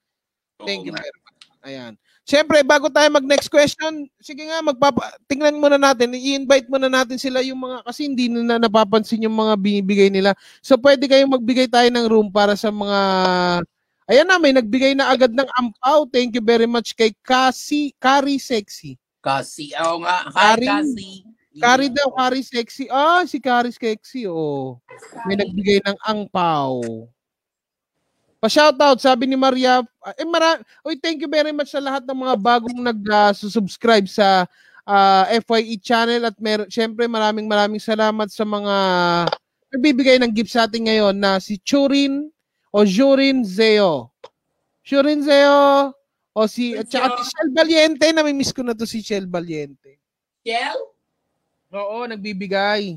Thank 0.65 0.89
you 0.89 0.93
Oo 0.93 0.97
nga. 0.97 1.05
very 1.05 1.21
much. 1.21 1.45
Ayan. 1.61 1.93
Siyempre, 2.25 2.61
bago 2.65 2.89
tayo 2.89 3.09
mag-next 3.13 3.49
question, 3.49 4.09
sige 4.21 4.49
nga, 4.49 4.61
magpapa 4.65 5.13
tingnan 5.29 5.61
muna 5.61 5.77
natin, 5.77 6.13
i-invite 6.13 6.69
muna 6.69 6.89
natin 6.89 7.21
sila 7.21 7.41
yung 7.45 7.61
mga, 7.61 7.85
kasi 7.85 8.09
hindi 8.09 8.29
na 8.33 8.61
napapansin 8.61 9.25
yung 9.25 9.37
mga 9.37 9.55
binibigay 9.61 10.09
nila. 10.09 10.33
So, 10.61 10.77
pwede 10.81 11.09
kayong 11.09 11.37
magbigay 11.37 11.69
tayo 11.69 11.89
ng 11.89 12.07
room 12.09 12.29
para 12.33 12.57
sa 12.57 12.73
mga, 12.73 12.99
ayan 14.09 14.29
na, 14.29 14.41
may 14.41 14.53
nagbigay 14.57 14.93
na 14.97 15.13
agad 15.13 15.33
ng 15.33 15.49
ampaw. 15.57 16.05
Thank 16.09 16.37
you 16.37 16.45
very 16.45 16.69
much 16.69 16.97
kay 16.97 17.13
Kasi, 17.21 17.93
Kari 18.01 18.41
Sexy. 18.41 18.97
Kasi, 19.21 19.73
oo 19.77 20.01
nga. 20.05 20.29
Kari- 20.33 20.69
Kasi. 20.69 21.28
Kari 21.59 21.91
daw, 21.91 22.09
Kari 22.15 22.41
Sexy. 22.41 22.87
Ah, 22.89 23.27
si 23.27 23.43
Kari 23.43 23.75
Sexy, 23.75 24.25
oh. 24.25 24.79
May 25.27 25.37
nagbigay 25.37 25.83
ng 25.85 25.99
angpaw. 26.07 26.81
Pa-shoutout, 28.39 29.03
sabi 29.03 29.27
ni 29.27 29.35
Maria. 29.35 29.83
Eh, 30.15 30.23
mara 30.23 30.63
Oy, 30.87 30.95
thank 30.95 31.19
you 31.19 31.27
very 31.27 31.51
much 31.51 31.75
sa 31.75 31.83
lahat 31.83 32.07
ng 32.07 32.15
mga 32.15 32.35
bagong 32.39 32.79
nag-subscribe 32.79 34.07
sa 34.07 34.47
ah, 34.87 35.27
FYE 35.43 35.77
channel 35.83 36.23
at 36.23 36.39
mer 36.39 36.65
syempre 36.71 37.11
maraming 37.11 37.51
maraming 37.51 37.83
salamat 37.83 38.31
sa 38.31 38.47
mga 38.47 38.75
nagbibigay 39.75 40.17
ng 40.23 40.33
gift 40.33 40.55
sa 40.55 40.65
atin 40.65 40.89
ngayon 40.89 41.19
na 41.19 41.43
si 41.43 41.61
Churin 41.61 42.31
o 42.73 42.87
Jurin 42.87 43.45
Zeo. 43.45 44.09
Jurin 44.87 45.21
Zeo 45.21 45.93
o 46.33 46.41
si 46.47 46.79
at 46.79 46.87
saka 46.89 47.19
si 47.21 47.35
Shell 47.35 47.51
Valiente, 47.53 48.07
nami-miss 48.15 48.55
ko 48.55 48.63
na 48.63 48.73
to 48.73 48.87
si 48.87 49.03
Shell 49.03 49.27
Valiente. 49.27 49.99
Shell? 50.47 50.98
Oo, 51.73 52.09
nagbibigay. 52.09 52.97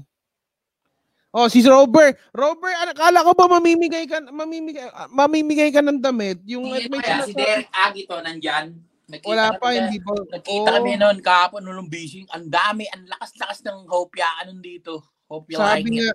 Oh, 1.32 1.47
si 1.47 1.63
Robert. 1.63 2.19
Robert, 2.36 2.76
ano, 2.76 2.91
kala 2.91 3.24
ko 3.24 3.32
ba 3.32 3.47
mamimigay 3.47 4.03
ka 4.03 4.19
mamimigay 4.19 4.84
ah, 4.91 5.07
mamimigay 5.07 5.72
ka 5.72 5.80
ng 5.80 6.03
damit? 6.03 6.43
Yung 6.43 6.67
Hindi 6.67 6.91
may 6.91 6.99
kaya, 6.99 7.24
si 7.24 7.32
Derek 7.32 7.72
Agito 7.72 8.19
nandyan. 8.19 8.76
Nakita 9.07 9.28
Wala 9.32 9.47
pa, 9.55 9.72
na- 9.72 9.76
hindi 9.88 9.99
pa. 10.03 10.11
Nakita 10.28 10.69
Oo. 10.72 10.76
kami 10.76 10.91
noon 10.99 11.17
kahapon 11.24 11.63
nung 11.63 11.88
bising. 11.88 12.28
Ang 12.36 12.51
dami, 12.51 12.84
ang 12.91 13.07
lakas-lakas 13.07 13.63
ng 13.63 13.88
hopya 13.88 14.28
anong 14.43 14.59
dito. 14.59 15.03
Hopya 15.32 15.55
Sabi 15.55 16.03
nga, 16.03 16.11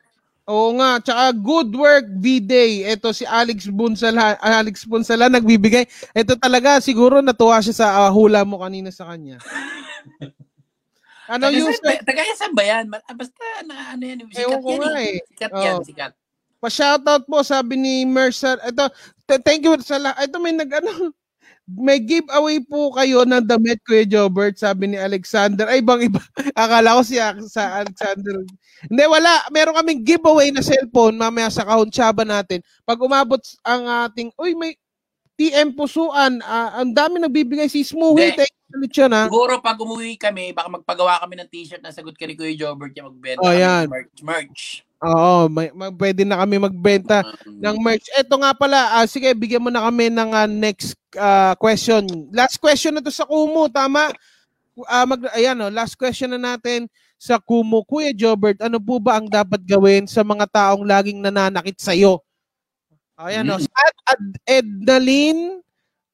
oo 0.49 0.69
nga, 0.77 0.91
tsaka 1.01 1.25
good 1.33 1.73
work 1.73 2.05
V-Day. 2.21 2.85
Ito 2.85 3.13
si 3.17 3.25
Alex 3.25 3.69
Bunsala, 3.73 4.37
Alex 4.41 4.85
Bunsala 4.85 5.33
nagbibigay. 5.33 5.89
Ito 6.13 6.37
talaga, 6.37 6.81
siguro 6.81 7.21
natuwa 7.25 7.57
siya 7.61 7.73
sa 7.73 7.87
ah, 8.05 8.13
hula 8.13 8.45
mo 8.45 8.61
kanina 8.61 8.93
sa 8.93 9.09
kanya. 9.09 9.41
ano 11.29 11.45
Taga 11.47 11.57
yung 11.57 11.71
ba- 11.77 12.03
Taga 12.03 12.21
saan 12.33 12.55
ba 12.55 12.63
yan? 12.63 12.85
Basta 12.89 13.43
na 13.63 13.75
ano 13.93 14.03
yan. 14.03 14.19
Sikat 14.27 14.41
Ewan 14.41 14.61
ko 14.61 14.69
yan 14.69 14.81
nga 14.81 14.93
eh. 14.97 15.07
eh. 15.07 15.19
Sikat 15.29 15.53
Oo. 15.53 15.63
yan, 15.63 15.77
sikat. 15.83 16.13
Pa-shoutout 16.57 17.25
po, 17.25 17.39
sabi 17.43 17.75
ni 17.77 17.95
Mercer. 18.03 18.57
Ito, 18.61 18.89
th- 19.25 19.43
thank 19.43 19.63
you 19.63 19.77
sa 19.79 19.97
la- 19.97 20.17
Ito 20.17 20.39
may 20.39 20.51
nag 20.51 20.73
ano, 20.73 21.13
may 21.67 21.99
giveaway 21.99 22.63
po 22.63 22.95
kayo 22.95 23.27
ng 23.27 23.43
damit, 23.43 23.83
Kuya 23.83 24.07
Jobert, 24.07 24.57
sabi 24.57 24.87
ni 24.87 24.97
Alexander. 24.97 25.67
Ay, 25.67 25.83
bang 25.83 26.07
iba. 26.07 26.23
Akala 26.57 26.97
ko 26.97 27.03
si 27.03 27.19
sa 27.47 27.83
Alexander. 27.83 28.41
Hindi, 28.87 29.03
wala. 29.05 29.45
Meron 29.51 29.77
kaming 29.77 30.03
giveaway 30.03 30.49
na 30.49 30.63
cellphone 30.63 31.19
mamaya 31.19 31.51
sa 31.51 31.67
kahuntsaba 31.67 32.23
natin. 32.23 32.63
Pag 32.83 33.03
umabot 33.03 33.43
ang 33.61 33.83
ating, 34.09 34.31
uy, 34.39 34.55
may 34.55 34.79
TM 35.37 35.77
Pusuan. 35.77 36.41
ah, 36.41 36.81
ang 36.81 36.97
dami 36.97 37.21
nagbibigay 37.21 37.69
si 37.69 37.85
Smoothie. 37.85 38.33
Thank 38.33 38.56
you 38.71 38.77
ulit 38.83 38.91
siya, 38.91 39.07
ha? 39.09 39.31
Siguro 39.31 39.63
pag 39.63 39.79
umuwi 39.79 40.19
kami, 40.19 40.51
baka 40.51 40.69
magpagawa 40.69 41.23
kami 41.23 41.39
ng 41.39 41.49
t-shirt 41.51 41.83
na 41.83 41.95
sagot 41.95 42.19
ka 42.19 42.27
ni 42.27 42.35
Kuya 42.35 42.55
Jobert 42.55 42.93
yung 42.99 43.15
magbenta 43.15 43.43
Oh, 43.43 43.55
yan. 43.55 43.87
merch. 43.87 44.19
merch. 44.23 44.63
Oo, 44.97 45.47
may, 45.47 45.71
may- 45.71 45.93
pwede 45.93 46.25
na 46.25 46.41
kami 46.41 46.57
magbenta. 46.59 47.23
Um, 47.47 47.61
ng 47.63 47.77
merch. 47.79 48.07
Ito 48.17 48.35
nga 48.41 48.53
pala, 48.57 48.97
ah, 48.99 49.07
sige, 49.07 49.31
bigyan 49.37 49.63
mo 49.63 49.71
na 49.71 49.85
kami 49.87 50.11
ng 50.11 50.31
ah, 50.35 50.49
next 50.51 50.97
ah, 51.15 51.55
question. 51.55 52.03
Last 52.35 52.59
question 52.59 52.97
na 52.97 53.05
to 53.05 53.13
sa 53.13 53.29
Kumu, 53.29 53.71
tama? 53.71 54.11
Ah, 54.91 55.07
mag, 55.07 55.21
ayan, 55.33 55.57
oh, 55.63 55.73
last 55.73 55.95
question 55.97 56.33
na 56.35 56.41
natin 56.41 56.91
sa 57.17 57.39
Kumu. 57.39 57.87
Kuya 57.87 58.11
Jobert, 58.13 58.59
ano 58.61 58.83
po 58.83 58.99
ba 58.99 59.21
ang 59.21 59.31
dapat 59.31 59.63
gawin 59.63 60.05
sa 60.11 60.27
mga 60.27 60.45
taong 60.51 60.83
laging 60.85 61.23
nananakit 61.23 61.79
sa'yo? 61.79 62.19
Ayan, 63.17 63.49
oh, 63.49 63.57
Hmm. 63.57 63.65
si 63.65 63.71
Ad, 64.05 64.25
Ednalyn 64.45 65.61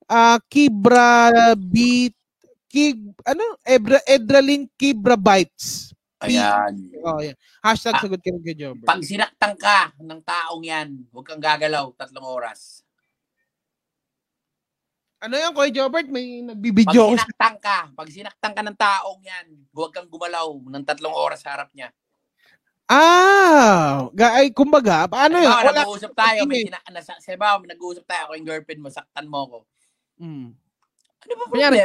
ah, 0.06 0.38
Kibra 0.46 1.32
Beat 1.56 2.14
Kib, 2.72 3.12
ano? 3.28 3.44
Ebra, 3.60 4.00
Edralyn 4.08 4.64
Kibra 4.80 5.20
Bites. 5.20 5.92
Ayan. 6.24 6.72
Oh, 7.04 7.20
ayan. 7.20 7.36
Hashtag 7.60 7.98
Ah, 7.98 8.02
sagot 8.06 8.20
ka 8.24 8.32
Kuya 8.32 8.56
Jobert. 8.56 8.88
Pag 8.88 9.02
sinaktan 9.04 9.52
ka 9.60 9.92
ng 10.00 10.22
taong 10.24 10.64
yan, 10.64 10.88
huwag 11.12 11.26
kang 11.28 11.42
gagalaw 11.42 11.92
tatlong 11.92 12.24
oras. 12.24 12.80
Ano 15.20 15.36
yan, 15.36 15.52
Kuya 15.52 15.68
Jobert? 15.68 16.08
May 16.08 16.40
Pag 16.40 16.56
nagbibideo 16.56 17.12
ako 17.12 17.20
sinaktan 17.20 17.54
ka, 17.60 17.78
pag 17.92 18.08
sinaktan 18.08 18.52
ka 18.56 18.62
ng 18.64 18.78
taong 18.78 19.20
yan, 19.20 19.46
huwag 19.74 19.92
kang 19.92 20.08
gumalaw 20.08 20.48
ng 20.56 20.84
tatlong 20.88 21.12
oras 21.12 21.44
sa 21.44 21.52
harap 21.52 21.68
niya. 21.76 21.92
Ah, 22.88 24.10
ay 24.36 24.52
kumbaga, 24.52 25.06
paano 25.08 25.38
yun? 25.40 25.48
Wala. 25.48 25.84
nag-uusap 25.84 26.12
tayo, 26.12 26.44
may 26.48 26.66
sina- 26.66 26.82
nasa, 26.92 27.16
sa 27.20 27.30
iba, 27.32 27.56
nag-uusap 27.56 28.04
tayo 28.04 28.22
ako 28.28 28.32
yung 28.36 28.48
girlfriend 28.48 28.80
mo, 28.80 28.88
saktan 28.88 29.28
mo 29.28 29.38
ako. 29.44 29.58
Mm. 30.22 30.48
Ano 31.22 31.32
ba 31.38 31.44
Kunyari, 31.50 31.78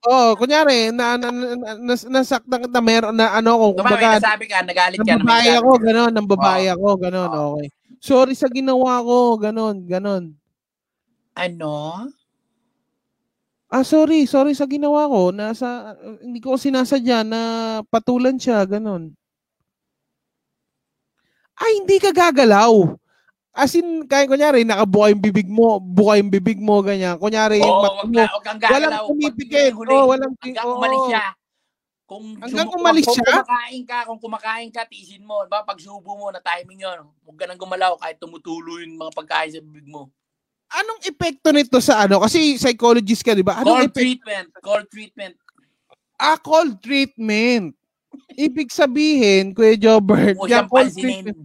Oh, 0.00 0.32
kunyari 0.32 0.88
na, 0.96 1.20
na, 1.20 1.28
na, 1.28 1.46
na 1.60 1.70
nas- 1.76 2.08
nasaktan 2.08 2.64
kita 2.64 2.80
meron 2.80 3.12
na 3.12 3.36
ano 3.36 3.52
Kumbaga, 3.76 3.84
may 3.84 4.00
kumbaga, 4.00 4.08
nasabi 4.16 4.44
ka, 4.48 4.58
nagalit 4.64 4.96
ng 4.96 5.04
ka. 5.04 5.12
na 5.12 5.20
may 5.20 5.28
babae 5.28 5.50
ako, 5.60 5.70
ka. 5.76 5.82
ganon, 5.84 6.12
ng 6.16 6.28
babae 6.28 6.64
ako, 6.72 6.88
ganon, 6.96 7.28
Oo. 7.28 7.44
okay. 7.52 7.66
Sorry 8.00 8.32
sa 8.32 8.48
ginawa 8.48 9.04
ko, 9.04 9.36
ganon, 9.36 9.76
ganon. 9.84 10.24
Ano? 11.36 12.08
Ah, 13.70 13.84
sorry, 13.84 14.24
sorry 14.24 14.56
sa 14.56 14.64
ginawa 14.64 15.04
ko. 15.04 15.30
Nasa, 15.36 15.94
hindi 16.24 16.40
ko 16.40 16.56
sinasadya 16.56 17.20
na 17.22 17.40
patulan 17.86 18.40
siya, 18.40 18.64
ganon. 18.64 19.12
Ay, 21.60 21.84
hindi 21.84 22.00
ka 22.00 22.08
gagalaw. 22.10 22.72
As 23.50 23.74
in, 23.74 24.06
kaya 24.06 24.30
kunyari, 24.30 24.62
nakabuka 24.62 25.10
yung 25.10 25.22
bibig 25.22 25.50
mo, 25.50 25.82
buka 25.82 26.22
yung 26.22 26.30
bibig 26.30 26.62
mo, 26.62 26.78
ganyan. 26.86 27.18
Kunyari, 27.18 27.58
yung 27.58 27.66
Oo, 27.66 27.82
mata 27.82 27.98
wag, 27.98 28.06
mo, 28.06 28.20
wag 28.22 28.44
kang 28.46 28.58
walang 28.62 28.94
huli, 29.10 29.26
Oh, 29.90 30.06
walang 30.06 30.32
hanggang 30.38 30.70
umalis 30.70 31.02
siya. 31.10 31.24
Kung 32.06 32.24
Hanggang 32.38 32.68
sumu- 32.70 32.78
umalis 32.78 33.06
kung, 33.06 33.14
siya? 33.18 33.26
Kung 33.26 33.34
kumakain 33.42 33.82
ka, 33.86 33.98
kung 34.06 34.20
kumakain 34.22 34.70
ka, 34.70 34.82
tiisin 34.86 35.22
mo. 35.22 35.42
Diba? 35.46 35.62
Pag 35.62 35.78
subo 35.78 36.14
mo, 36.14 36.30
na 36.30 36.38
timing 36.38 36.82
yun. 36.82 36.98
Huwag 37.22 37.36
ka 37.38 37.46
nang 37.46 37.58
gumalaw 37.58 37.98
kahit 37.98 38.18
tumutulo 38.18 38.78
yung 38.78 38.98
mga 38.98 39.14
pagkain 39.14 39.50
sa 39.50 39.62
bibig 39.62 39.86
mo. 39.86 40.10
Anong 40.70 41.02
epekto 41.02 41.50
nito 41.50 41.78
sa 41.82 42.06
ano? 42.06 42.22
Kasi 42.22 42.54
psychologist 42.54 43.22
ka, 43.22 43.34
di 43.34 43.42
ba? 43.42 43.58
Anong 43.58 43.66
Cold 43.66 43.90
epekto? 43.90 43.98
treatment. 44.02 44.46
Cold 44.62 44.86
treatment. 44.86 45.34
Ah, 46.18 46.38
cold 46.38 46.78
treatment. 46.78 47.74
Ibig 48.34 48.70
sabihin, 48.70 49.54
Kuya 49.54 49.74
Jobert, 49.74 50.38
yung 50.38 50.66
cold 50.66 50.90
treatment. 50.92 51.38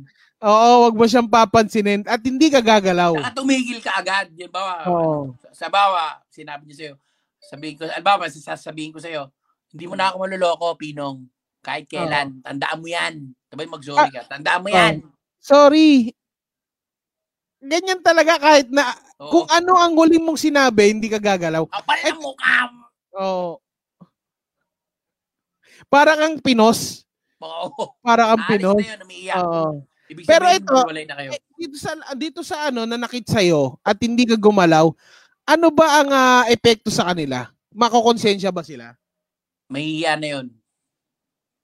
Oo, 0.46 0.86
wag 0.86 0.94
mo 0.94 1.06
siyang 1.10 1.26
papansinin 1.26 2.06
at 2.06 2.22
hindi 2.22 2.54
ka 2.54 2.62
gagalaw. 2.62 3.18
Saka 3.18 3.34
tumigil 3.34 3.82
ka 3.82 3.98
agad. 3.98 4.30
Yan 4.38 4.54
ba? 4.54 4.86
Oo. 4.86 5.34
Sa 5.50 5.74
bawa, 5.74 6.22
sinabi 6.30 6.70
niya 6.70 6.78
sa'yo, 6.78 6.94
sabihin 7.42 7.82
ko, 7.82 7.90
albawa, 7.90 8.30
sasabihin 8.30 8.94
ko 8.94 9.02
sa'yo, 9.02 9.34
hindi 9.74 9.90
mo 9.90 9.98
na 9.98 10.14
ako 10.14 10.22
maluloko, 10.22 10.78
Pinong. 10.78 11.26
Kahit 11.66 11.90
kailan. 11.90 12.46
Tandaan 12.46 12.78
mo 12.78 12.86
yan. 12.86 13.34
Sabay 13.50 13.66
mag-sorry 13.66 14.14
ka. 14.14 14.22
Tandaan 14.30 14.62
mo 14.62 14.70
yan. 14.70 15.02
Sorry. 15.42 16.14
Ganyan 17.66 18.06
talaga 18.06 18.38
kahit 18.38 18.70
na 18.70 18.94
Oo. 19.18 19.34
kung 19.34 19.48
ano 19.50 19.74
ang 19.82 19.98
huli 19.98 20.22
mong 20.22 20.38
sinabi, 20.38 20.94
hindi 20.94 21.10
ka 21.10 21.18
gagalaw. 21.18 21.66
Kapal 21.66 21.98
ng 22.06 22.22
mukha 22.22 22.70
mo. 22.70 22.86
Oo. 23.18 23.50
Para 25.90 26.14
kang 26.14 26.38
pinos. 26.38 27.02
Oo. 27.42 27.98
Para 28.06 28.30
kang 28.30 28.46
Aalis 28.46 28.52
pinos. 28.54 28.78
na 28.78 28.90
yun, 28.94 29.02
umiiyak. 29.02 29.38
Oo. 29.42 29.82
Ibig 30.16 30.24
Pero 30.24 30.48
sabihin, 30.48 30.64
ito, 30.64 30.78
na 31.12 31.16
kayo. 31.20 31.30
Eh, 31.36 31.42
dito 31.60 31.76
sa 31.76 31.92
dito 32.16 32.40
sa 32.40 32.72
ano 32.72 32.88
na 32.88 32.96
nakit 32.96 33.28
sa'yo 33.28 33.76
at 33.84 34.00
hindi 34.00 34.24
ka 34.24 34.40
gumalaw, 34.40 34.96
ano 35.44 35.68
ba 35.76 35.88
ang 36.00 36.10
ah, 36.10 36.44
epekto 36.48 36.88
sa 36.88 37.12
kanila? 37.12 37.52
Makokonsensya 37.76 38.56
ba 38.56 38.64
sila? 38.64 38.96
Mahihiya 39.68 40.16
na 40.16 40.28
yun. 40.40 40.48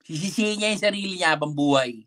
Sisisihin 0.04 0.60
niya 0.60 0.70
yung 0.76 0.84
sarili 0.84 1.16
niya 1.16 1.40
habang 1.40 1.56
buhay. 1.56 2.04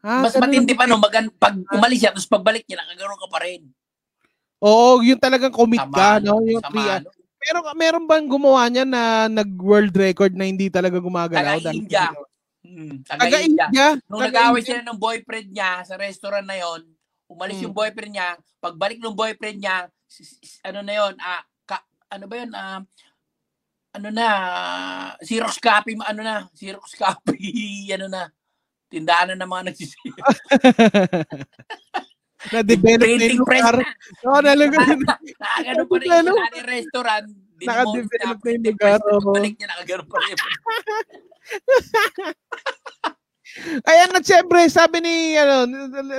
Ah, 0.00 0.24
Mas 0.24 0.32
matindi 0.38 0.72
pa 0.72 0.88
no, 0.88 0.96
magan, 0.96 1.28
pag 1.36 1.58
umalis 1.74 2.00
siya, 2.00 2.14
tapos 2.14 2.30
pagbalik 2.30 2.64
niya, 2.64 2.80
nakagaroon 2.80 3.20
ka 3.20 3.28
pa 3.28 3.38
rin. 3.44 3.68
Oo, 4.62 5.02
yung 5.02 5.18
talagang 5.20 5.52
commit 5.52 5.82
ka, 5.90 6.22
no? 6.22 6.40
Yung 6.46 6.62
sama, 6.62 6.72
three, 6.72 6.88
ano. 6.88 7.08
Pero 7.40 7.58
meron 7.74 8.04
bang 8.06 8.28
gumawa 8.28 8.68
niya 8.70 8.84
na 8.86 9.26
nag-world 9.26 9.92
record 9.96 10.32
na 10.36 10.46
hindi 10.46 10.70
talaga 10.70 11.00
gumagalaw? 11.02 11.58
dahil- 11.58 11.84
Taga-India. 11.84 12.12
Hmm, 12.60 13.00
taga-India. 13.08 13.68
Taga-India? 13.72 13.86
Nung 14.06 14.20
nag-away 14.20 14.60
sila 14.60 14.84
ng 14.84 14.98
boyfriend 15.00 15.48
niya 15.48 15.80
sa 15.80 15.96
restaurant 15.96 16.44
na 16.44 16.60
yon, 16.60 16.84
umalis 17.26 17.56
Hmm. 17.58 17.64
yung 17.70 17.76
boyfriend 17.76 18.12
niya, 18.12 18.28
pagbalik 18.60 19.00
ng 19.00 19.16
boyfriend 19.16 19.58
niya, 19.58 19.88
ano 20.62 20.78
na 20.84 20.92
yon, 20.92 21.14
ah, 21.18 21.40
ka, 21.64 21.80
ano 22.12 22.24
ba 22.28 22.34
yun, 22.36 22.52
ah, 22.52 22.80
ano 23.90 24.08
na, 24.12 24.26
Xerox 25.24 25.56
copy, 25.58 25.96
ano 25.98 26.20
na, 26.20 26.36
Xerox 26.52 26.94
copy, 26.94 27.40
ano 27.96 28.06
na, 28.06 28.28
tindahan 28.92 29.32
na 29.32 29.40
ng 29.40 29.50
mga 29.50 29.64
nagsisira. 29.72 30.24
Na-develop 32.50 33.04
na 33.06 33.24
yung 33.28 33.40
lugar. 33.40 33.74
na. 33.76 33.88
Oo, 34.26 34.40
nalagay 34.40 34.80
na. 34.96 35.14
Nakagano 35.44 35.82
pa 35.86 35.94
rin 35.96 36.08
Ano? 36.10 36.30
yung 36.32 36.40
dati 36.40 36.60
restaurant. 36.64 37.26
Nakadevelop 37.66 38.38
na 38.40 38.50
yung 38.50 38.64
oo. 38.64 39.20
Pagbalik 39.20 39.54
niya, 39.58 39.68
nakagano 39.68 40.04
pa 40.08 40.18
rin. 40.22 40.36
Ayan 43.82 44.14
at 44.14 44.22
syempre, 44.22 44.62
sabi 44.70 45.02
ni 45.02 45.34
ano, 45.34 45.66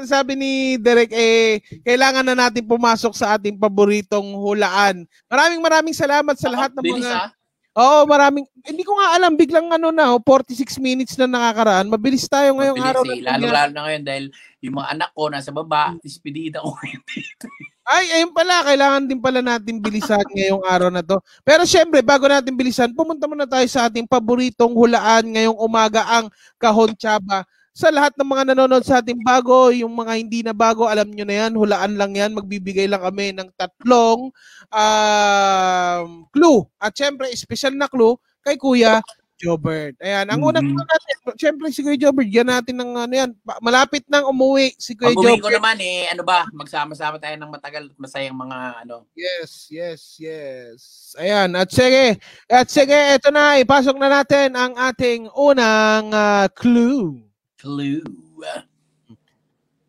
sabi 0.03 0.35
ni 0.35 0.75
Derek 0.75 1.15
eh 1.15 1.63
kailangan 1.87 2.27
na 2.27 2.35
natin 2.35 2.67
pumasok 2.67 3.15
sa 3.15 3.39
ating 3.39 3.55
paboritong 3.55 4.35
hulaan. 4.35 5.07
Maraming 5.31 5.63
maraming 5.63 5.95
salamat 5.95 6.35
sa 6.35 6.51
lahat 6.51 6.75
ng 6.75 6.83
mga 6.83 7.07
ah. 7.07 7.31
Oo, 7.71 8.03
maraming 8.03 8.43
hindi 8.67 8.83
ko 8.83 8.99
nga 8.99 9.15
alam 9.15 9.39
biglang 9.39 9.71
ano 9.71 9.95
na, 9.95 10.11
oh, 10.11 10.19
46 10.19 10.75
minutes 10.75 11.15
na 11.15 11.23
nakakaraan. 11.23 11.87
Mabilis 11.87 12.27
tayo 12.27 12.51
ngayong 12.59 12.75
Mabilis 12.75 12.91
araw. 12.91 13.03
eh. 13.07 13.23
Lalo, 13.23 13.45
lalo 13.47 13.71
na 13.71 13.81
ngayon 13.87 14.03
dahil 14.03 14.25
yung 14.59 14.75
mga 14.75 14.87
anak 14.91 15.09
ko 15.15 15.21
nasa 15.31 15.51
baba, 15.55 15.95
ispidita 16.03 16.59
ko 16.59 16.75
ngayon 16.75 17.03
dito. 17.15 17.47
Ay, 17.87 18.05
ayun 18.19 18.35
pala, 18.35 18.67
kailangan 18.67 19.03
din 19.07 19.19
pala 19.23 19.39
natin 19.39 19.79
bilisan 19.79 20.19
ngayong 20.35 20.63
araw 20.67 20.89
na 20.91 20.99
to. 20.99 21.23
Pero 21.47 21.63
syempre, 21.63 22.03
bago 22.03 22.27
natin 22.27 22.59
bilisan, 22.59 22.91
pumunta 22.91 23.23
muna 23.23 23.47
tayo 23.47 23.63
sa 23.71 23.87
ating 23.87 24.03
paboritong 24.05 24.75
hulaan 24.75 25.31
ngayong 25.31 25.55
umaga 25.55 26.03
ang 26.11 26.27
Kahon 26.59 26.91
Chaba. 26.99 27.47
Sa 27.71 27.87
lahat 27.87 28.11
ng 28.19 28.27
mga 28.27 28.51
nanonood 28.51 28.83
sa 28.83 28.99
ating 28.99 29.23
bago, 29.23 29.71
yung 29.71 29.95
mga 29.95 30.13
hindi 30.19 30.43
na 30.43 30.51
bago, 30.51 30.91
alam 30.91 31.07
nyo 31.07 31.23
na 31.23 31.47
yan, 31.47 31.55
hulaan 31.55 31.95
lang 31.95 32.11
yan. 32.11 32.35
Magbibigay 32.35 32.83
lang 32.91 32.99
kami 32.99 33.31
ng 33.31 33.47
tatlong 33.55 34.27
um, 34.67 36.09
clue. 36.35 36.67
At 36.83 36.91
syempre, 36.91 37.31
special 37.31 37.79
na 37.79 37.87
clue 37.87 38.19
kay 38.43 38.59
Kuya 38.59 38.99
Jobert. 39.39 39.95
Ayan, 40.03 40.27
ang 40.29 40.43
unang 40.43 40.67
Mhm. 40.67 40.75
clue 40.75 40.83
natin, 40.85 41.15
syempre 41.39 41.65
si 41.71 41.79
Kuya 41.79 41.95
Jobert, 41.95 42.27
yan 42.27 42.51
natin 42.51 42.75
ng 42.75 42.91
ano 42.91 43.13
yan. 43.15 43.31
Malapit 43.63 44.03
nang 44.11 44.27
umuwi 44.27 44.75
si 44.75 44.91
Kuya 44.91 45.15
Pag 45.15 45.23
uwi 45.23 45.39
ko 45.39 45.47
naman 45.47 45.79
eh, 45.79 46.11
ano 46.11 46.27
ba, 46.27 46.51
magsama-sama 46.51 47.23
tayo 47.23 47.39
ng 47.39 47.55
matagal 47.55 47.87
at 47.87 47.97
masayang 47.97 48.35
mga 48.35 48.83
ano. 48.83 49.07
Yes, 49.15 49.71
yes, 49.71 50.19
yes. 50.19 50.79
Ayan, 51.15 51.55
at 51.55 51.71
sige, 51.71 52.19
at 52.51 52.67
sige, 52.67 53.15
ito 53.15 53.31
na, 53.31 53.55
ipasok 53.63 53.95
na 53.95 54.11
natin 54.11 54.59
ang 54.59 54.75
ating 54.75 55.31
unang 55.31 56.11
ah, 56.11 56.51
clue. 56.51 57.30
Clue. 57.61 58.01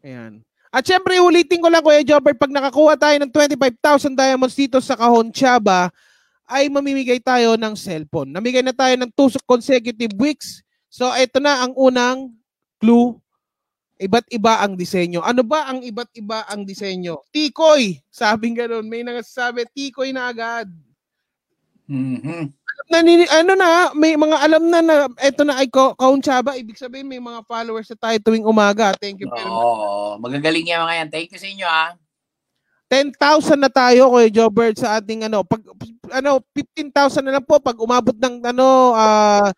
Ayan. 0.04 0.44
At 0.72 0.84
syempre, 0.84 1.16
ulitin 1.20 1.60
ko 1.60 1.68
lang, 1.72 1.80
Kuya 1.80 2.04
Jobber, 2.04 2.36
pag 2.36 2.52
nakakuha 2.52 2.96
tayo 2.96 3.16
ng 3.20 3.32
25,000 3.32 4.12
diamonds 4.12 4.56
dito 4.56 4.76
sa 4.80 4.96
Kahon 4.96 5.32
Chaba, 5.32 5.88
ay 6.48 6.68
mamimigay 6.68 7.16
tayo 7.20 7.56
ng 7.56 7.72
cellphone. 7.72 8.28
Namigay 8.28 8.60
na 8.60 8.76
tayo 8.76 8.92
ng 9.00 9.08
two 9.12 9.32
consecutive 9.48 10.12
weeks. 10.20 10.60
So, 10.92 11.08
ito 11.16 11.40
na 11.40 11.64
ang 11.64 11.72
unang 11.72 12.28
clue. 12.76 13.16
Iba't 13.96 14.28
iba 14.28 14.60
ang 14.60 14.76
disenyo. 14.76 15.24
Ano 15.24 15.40
ba 15.40 15.68
ang 15.70 15.80
iba't 15.80 16.12
iba 16.12 16.44
ang 16.50 16.66
disenyo? 16.66 17.24
Tikoy! 17.32 18.02
Sabing 18.12 18.58
ganun. 18.58 18.84
May 18.84 19.00
nagsasabi, 19.06 19.64
tikoy 19.72 20.12
na 20.12 20.28
agad. 20.28 20.68
Mhm. 21.86 22.52
Nanini, 22.90 23.24
ano 23.30 23.52
na, 23.54 23.94
may 23.94 24.18
mga 24.18 24.36
alam 24.42 24.62
na 24.66 24.78
na 24.82 24.94
ito 25.22 25.42
na 25.46 25.60
ay 25.62 25.70
Ka- 25.70 25.94
Kahon 25.94 26.18
Chaba. 26.18 26.58
Ibig 26.58 26.80
sabihin, 26.80 27.06
may 27.06 27.22
mga 27.22 27.46
followers 27.46 27.86
na 27.94 27.98
tayo 27.98 28.16
tuwing 28.18 28.46
umaga. 28.48 28.90
Thank 28.98 29.22
you 29.22 29.30
very 29.30 29.46
much. 29.46 29.54
Oo, 29.54 30.18
magagaling 30.18 30.66
yan 30.66 30.82
mga 30.82 30.94
yan. 31.04 31.08
Thank 31.12 31.30
you 31.30 31.38
sa 31.38 31.48
inyo 31.48 31.66
ah. 31.68 31.94
10,000 32.92 33.56
na 33.56 33.72
tayo 33.72 34.12
Kuya 34.12 34.28
Jobert 34.28 34.76
sa 34.76 35.00
ating 35.00 35.24
ano 35.24 35.40
pag 35.40 35.64
ano 36.12 36.44
15,000 36.52 37.24
na 37.24 37.40
lang 37.40 37.44
po 37.48 37.56
pag 37.56 37.80
umabot 37.80 38.12
ng 38.12 38.44
ano 38.44 38.92
ah 38.92 39.48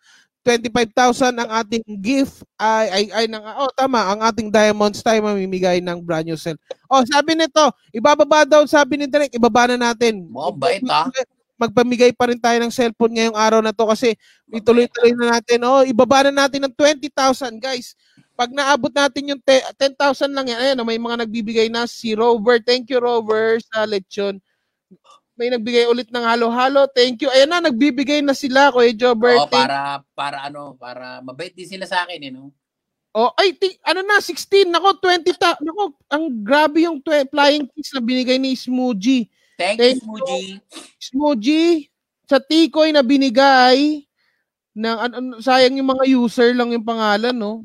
25,000 0.47 1.35
ang 1.35 1.49
ating 1.51 1.83
gift 1.99 2.47
ay 2.55 2.87
ay, 2.87 3.03
ay 3.11 3.25
ng 3.27 3.43
oh 3.43 3.67
tama 3.75 4.07
ang 4.07 4.23
ating 4.23 4.47
diamonds 4.47 5.03
tayo 5.03 5.19
mamimigay 5.19 5.83
ng 5.83 5.99
brand 5.99 6.23
new 6.23 6.39
cell. 6.39 6.55
Oh 6.87 7.03
sabi 7.03 7.35
nito 7.35 7.75
ibababa 7.91 8.47
daw 8.47 8.63
sabi 8.63 9.03
ni 9.03 9.05
Direk 9.11 9.35
ibaba 9.35 9.67
na 9.67 9.91
natin. 9.91 10.31
Mukhang 10.31 10.55
bait, 10.55 10.83
ah. 10.87 11.11
Magpamigay 11.55 12.11
pa 12.11 12.27
rin 12.27 12.39
tayo 12.39 12.59
ng 12.59 12.71
cellphone 12.71 13.15
ngayong 13.15 13.37
araw 13.39 13.59
na 13.63 13.71
to 13.71 13.87
kasi 13.87 14.11
ituloy-tuloy 14.51 15.15
na 15.15 15.39
natin. 15.39 15.59
Oh, 15.63 15.87
ibaba 15.87 16.27
na 16.27 16.45
natin 16.45 16.67
ng 16.67 16.75
20,000 16.75 17.55
guys. 17.63 17.95
Pag 18.35 18.51
naabot 18.51 18.91
natin 18.91 19.31
yung 19.31 19.39
te- 19.39 19.63
10,000 19.79 20.35
lang 20.35 20.51
yan, 20.51 20.59
ayan, 20.59 20.81
oh, 20.83 20.87
may 20.87 20.99
mga 20.99 21.23
nagbibigay 21.23 21.71
na 21.71 21.87
si 21.87 22.11
Rover. 22.11 22.59
Thank 22.59 22.91
you, 22.91 22.99
Rover, 22.99 23.63
sa 23.63 23.87
lechon. 23.87 24.43
May 25.35 25.47
nagbigay 25.51 25.87
ulit 25.87 26.11
ng 26.11 26.23
halo-halo. 26.23 26.87
Thank 26.91 27.23
you. 27.23 27.31
Ayan 27.31 27.51
na, 27.51 27.63
nagbibigay 27.63 28.19
na 28.19 28.35
sila, 28.35 28.71
Kuya 28.75 28.91
Jobert. 28.91 29.47
Oo, 29.47 29.51
para, 29.51 30.03
para 30.11 30.37
ano, 30.47 30.75
para 30.75 31.19
mabait 31.23 31.51
din 31.55 31.67
sila 31.67 31.87
sa 31.87 32.03
akin 32.03 32.19
eh, 32.19 32.31
no? 32.31 32.51
Oh, 33.15 33.31
ay, 33.39 33.55
ti- 33.55 33.79
ano 33.87 34.03
na, 34.03 34.19
16. 34.19 34.67
Nako, 34.67 34.99
20 34.99 35.31
ta. 35.39 35.55
Nako, 35.63 35.95
ang 36.11 36.27
grabe 36.43 36.83
yung 36.83 36.99
twe- 36.99 37.27
flying 37.31 37.63
kiss 37.71 37.95
na 37.95 38.03
binigay 38.03 38.35
ni 38.35 38.59
Smoothie. 38.59 39.31
Thank, 39.55 39.77
Thank 39.79 39.99
you, 39.99 40.03
Smoothie. 40.03 40.49
Smoothie, 40.99 41.71
sa 42.27 42.37
tikoy 42.43 42.91
na 42.91 43.05
binigay, 43.05 44.03
ng, 44.75 44.97
ano, 44.99 45.13
ano, 45.15 45.31
sayang 45.39 45.79
yung 45.79 45.87
mga 45.87 46.05
user 46.11 46.51
lang 46.51 46.75
yung 46.75 46.83
pangalan, 46.83 47.31
no? 47.31 47.63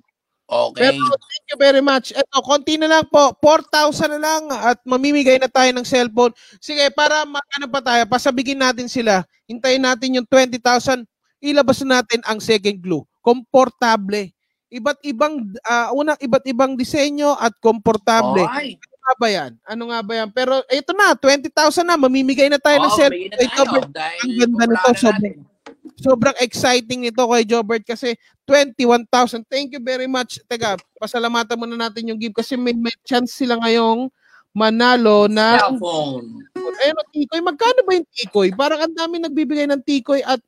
Okay. 0.51 0.91
Pero 0.91 0.99
thank 0.99 1.47
you 1.47 1.59
very 1.62 1.78
much. 1.78 2.11
Eto, 2.11 2.43
konti 2.43 2.74
na 2.74 2.91
lang 2.91 3.07
po. 3.07 3.30
4,000 3.38 4.18
na 4.18 4.18
lang 4.18 4.43
at 4.51 4.82
mamimigay 4.82 5.38
na 5.38 5.47
tayo 5.47 5.70
ng 5.70 5.86
cellphone. 5.86 6.34
Sige, 6.59 6.91
para 6.91 7.22
ano 7.22 7.66
pa 7.70 7.78
tayo, 7.78 8.03
pasabigin 8.11 8.59
natin 8.59 8.91
sila. 8.91 9.22
Hintayin 9.47 9.86
natin 9.86 10.18
yung 10.18 10.26
20,000. 10.26 11.07
Ilabas 11.38 11.86
na 11.86 12.03
natin 12.03 12.18
ang 12.26 12.43
second 12.43 12.82
clue. 12.82 13.07
Komportable. 13.22 14.34
Iba't 14.74 14.99
ibang 15.07 15.55
ah, 15.62 15.95
unang 15.95 16.18
iba't 16.18 16.43
ibang 16.51 16.74
disenyo 16.74 17.38
at 17.38 17.55
komportable. 17.62 18.43
Ay, 18.51 18.74
Ano 18.74 18.99
nga 19.01 19.12
ba 19.16 19.28
yan? 19.32 19.53
Ano 19.64 19.82
nga 19.88 20.01
ba 20.05 20.12
yan? 20.12 20.28
Pero 20.30 20.61
ito 20.68 20.92
na, 20.92 21.16
20,000 21.16 21.82
na. 21.82 21.96
Mamimigay 21.96 22.53
na 22.53 22.61
tayo 22.61 22.78
ng 22.84 22.92
na 22.92 22.96
tayo. 22.96 23.51
Jobert. 23.57 23.88
Dahil 23.90 24.20
Ang 24.22 24.34
ganda 24.38 24.64
nito, 24.68 24.88
na 24.92 25.01
sobrang-. 25.01 25.48
Sobrang 26.01 26.36
exciting 26.40 27.05
nito 27.05 27.20
kay 27.28 27.44
Jobert 27.44 27.84
kasi 27.84 28.16
21,000. 28.48 29.44
Thank 29.48 29.76
you 29.76 29.82
very 29.84 30.09
much. 30.09 30.40
Teka, 30.48 30.80
pasalamatan 30.96 31.61
muna 31.61 31.76
natin 31.76 32.09
yung 32.09 32.20
give 32.20 32.32
kasi 32.32 32.57
may, 32.57 32.72
may 32.72 32.94
chance 33.05 33.36
sila 33.36 33.61
ngayong 33.61 34.09
manalo 34.57 35.28
ng 35.28 35.61
Cellphone. 35.61 36.26
Ayun, 36.57 36.96
ang 36.96 37.11
tikoy. 37.12 37.40
Magkano 37.44 37.80
ba 37.84 37.92
yung 38.01 38.09
tikoy? 38.09 38.48
Parang 38.57 38.80
ang 38.80 38.94
dami 38.96 39.20
nagbibigay 39.20 39.68
ng 39.68 39.84
tikoy 39.84 40.24
at 40.24 40.40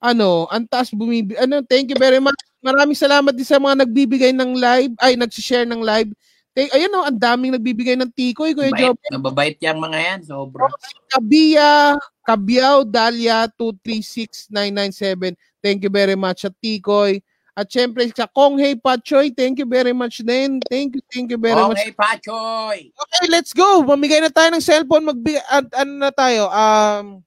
ano, 0.00 0.48
ang 0.48 0.64
taas 0.66 0.94
bumibi. 0.94 1.36
Ano, 1.36 1.60
thank 1.66 1.92
you 1.92 1.98
very 1.98 2.18
much. 2.22 2.38
Maraming 2.64 2.98
salamat 2.98 3.30
din 3.34 3.46
sa 3.46 3.60
mga 3.60 3.86
nagbibigay 3.86 4.32
ng 4.34 4.56
live, 4.58 4.94
ay 4.98 5.14
nagsi-share 5.14 5.66
ng 5.68 5.82
live. 5.82 6.10
Thank, 6.58 6.74
ayun 6.74 6.90
oh, 6.90 7.06
ang 7.06 7.14
daming 7.14 7.54
nagbibigay 7.54 7.94
ng 7.94 8.10
tikoy, 8.10 8.50
Kuya 8.50 8.74
Job. 8.74 8.98
mababait 9.14 9.54
yung 9.62 9.78
mga 9.78 9.98
yan, 10.02 10.26
sobra. 10.26 10.66
Kabia, 11.06 11.94
Kabiao, 12.26 12.82
Dalia, 12.82 13.46
236997. 13.54 15.38
Thank 15.62 15.86
you 15.86 15.92
very 15.94 16.18
much 16.18 16.42
at 16.42 16.58
Tikoy. 16.58 17.22
At 17.54 17.70
syempre 17.70 18.10
sa 18.10 18.26
Konghei 18.26 18.74
Pachoy, 18.74 19.30
thank 19.30 19.62
you 19.62 19.70
very 19.70 19.94
much 19.94 20.18
din. 20.26 20.58
Thank 20.66 20.98
you, 20.98 21.02
thank 21.06 21.30
you 21.30 21.38
very 21.38 21.54
much. 21.54 21.78
Okay, 21.78 21.94
Pachoy. 21.94 22.90
Okay, 22.90 23.26
let's 23.30 23.54
go. 23.54 23.86
Mamigay 23.86 24.18
na 24.18 24.30
tayo 24.34 24.50
ng 24.50 24.58
cellphone. 24.58 25.14
Magbigay, 25.14 25.38
at, 25.46 25.70
ano 25.78 25.92
na 25.94 26.10
tayo? 26.10 26.50
Um, 26.50 27.22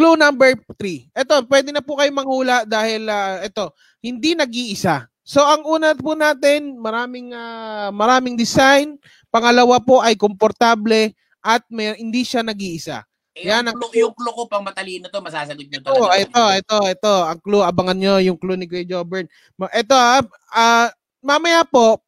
clue 0.00 0.16
number 0.16 0.56
3. 0.80 1.12
Ito, 1.12 1.44
pwede 1.44 1.76
na 1.76 1.84
po 1.84 2.00
kayo 2.00 2.08
manghula 2.08 2.64
dahil 2.64 3.04
ah, 3.12 3.44
ito, 3.44 3.68
hindi 4.00 4.32
nag-iisa. 4.32 5.11
So 5.22 5.38
ang 5.38 5.62
una 5.62 5.94
po 5.94 6.12
natin, 6.12 6.76
maraming 6.76 7.30
ah, 7.30 7.90
maraming 7.90 8.34
design. 8.34 8.98
Pangalawa 9.30 9.78
po 9.78 10.02
ay 10.02 10.18
komportable 10.18 11.14
at 11.40 11.62
may, 11.68 11.94
hindi 11.96 12.22
siya 12.22 12.42
nag-iisa. 12.42 13.06
Eh, 13.32 13.48
Yan 13.48 13.64
ang- 13.64 13.78
clue, 13.80 13.96
yung 13.96 14.12
clue 14.12 14.34
ko 14.34 14.44
pang 14.44 14.60
matalino 14.60 15.08
to, 15.08 15.24
masasagot 15.24 15.64
nyo 15.64 15.78
Ito, 15.80 15.88
talaga. 15.88 16.20
ito, 16.20 16.42
ito, 16.52 16.78
ito. 16.92 17.14
Ang 17.24 17.40
clue, 17.40 17.64
abangan 17.64 17.96
nyo 17.96 18.14
yung 18.20 18.36
clue 18.36 18.60
ni 18.60 18.68
Kuya 18.68 18.84
Jobert. 18.84 19.24
Ma- 19.56 19.72
Ito 19.72 19.94
ah, 19.96 20.20
ah, 20.52 20.88
mamaya 21.24 21.64
po, 21.64 22.02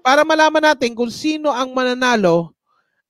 para 0.00 0.24
malaman 0.24 0.72
natin 0.72 0.96
kung 0.96 1.12
sino 1.12 1.52
ang 1.52 1.70
mananalo, 1.70 2.56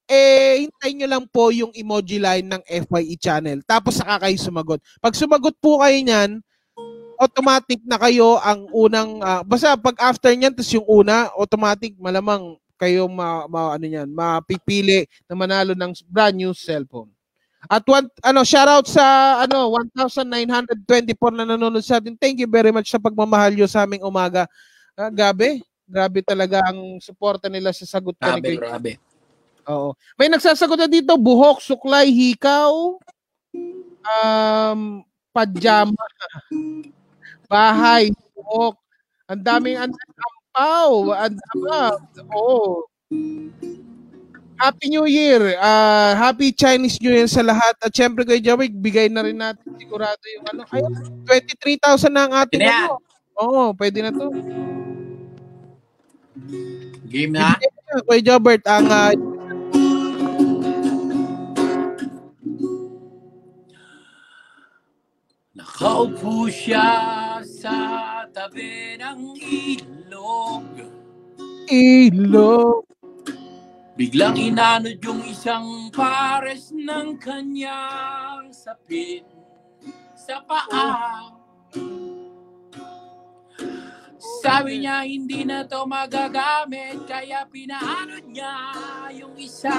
eh, 0.05 0.67
hintayin 0.67 0.97
nyo 0.99 1.09
lang 1.09 1.25
po 1.25 1.55
yung 1.55 1.71
emoji 1.73 2.19
line 2.19 2.51
ng 2.51 2.63
FYE 2.67 3.17
channel. 3.17 3.63
Tapos 3.63 3.97
saka 3.97 4.27
kayo 4.27 4.37
sumagot. 4.37 4.83
Pag 4.99 5.15
sumagot 5.15 5.55
po 5.57 5.79
kayo 5.79 5.97
niyan, 5.97 6.43
automatic 7.23 7.79
na 7.87 7.97
kayo 8.03 8.43
ang 8.43 8.67
unang, 8.75 9.23
ah, 9.23 9.47
basta 9.47 9.79
pag 9.79 9.95
after 10.03 10.35
niyan, 10.35 10.51
tapos 10.51 10.75
yung 10.75 10.89
una, 10.91 11.31
automatic, 11.39 11.95
malamang 12.03 12.59
kayo 12.75 13.07
ma, 13.07 13.47
ma 13.47 13.79
ano 13.79 13.87
yan, 13.87 14.11
mapipili 14.11 15.07
na 15.31 15.39
manalo 15.39 15.79
ng 15.79 15.95
brand 16.11 16.35
new 16.35 16.51
cellphone. 16.51 17.07
At 17.71 17.87
one, 17.87 18.11
ano, 18.27 18.43
shout 18.43 18.67
out 18.67 18.91
sa 18.91 19.39
ano 19.47 19.71
1,924 19.95 21.39
na 21.39 21.47
nanonood 21.47 21.87
sa 21.87 22.03
atin. 22.03 22.19
Thank 22.19 22.43
you 22.43 22.51
very 22.51 22.75
much 22.75 22.91
sa 22.91 22.99
pagmamahal 22.99 23.55
nyo 23.55 23.71
sa 23.71 23.87
aming 23.87 24.03
umaga. 24.03 24.51
Ah, 24.99 25.15
gabi, 25.15 25.63
grabe 25.87 26.27
talaga 26.27 26.59
ang 26.67 26.99
suporta 26.99 27.47
nila 27.47 27.71
sa 27.71 27.87
sagot 27.87 28.19
ko 28.19 28.27
ni 28.35 28.43
Grabe, 28.43 28.51
Kuya 28.51 28.59
grabe. 28.67 28.93
Oo. 29.71 29.95
May 30.19 30.27
nagsasagot 30.27 30.75
na 30.75 30.91
dito, 30.91 31.15
buhok, 31.15 31.63
suklay, 31.63 32.11
hikaw, 32.11 32.99
um, 34.03 35.07
pajama, 35.31 36.03
bahay, 37.53 38.09
buhok. 38.33 38.81
Ang 39.29 39.43
daming 39.45 39.77
ang 39.77 39.93
ampaw, 39.93 40.93
ang 41.13 41.37
dama. 41.37 41.81
Oo. 42.33 42.89
Happy 44.57 44.89
New 44.89 45.05
Year. 45.05 45.59
Ah, 45.59 46.15
happy 46.17 46.55
Chinese 46.55 46.97
New 47.03 47.13
Year 47.13 47.29
sa 47.29 47.45
lahat. 47.45 47.77
At 47.83 47.93
syempre 47.93 48.25
kay 48.25 48.41
Jawig, 48.41 48.73
bigay 48.73 49.13
na 49.13 49.27
rin 49.27 49.37
natin 49.37 49.75
sigurado 49.77 50.23
yung 50.33 50.47
ano. 50.49 50.63
Ay, 50.71 50.81
23,000 51.45 52.09
na 52.09 52.23
ang 52.25 52.35
ating 52.47 52.63
yan. 52.63 52.89
ano. 52.89 53.03
Oo, 53.43 53.63
pwede 53.77 54.01
na 54.01 54.15
to. 54.15 54.31
Game 57.11 57.35
na. 57.37 57.59
Kuya 58.07 58.23
Jobert, 58.25 58.65
ang 58.65 58.89
ah, 58.89 59.13
Nakaupo 65.53 66.49
siya 66.49 67.32
sa 67.63 68.27
tabi 68.35 68.99
ng 68.99 69.39
ilog. 69.39 70.67
ilog. 71.71 72.83
Biglang 73.95 74.35
inanod 74.35 74.99
yung 74.99 75.23
isang 75.31 75.87
pares 75.95 76.75
ng 76.75 77.23
kanyang 77.23 78.51
sapin 78.51 79.23
sa 80.19 80.43
paa. 80.43 81.31
Sabi 84.43 84.83
niya 84.83 85.07
hindi 85.07 85.47
na 85.47 85.63
to 85.63 85.87
magagamit 85.87 87.07
kaya 87.07 87.47
pinaanod 87.47 88.27
niya 88.27 88.55
yung 89.15 89.39
isa. 89.39 89.71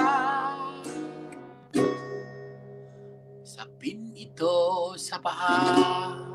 Sapin 3.44 4.16
ito 4.16 4.96
sa 4.96 5.20
paa. 5.20 6.33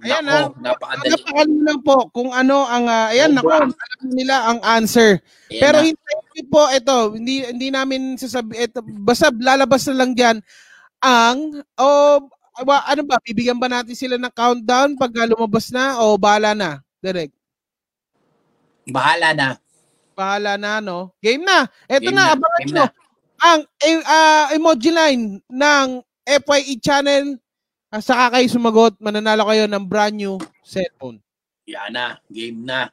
Ayan, 0.00 0.24
Nako, 0.24 0.56
napakadali. 0.64 1.08
Napakali 1.12 1.56
lang 1.60 1.80
po 1.84 1.96
kung 2.10 2.30
ano 2.32 2.64
ang 2.64 2.88
ah, 2.88 3.12
ayan 3.12 3.36
nako 3.36 3.52
alam 3.52 3.70
nila 4.08 4.48
ang 4.48 4.58
answer. 4.64 5.20
Ayan 5.48 5.60
Pero 5.60 5.76
na. 5.80 5.84
niyo 5.84 6.44
po 6.48 6.62
ito, 6.72 6.96
hindi 7.12 7.44
hindi 7.44 7.68
namin 7.68 8.16
sasabi 8.16 8.64
ito 8.64 8.80
basta 9.04 9.28
lalabas 9.28 9.84
na 9.92 10.00
lang 10.00 10.16
diyan 10.16 10.36
ang 11.00 11.60
o 11.76 11.86
wa- 12.60 12.86
ano 12.88 13.02
ba 13.04 13.16
bibigyan 13.20 13.56
ba 13.56 13.68
natin 13.68 13.96
sila 13.96 14.16
ng 14.16 14.32
countdown 14.32 14.96
pag 14.96 15.12
ah, 15.16 15.28
lumabas 15.28 15.68
na 15.72 16.00
o 16.00 16.16
bahala 16.16 16.52
na? 16.52 16.80
Direct. 17.00 17.32
bahala 18.88 19.32
na. 19.32 19.48
Bahala 20.12 20.60
na 20.60 20.84
no. 20.84 21.16
Game 21.24 21.44
na. 21.44 21.64
Ito 21.88 22.08
Game 22.08 22.16
na, 22.16 22.24
na, 22.28 22.32
abangan 22.36 22.64
nyo. 22.68 22.74
na. 22.76 22.86
Ang 23.40 23.60
ah, 24.04 24.46
emoji 24.52 24.92
line 24.92 25.40
ng 25.48 25.86
FYE 26.28 26.76
channel 26.76 27.39
Ah, 27.90 27.98
saka 27.98 28.38
kayo 28.38 28.46
sumagot, 28.46 28.94
mananalo 29.02 29.50
kayo 29.50 29.66
ng 29.66 29.82
brand 29.82 30.14
new 30.14 30.38
cellphone. 30.62 31.18
Yan 31.66 31.90
na, 31.90 32.22
game 32.30 32.62
na. 32.62 32.86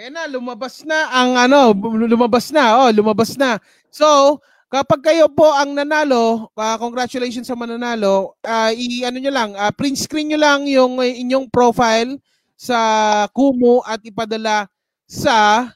Ayan 0.00 0.16
na, 0.16 0.24
lumabas 0.24 0.80
na 0.88 1.12
ang 1.12 1.36
ano, 1.36 1.76
lumabas 2.08 2.48
na, 2.48 2.80
oh, 2.80 2.88
lumabas 2.88 3.36
na. 3.36 3.60
So, 3.92 4.40
kapag 4.72 5.04
kayo 5.04 5.28
po 5.28 5.44
ang 5.52 5.76
nanalo, 5.76 6.48
ah, 6.56 6.80
congratulations 6.80 7.44
sa 7.44 7.52
mananalo, 7.52 8.32
ah, 8.48 8.72
i 8.72 9.04
ano 9.04 9.20
nyo 9.20 9.28
lang, 9.28 9.52
ah, 9.60 9.68
print 9.68 10.00
screen 10.00 10.32
nyo 10.32 10.40
lang 10.40 10.64
yung 10.64 10.96
inyong 10.96 11.52
profile 11.52 12.16
sa 12.56 13.28
Kumu 13.28 13.84
at 13.84 14.00
ipadala 14.00 14.72
sa 15.04 15.68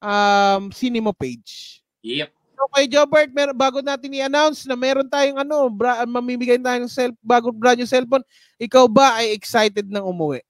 um, 0.00 0.72
Cinema 0.72 1.12
page. 1.12 1.84
Yep. 2.00 2.32
So 2.56 2.64
kay 2.72 2.88
Jobert, 2.88 3.30
mer- 3.36 3.52
bago 3.52 3.84
natin 3.84 4.16
i-announce 4.16 4.64
na 4.64 4.72
meron 4.72 5.04
tayong 5.04 5.44
ano, 5.44 5.68
bra- 5.68 6.08
mamimigay 6.08 6.56
tayo 6.56 6.80
ng 6.80 6.88
self, 6.88 7.12
bago 7.20 7.52
brand 7.52 7.76
new 7.76 7.84
cellphone, 7.84 8.24
ikaw 8.56 8.88
ba 8.88 9.20
ay 9.20 9.36
excited 9.36 9.84
nang 9.92 10.08
umuwi? 10.08 10.40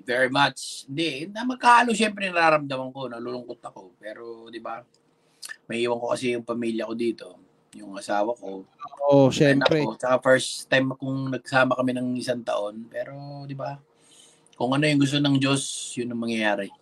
Very 0.00 0.32
much. 0.32 0.88
Hindi, 0.88 1.28
na 1.28 1.44
magkahalo 1.44 1.92
syempre 1.92 2.32
nararamdaman 2.32 2.88
ko, 2.88 3.12
nalulungkot 3.12 3.60
ako. 3.60 3.92
Pero, 4.00 4.48
di 4.48 4.62
ba, 4.62 4.80
may 5.68 5.84
iwan 5.84 6.00
ko 6.00 6.16
kasi 6.16 6.32
yung 6.32 6.46
pamilya 6.46 6.88
ko 6.88 6.94
dito, 6.96 7.26
yung 7.76 8.00
asawa 8.00 8.32
ko. 8.32 8.64
Oh, 9.04 9.28
syempre. 9.28 9.84
ko. 9.84 10.00
Tsaka 10.00 10.16
first 10.24 10.72
time 10.72 10.96
kung 10.96 11.28
nagsama 11.28 11.76
kami 11.76 11.92
ng 12.00 12.16
isang 12.16 12.40
taon. 12.40 12.88
Pero, 12.88 13.44
di 13.44 13.52
ba, 13.52 13.76
kung 14.56 14.72
ano 14.72 14.88
yung 14.88 15.02
gusto 15.04 15.20
ng 15.20 15.36
Diyos, 15.36 15.92
yun 16.00 16.16
ang 16.16 16.22
mangyayari. 16.22 16.79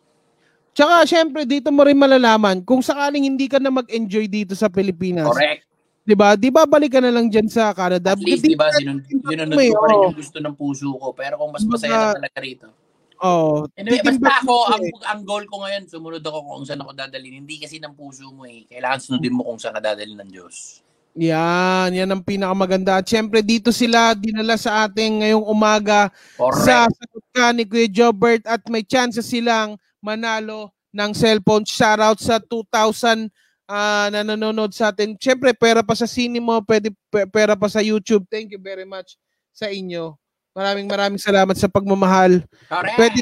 Tsaka 0.78 1.02
syempre 1.10 1.42
dito 1.42 1.74
mo 1.74 1.82
rin 1.82 1.98
malalaman 1.98 2.62
kung 2.62 2.78
sakaling 2.78 3.26
hindi 3.26 3.50
ka 3.50 3.58
na 3.58 3.66
mag-enjoy 3.66 4.30
dito 4.30 4.54
sa 4.54 4.70
Pilipinas. 4.70 5.26
Correct. 5.26 5.66
'Di 6.06 6.14
ba? 6.14 6.38
'Di 6.38 6.54
ba 6.54 6.70
balik 6.70 6.94
ka 6.94 7.02
na 7.02 7.10
lang 7.10 7.26
diyan 7.26 7.50
sa 7.50 7.74
Canada? 7.74 8.14
At 8.14 8.22
least, 8.22 8.46
di 8.46 8.54
ba, 8.54 8.70
sinun- 8.70 9.02
ko 9.02 9.26
rin 9.34 9.50
oo. 9.74 10.06
yung 10.06 10.14
gusto 10.14 10.38
ng 10.38 10.54
puso 10.54 10.94
ko. 10.94 11.10
Pero 11.18 11.34
kung 11.34 11.50
mas 11.50 11.66
masaya 11.66 12.14
na 12.14 12.22
talaga 12.22 12.38
rito. 12.38 12.70
Oh, 13.18 13.66
Anyway, 13.74 13.98
basta 14.06 14.46
ako, 14.46 14.54
ka 14.54 14.74
ang, 14.78 14.84
eh. 14.86 15.10
ang 15.10 15.20
goal 15.26 15.44
ko 15.50 15.66
ngayon, 15.66 15.90
sumunod 15.90 16.22
ako 16.22 16.38
kung 16.46 16.62
saan 16.62 16.78
ako 16.86 16.94
dadalhin. 16.94 17.42
Hindi 17.42 17.58
kasi 17.58 17.82
ng 17.82 17.98
puso 17.98 18.30
mo 18.30 18.46
eh. 18.46 18.62
Kailangan 18.70 19.02
sunodin 19.02 19.34
mo 19.34 19.42
kung 19.42 19.58
saan 19.58 19.74
ka 19.74 19.82
dadalhin 19.82 20.22
ng 20.22 20.30
Diyos. 20.30 20.86
Yan, 21.18 21.90
yan 21.90 22.06
ang 22.06 22.22
pinakamaganda. 22.22 23.02
At 23.02 23.10
syempre 23.10 23.42
dito 23.42 23.74
sila 23.74 24.14
dinala 24.14 24.54
sa 24.54 24.86
ating 24.86 25.26
ngayong 25.26 25.42
umaga 25.50 26.14
sa 26.62 26.86
Correct. 26.86 26.94
sagot 26.94 27.24
ka 27.34 27.50
ni 27.50 27.66
Kuya 27.66 27.90
Jobert 27.90 28.46
at 28.46 28.62
may 28.70 28.86
chance 28.86 29.18
silang 29.18 29.74
manalo 30.00 30.72
ng 30.92 31.10
cellphone. 31.12 31.64
Shoutout 31.66 32.18
sa 32.20 32.40
2,000 32.40 33.28
ah, 33.68 34.08
na 34.08 34.24
nanonood 34.24 34.72
sa 34.72 34.90
atin. 34.90 35.14
Syempre, 35.20 35.52
pera 35.52 35.84
pa 35.84 35.92
sa 35.92 36.08
cinema, 36.08 36.58
pwede 36.64 36.90
pe- 37.12 37.28
pera 37.28 37.54
pa 37.54 37.68
sa 37.68 37.84
YouTube. 37.84 38.24
Thank 38.32 38.56
you 38.56 38.60
very 38.60 38.88
much 38.88 39.20
sa 39.52 39.68
inyo. 39.68 40.16
Maraming 40.56 40.88
maraming 40.90 41.22
salamat 41.22 41.54
sa 41.54 41.70
pagmamahal. 41.70 42.42
Correct. 42.66 42.98
Pwede, 42.98 43.20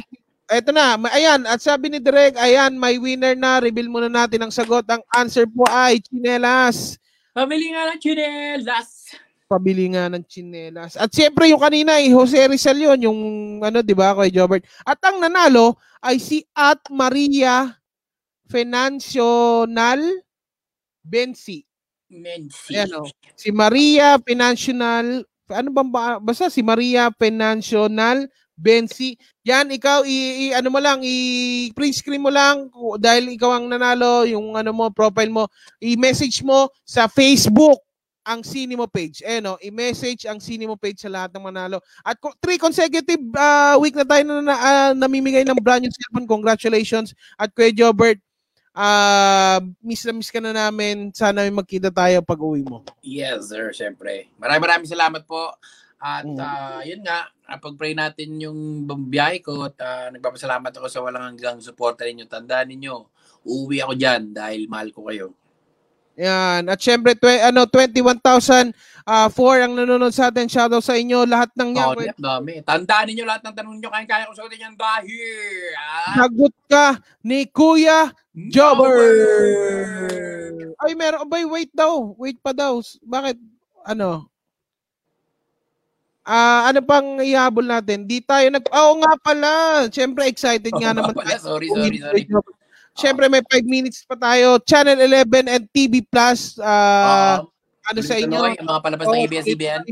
eto 0.48 0.70
na, 0.70 0.96
ma- 0.96 1.12
ayan, 1.12 1.44
at 1.44 1.60
sabi 1.60 1.90
ni 1.92 1.98
Direk, 2.00 2.38
ayan, 2.38 2.72
may 2.78 2.96
winner 2.96 3.34
na, 3.36 3.60
reveal 3.60 3.90
muna 3.90 4.08
natin 4.08 4.40
ang 4.40 4.52
sagot. 4.54 4.86
Ang 4.88 5.02
answer 5.12 5.44
po 5.44 5.66
ay 5.68 6.00
chinelas. 6.00 6.96
Pamili 7.36 7.74
nga 7.74 7.92
ng 7.92 8.00
chinelas. 8.00 9.12
Pabili 9.47 9.86
nga 9.94 10.11
ng 10.11 10.26
chinelas. 10.26 10.99
At 10.99 11.14
siyempre 11.14 11.47
yung 11.47 11.62
kanina, 11.62 12.03
eh, 12.03 12.11
Jose 12.11 12.34
Rizal 12.51 12.82
yun, 12.82 12.99
yung 12.99 13.20
ano, 13.62 13.78
di 13.78 13.94
ba, 13.94 14.11
kay 14.18 14.34
Jobert. 14.34 14.66
At 14.82 14.99
ang 15.07 15.22
nanalo 15.22 15.78
ay 16.03 16.18
si 16.18 16.42
At 16.51 16.82
Maria 16.90 17.70
Financial 18.51 19.70
Bensi. 21.07 21.62
Mensi. 22.11 22.74
Ayan, 22.74 22.90
oh. 22.99 23.07
Si 23.38 23.55
Maria 23.55 24.18
Financial, 24.18 25.22
ano 25.47 25.68
bang 25.70 25.90
ba, 25.94 26.18
basta 26.18 26.51
si 26.51 26.66
Maria 26.66 27.14
Financial 27.14 27.86
Bensi. 28.59 29.14
Yan, 29.47 29.70
ikaw, 29.70 30.03
i, 30.03 30.51
i- 30.51 30.55
ano 30.59 30.74
mo 30.74 30.82
lang, 30.82 31.07
i-print 31.07 32.03
screen 32.03 32.22
mo 32.26 32.34
lang 32.34 32.66
dahil 32.99 33.30
ikaw 33.30 33.62
ang 33.62 33.70
nanalo, 33.70 34.26
yung 34.26 34.59
ano 34.59 34.74
mo, 34.74 34.90
profile 34.90 35.30
mo, 35.30 35.47
i-message 35.78 36.42
mo 36.42 36.66
sa 36.82 37.07
Facebook 37.07 37.86
ang 38.26 38.42
Cinema 38.42 38.90
page. 38.90 39.22
Eh 39.22 39.38
no, 39.38 39.54
i-message 39.62 40.26
ang 40.26 40.42
Cinema 40.42 40.74
page 40.74 40.98
sa 40.98 41.06
lahat 41.06 41.30
ng 41.30 41.46
manalo. 41.46 41.78
At 42.02 42.18
ko- 42.18 42.34
three 42.42 42.58
consecutive 42.58 43.22
ah, 43.38 43.78
week 43.78 43.94
na 43.94 44.02
tayo 44.02 44.26
na, 44.26 44.42
na 44.42 44.56
ah, 44.58 44.90
namimigay 44.92 45.46
ng 45.46 45.62
brand 45.62 45.86
new 45.86 45.94
cellphone. 45.94 46.26
Congratulations. 46.26 47.14
At 47.38 47.54
Kuya 47.54 47.70
Jobert, 47.70 48.18
ah 48.74 49.62
miss 49.80 50.04
na 50.04 50.12
miss 50.12 50.34
ka 50.34 50.42
na 50.42 50.50
namin. 50.50 51.14
Sana 51.14 51.46
may 51.46 51.54
magkita 51.54 51.88
tayo 51.88 52.18
pag 52.20 52.42
uwi 52.42 52.66
mo. 52.66 52.82
Yes, 53.00 53.54
sir, 53.54 53.70
syempre. 53.70 54.26
Maraming 54.36 54.64
maraming 54.66 54.90
salamat 54.90 55.22
po. 55.22 55.54
At 55.96 56.28
Mm. 56.28 56.36
ah, 56.36 56.82
yun 56.84 57.00
nga, 57.00 57.30
pag-pray 57.56 57.96
natin 57.96 58.36
yung 58.36 58.84
biyahe 58.84 59.40
ko 59.40 59.64
at 59.64 59.78
ah, 59.80 60.08
nagpapasalamat 60.12 60.74
ako 60.76 60.86
sa 60.90 61.00
walang 61.00 61.24
hanggang 61.32 61.56
suporta 61.62 62.04
ninyo. 62.04 62.28
Tandaan 62.28 62.68
ninyo, 62.68 62.94
uuwi 63.48 63.80
ako 63.80 63.94
dyan 63.96 64.34
dahil 64.34 64.66
mahal 64.68 64.92
ko 64.92 65.08
kayo. 65.08 65.32
Yan. 66.16 66.64
At 66.72 66.80
syempre, 66.80 67.12
twe, 67.12 67.36
ano, 67.44 67.68
21,000 67.68 68.72
ah, 69.04 69.28
four 69.28 69.60
ang 69.60 69.76
nanonood 69.76 70.16
sa 70.16 70.32
atin. 70.32 70.48
Shoutout 70.48 70.80
sa 70.80 70.96
inyo. 70.96 71.28
Lahat 71.28 71.52
ng 71.52 71.76
yan. 71.76 71.86
Oh, 71.92 71.96
dami. 72.16 72.64
Tandaan 72.64 73.06
ninyo 73.12 73.24
lahat 73.28 73.44
ng 73.44 73.54
tanong 73.54 73.76
nyo. 73.78 73.88
Kaya-kaya 73.92 74.24
ko 74.26 74.34
sagutin 74.34 74.64
yan 74.72 74.74
dahil. 74.74 75.72
Ah, 75.76 76.24
Sagot 76.24 76.54
ka 76.66 76.86
ni 77.20 77.44
Kuya 77.52 78.10
Jobber! 78.36 78.92
Jobber! 78.92 80.76
Ay, 80.76 80.92
meron. 80.92 81.24
Abay, 81.24 81.44
wait 81.48 81.72
daw. 81.72 82.12
Wait 82.20 82.36
pa 82.40 82.52
daw. 82.52 82.80
Bakit? 83.04 83.36
Ano? 83.84 84.28
Ah, 86.26 86.68
ano 86.68 86.82
pang 86.82 87.22
ihabol 87.22 87.64
natin? 87.64 88.02
Di 88.04 88.18
tayo 88.18 88.50
nag... 88.50 88.66
Oo 88.72 88.92
nga 88.98 89.14
pala. 89.20 89.52
Siyempre, 89.88 90.26
excited 90.26 90.74
nga 90.74 90.90
Oo 90.90 90.96
nga 90.96 90.96
naman 91.00 91.14
pala. 91.14 91.38
Sorry, 91.38 91.70
sorry, 91.70 91.96
sorry. 92.02 92.24
Siyempre, 92.97 93.28
may 93.28 93.44
5 93.44 93.62
minutes 93.68 94.03
pa 94.09 94.16
tayo. 94.16 94.57
Channel 94.64 94.97
11 94.97 95.53
and 95.53 95.64
TV 95.68 96.01
Plus. 96.01 96.57
Ah, 96.64 97.44
Oo. 97.44 97.53
ano 97.86 98.01
sa 98.01 98.16
inyo? 98.16 98.40
Tuloy, 98.40 98.57
Yung 98.57 98.70
mga 98.72 98.82
palabas 98.82 99.05
ng 99.07 99.12
Oh, 99.12 99.24
ABS-CBN. 99.28 99.82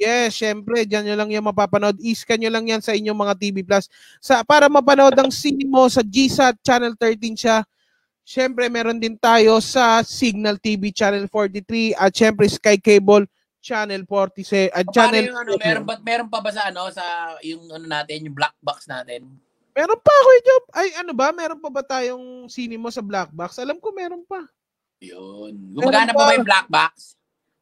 Yes, 0.00 0.32
syempre, 0.32 0.88
diyan 0.88 1.12
nyo 1.12 1.16
lang 1.16 1.28
yung 1.28 1.44
mapapanood. 1.44 2.00
Iscan 2.00 2.40
nyo 2.40 2.48
lang 2.48 2.64
yan 2.64 2.80
sa 2.80 2.96
inyong 2.96 3.16
mga 3.16 3.34
TV 3.36 3.60
Plus. 3.60 3.88
Sa, 4.16 4.40
para 4.44 4.68
mapanood 4.68 5.12
ang 5.16 5.28
sine 5.28 5.68
mo 5.68 5.88
sa 5.92 6.00
GSAT 6.00 6.56
Channel 6.64 6.96
13 6.96 7.36
siya. 7.36 7.64
Syempre, 8.24 8.68
meron 8.72 8.96
din 8.96 9.16
tayo 9.16 9.60
sa 9.60 10.00
Signal 10.00 10.56
TV 10.56 10.88
Channel 10.92 11.28
43 11.28 11.98
at 11.98 12.12
syempre 12.14 12.46
Sky 12.48 12.78
Cable 12.78 13.26
Channel 13.60 14.08
46 14.08 14.72
at 14.72 14.86
Channel 14.88 15.28
yung 15.28 15.36
ano, 15.36 15.50
meron, 15.60 15.84
meron 16.00 16.28
pa 16.32 16.40
ba 16.40 16.48
sa 16.48 16.72
ano, 16.72 16.88
sa 16.88 17.36
yung 17.44 17.68
ano 17.68 17.84
natin, 17.84 18.24
yung 18.24 18.36
black 18.36 18.56
box 18.64 18.88
natin? 18.88 19.28
Meron 19.70 20.00
pa 20.02 20.12
ako 20.12 20.30
job. 20.42 20.62
Ay, 20.74 20.88
ano 20.98 21.12
ba? 21.14 21.30
Meron 21.30 21.60
pa 21.62 21.70
ba 21.70 21.82
tayong 21.86 22.50
sine 22.50 22.74
mo 22.76 22.90
sa 22.90 23.02
Black 23.02 23.30
Box? 23.30 23.58
Alam 23.62 23.78
ko 23.78 23.94
meron 23.94 24.26
pa. 24.26 24.44
Yun. 25.00 25.72
Gumagana 25.72 26.12
Meron 26.12 26.18
pa 26.18 26.24
ba 26.28 26.32
yung 26.36 26.48
black 26.48 26.68
box? 26.68 26.92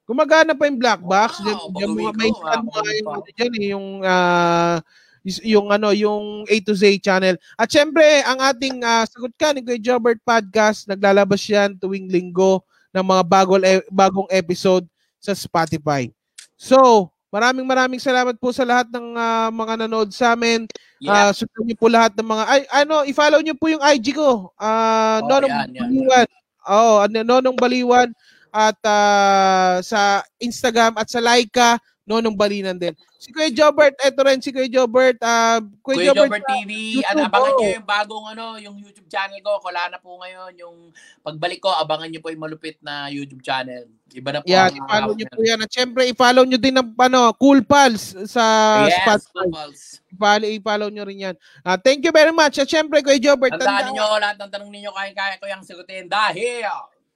Gumagana 0.08 0.56
pa 0.56 0.64
yung 0.64 0.80
Black 0.80 1.04
Box. 1.04 1.36
Wow, 1.36 1.44
Diyan, 1.44 1.58
diyan 1.76 1.90
mga 1.92 2.12
may 2.16 2.30
ko, 2.32 2.38
scan 2.40 2.56
ah, 2.56 2.64
mo 2.64 2.70
yung, 2.80 3.08
ano 3.12 3.28
dyan, 3.36 3.52
eh, 3.52 3.66
yung, 3.68 3.88
ah, 4.00 4.76
is- 5.20 5.44
yung 5.44 5.66
ano, 5.68 5.88
yung 5.92 6.24
A 6.48 6.54
to 6.64 6.72
Z 6.72 6.88
channel. 7.04 7.36
At 7.60 7.68
syempre, 7.68 8.24
ang 8.24 8.40
ating 8.40 8.80
ah, 8.80 9.04
Sagot 9.04 9.36
Ka 9.36 9.52
ni 9.52 9.60
Kuya 9.60 9.76
Jobert 9.76 10.16
podcast, 10.24 10.88
naglalabas 10.88 11.44
yan 11.44 11.76
tuwing 11.76 12.08
linggo 12.08 12.64
ng 12.96 13.04
mga 13.04 13.22
bagong, 13.28 13.60
e- 13.60 13.88
bagong 13.92 14.24
episode 14.32 14.88
sa 15.20 15.36
Spotify. 15.36 16.08
So, 16.56 17.12
maraming 17.28 17.66
maraming 17.68 18.00
salamat 18.00 18.36
po 18.40 18.52
sa 18.52 18.64
lahat 18.64 18.88
ng 18.88 19.16
ah, 19.16 19.48
mga 19.52 19.84
nanood 19.84 20.10
sa 20.12 20.32
amin. 20.32 20.64
Yeah. 20.98 21.28
Ah, 21.28 21.32
sundan 21.32 21.68
niyo 21.68 21.76
po 21.78 21.86
lahat 21.86 22.16
ng 22.16 22.26
mga 22.26 22.44
ay 22.48 22.60
ano, 22.84 23.04
i-follow 23.04 23.40
niyo 23.44 23.54
po 23.54 23.68
yung 23.70 23.84
IG 23.84 24.16
ko. 24.16 24.50
Ah, 24.56 25.20
Oh, 25.22 25.28
Nonong 25.28 25.50
yan, 25.52 25.68
yan, 25.76 25.82
Baliwan. 25.88 26.28
Oo, 26.68 26.92
ano, 27.04 27.18
Nonong 27.24 27.56
Baliwan 27.58 28.08
at 28.50 28.78
ah, 28.84 29.78
sa 29.84 30.24
Instagram 30.40 30.96
at 30.96 31.08
sa 31.08 31.20
Laika, 31.20 31.76
Nonong 32.08 32.32
Balinan 32.32 32.80
din. 32.80 32.96
Si 33.20 33.28
Kuya 33.28 33.52
Jobert, 33.52 33.92
eto 34.00 34.24
rin 34.24 34.40
si 34.40 34.48
Kuya 34.48 34.64
Jobert. 34.64 35.20
ah 35.20 35.60
Kuya, 35.84 36.08
Kuya 36.08 36.16
Jobert, 36.16 36.40
Jobber 36.40 36.42
TV, 36.48 36.70
YouTube, 36.96 37.28
abangan 37.28 37.52
oh. 37.52 37.58
nyo 37.60 37.68
yung 37.76 37.88
bagong 37.88 38.26
ano, 38.32 38.44
yung 38.56 38.76
YouTube 38.80 39.08
channel 39.12 39.40
ko. 39.44 39.60
Wala 39.60 39.92
na 39.92 39.98
po 40.00 40.16
ngayon. 40.16 40.52
Yung 40.56 40.76
pagbalik 41.20 41.60
ko, 41.60 41.68
abangan 41.68 42.08
nyo 42.08 42.20
po 42.24 42.32
yung 42.32 42.40
malupit 42.48 42.80
na 42.80 43.12
YouTube 43.12 43.44
channel. 43.44 43.84
Iba 44.16 44.32
na 44.32 44.40
po. 44.40 44.48
ang 44.48 44.72
i-follow 44.72 45.12
ngayon. 45.12 45.36
po 45.36 45.40
yan. 45.44 45.58
At 45.60 45.70
syempre, 45.70 46.02
i-follow 46.08 46.44
niyo 46.48 46.56
din 46.56 46.80
ng 46.80 46.88
ano, 46.96 47.20
Cool 47.36 47.60
Pals 47.60 48.16
sa 48.24 48.44
Yes, 48.88 49.04
Spotify. 49.04 49.46
Pulse. 49.52 49.84
I-follow, 50.08 50.48
i-follow 50.48 50.88
niyo 50.88 51.04
rin 51.04 51.18
yan. 51.28 51.36
Ah, 51.60 51.76
thank 51.76 52.00
you 52.00 52.14
very 52.14 52.32
much. 52.32 52.56
At 52.56 52.70
syempre, 52.70 53.04
Kuya 53.04 53.20
Jobert, 53.20 53.52
Tandaan 53.52 53.68
tandaan 53.68 53.86
ninyo, 53.92 54.06
lahat 54.16 54.36
ng 54.40 54.50
tanong 54.56 54.70
ninyo, 54.72 54.90
kaya-kaya 54.96 55.36
ko 55.36 55.44
yung 55.44 55.60
sagutin 55.60 56.08
dahil 56.08 56.64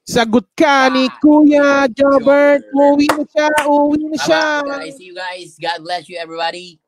Sagot 0.02 0.44
ka 0.58 0.90
ni 0.90 1.06
Ah, 1.06 1.14
Kuya 1.22 1.86
Jobert. 1.94 2.58
Jobert. 2.58 2.62
Uwi 2.74 3.06
na 3.06 3.22
siya. 3.30 3.46
Uwi 3.70 4.02
na 4.10 4.18
siya. 4.18 4.42
Bye-bye, 4.66 4.82
guys. 4.82 4.96
See 4.98 5.06
you 5.06 5.14
guys. 5.14 5.54
God 5.62 5.78
bless 5.86 6.08
you, 6.10 6.18
everybody. 6.18 6.81